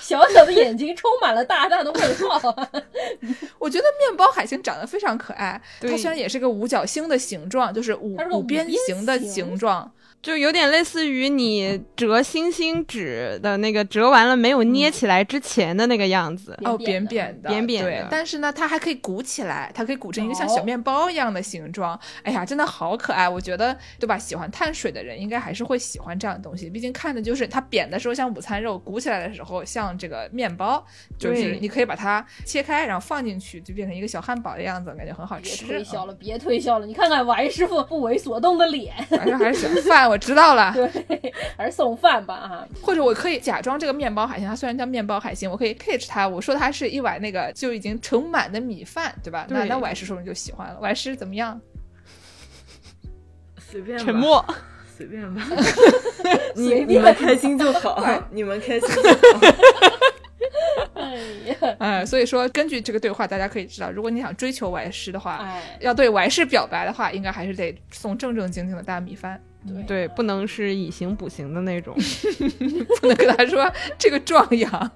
[0.00, 2.70] 小小的眼睛充满了大大的问号啊。
[3.58, 9.90] 我觉得面包海星长得非常可爱，它虽然也是个五角星的形状，就是五是五边形的形形状，
[10.22, 16.54] 就有点类似于你折星星纸的那个折完了没有捏起来之前的那个样子。
[16.62, 18.06] 哦，扁扁的扁扁的，对。
[18.10, 21.98] 但是呢，它还可以鼓起来，它可以鼓成一个像小哦面包一样的形状。
[22.22, 23.26] 哎呀，真的好可爱！
[23.26, 24.18] 我觉得，对吧？
[24.18, 30.84] 喜欢碳水的人应该还是会喜欢这样的东西，毕竟看的就是它扁的时候像午餐肉，鼓起来的时候像这个面包，
[31.18, 35.76] 就是你可以把它切开，然后放进去，就变成一个小汉堡的样子，感觉很好吃别。
[35.76, 36.86] 推销了，别推销了！
[36.86, 40.72] 你看看王师傅不为所动的脸， 反正还是喜欢饭，我知道了。
[40.74, 42.66] 对， 还是送饭吧啊！
[42.82, 49.46] 或者我可以假装这个面包海鲜，它虽然叫面包海鲜，我可以 pitch 它，我说它是一碗那个就已经盛满的米饭，对吧？
[49.48, 51.60] 那对那歪师说你就喜欢了，外师怎么样？
[53.58, 54.44] 随便沉，默，
[54.96, 55.42] 随便吧，
[56.56, 59.46] 随你 你们开心就好，你们开心就好。
[60.94, 61.14] 哎
[61.46, 71.94] 呀，哎，所以说根据这个对话，大家可以知道，如果你想追求歪师的话，哎，要对歪师表白的话，应该还是得送正正经经的大米饭，对对，不能是以形补形的那种。
[73.00, 74.70] 不能跟他说这个壮阳。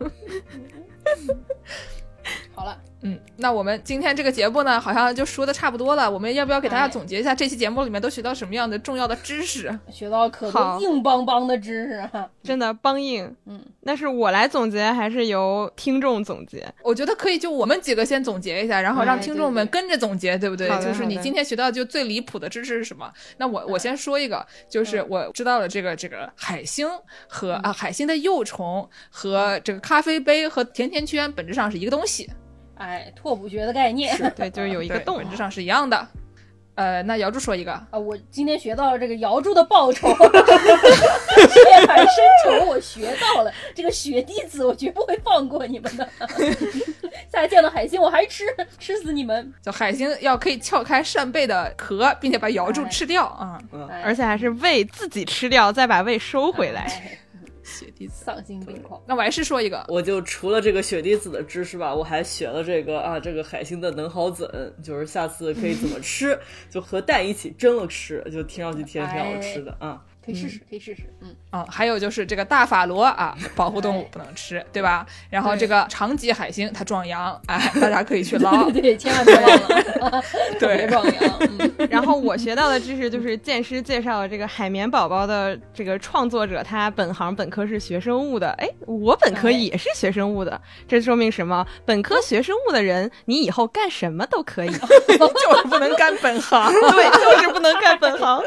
[2.55, 6.10] 好了，嗯，那我们今天这个节目呢，好像就说的差不多了。
[6.10, 9.78] 我们要不要给大家哎总结一下这期节目里面都学到什么样的重要的知识？
[9.90, 12.28] 学到可好多硬邦邦的知识哈。
[12.43, 13.31] 真的邦硬。
[13.44, 16.66] 嗯，那是我来总结，还是由听众总结？
[16.82, 20.68] 我觉得可以，就我们几个先总结一下，然后让哎听众们跟着总结，对不对？
[20.82, 23.12] 就是你今天学到就最离谱的知识是什么？
[23.36, 26.89] 那我我先说一个，就是嗯我知道了这个这个海星
[27.28, 32.31] 和啊海星的幼虫和这个咖啡杯和甜甜圈本质上是一个东西，
[32.76, 36.06] 哎，拓扑学的概念对，就是有一个本质上是一样的。
[36.76, 37.96] 呃，那姚柱说一个，啊！
[37.96, 42.09] 我今天学到了这个瑶柱的报酬， 血海深
[42.44, 46.09] 仇，我学到了这个血滴子，我绝不会放过你们的。
[47.32, 48.44] 下次见到海星，我还吃，
[48.80, 49.55] 吃死你们！
[49.62, 53.56] 就海星要可以撬开扇贝的壳，并且把瑶柱哎吃掉啊！
[53.88, 56.80] 哎而且还是胃自己吃掉，再把胃收回来。
[56.80, 57.18] 哎
[57.65, 59.03] 雪滴子，丧心病狂。
[59.07, 64.47] 那我还是说一个，我就除了这个雪滴子的知识吧，我还学了这个啊， 这个海星的能好怎，
[64.82, 66.39] 就是下次可以怎么吃，
[66.70, 70.05] 就和蛋一起蒸了吃，就听上去挺挺好吃的 啊。
[70.24, 71.02] 可以试试，可以试试。
[71.20, 75.06] 嗯，啊，还有就是这个大法罗啊，保护动物不能吃，对吧？
[75.28, 78.70] 然后这个长脊海星它壮阳，哎，大家可以去捞。
[78.70, 80.22] 对对，千万别忘了，
[80.59, 81.38] 对别壮阳。
[81.59, 88.51] 嗯， 然后我学到的知识就是剑师介绍了这个海绵宝宝的这个创作者，他本行本科是学生物的。
[88.52, 91.66] 哎，我本科哎也是学生物的，这说明什么？
[91.84, 94.70] 本科学生物的人，你以后干什么都可以。
[95.24, 96.72] 就是不能干本行。
[96.72, 98.42] 对，就是不能干本行。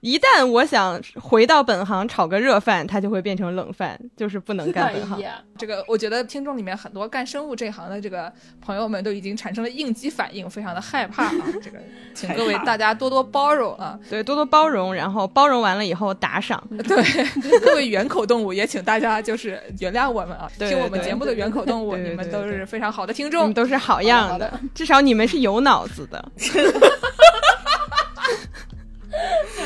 [0.00, 5.22] 一旦我想回到本行炒个热饭，它就会变成冷饭，就是不能干哎本行。
[5.58, 11.32] 这个我觉得听众里面很多干生物这一行的这个朋友们都已经产生了应激反应，非常的害怕啊。
[11.62, 11.78] 这个，
[12.14, 13.98] 请各位大家多多包容啊。
[14.10, 16.62] 对，多多包容，然后包容完了以后打赏。
[16.86, 20.50] 对，各位远口动物也请大家就是原谅我们啊。
[20.58, 23.54] 听我们节目的远口动物，你们都是非常好的听你众们。
[23.54, 26.32] 都是好样的的，至少你们是有脑子的。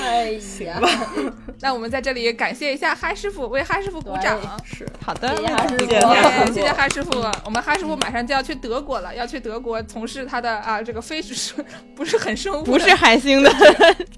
[0.07, 0.31] 哎
[0.65, 0.81] 呀，
[1.61, 4.39] 那我们在这里感谢一下哈师傅，为哈师傅鼓掌。
[4.65, 7.19] 是，好的，谢谢哈师傅谢谢哈师傅。
[7.45, 11.55] 我们哈师傅马上就要去德国了，要去德国从事他的啊这个非是
[11.97, 13.51] 不是很生物， 不是海星的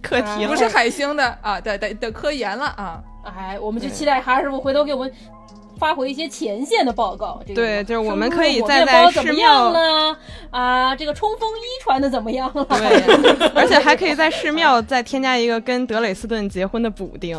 [0.02, 0.54] 课题不。
[0.54, 3.00] 是海星的啊的的的科研了啊。
[3.24, 5.12] 哎，我们就期待哈师傅回头给我们
[5.78, 7.40] 发回一些前线的报告。
[7.46, 10.16] 这个对就是我们可以火再在面包怎么寺样庙了
[10.50, 10.96] 啊？
[10.96, 12.64] 这个冲锋衣穿的怎么样了？
[12.64, 17.38] 对，而且还可以在寺庙再添加一个跟德累斯顿结婚的补丁，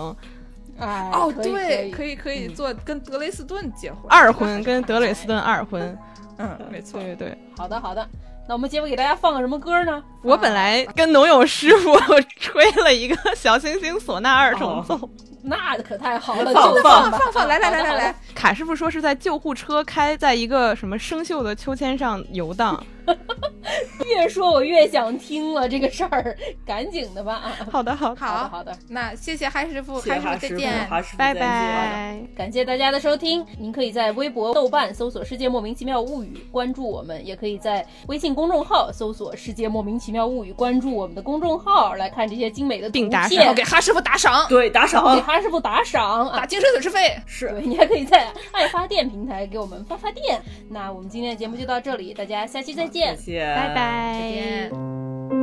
[0.80, 5.98] 啊，哦，可以对，可可以可以做跟德累斯顿结婚，二婚跟德累斯顿二婚。
[6.38, 7.02] 嗯，没错。
[7.18, 8.08] 对，好的好的，
[8.50, 10.04] 那我们节目给大家放个什么歌呢？
[10.24, 11.96] 我本来跟农友师傅
[12.42, 15.08] 吹了一个小星星唢呐二重奏，
[15.44, 22.84] 那可太好了，放就放，放放，来来来来来，卡师傅说是在救护车开在一个什么生锈的秋千上游荡。
[24.06, 27.58] 越说我越想听了这个事儿，赶紧的吧啊！
[27.72, 30.88] 好的好的，好的好的，那谢谢哈师傅，谢谢哈师傅再见。
[30.88, 31.44] 哈师傅拜再见。
[31.44, 32.20] 拜。
[32.36, 33.46] 感谢大家的收听。
[33.58, 46.40] 您可以在微博、豆瓣搜索“世界莫名其妙物语”关注我们，也可以在微信公众号搜索“世界莫名其妙物语”关注我们的公众号，来看这些精美的图并打赏片，给哈师傅打赏，对，打赏给哈师傅打赏啊！
[46.40, 47.16] 打精神损失费。
[47.26, 50.42] 是对你还可以在爱发电平台给我们发发电。
[50.70, 55.39] 那我们今天的节目就到这里，大家下期再谢谢，拜拜，再见。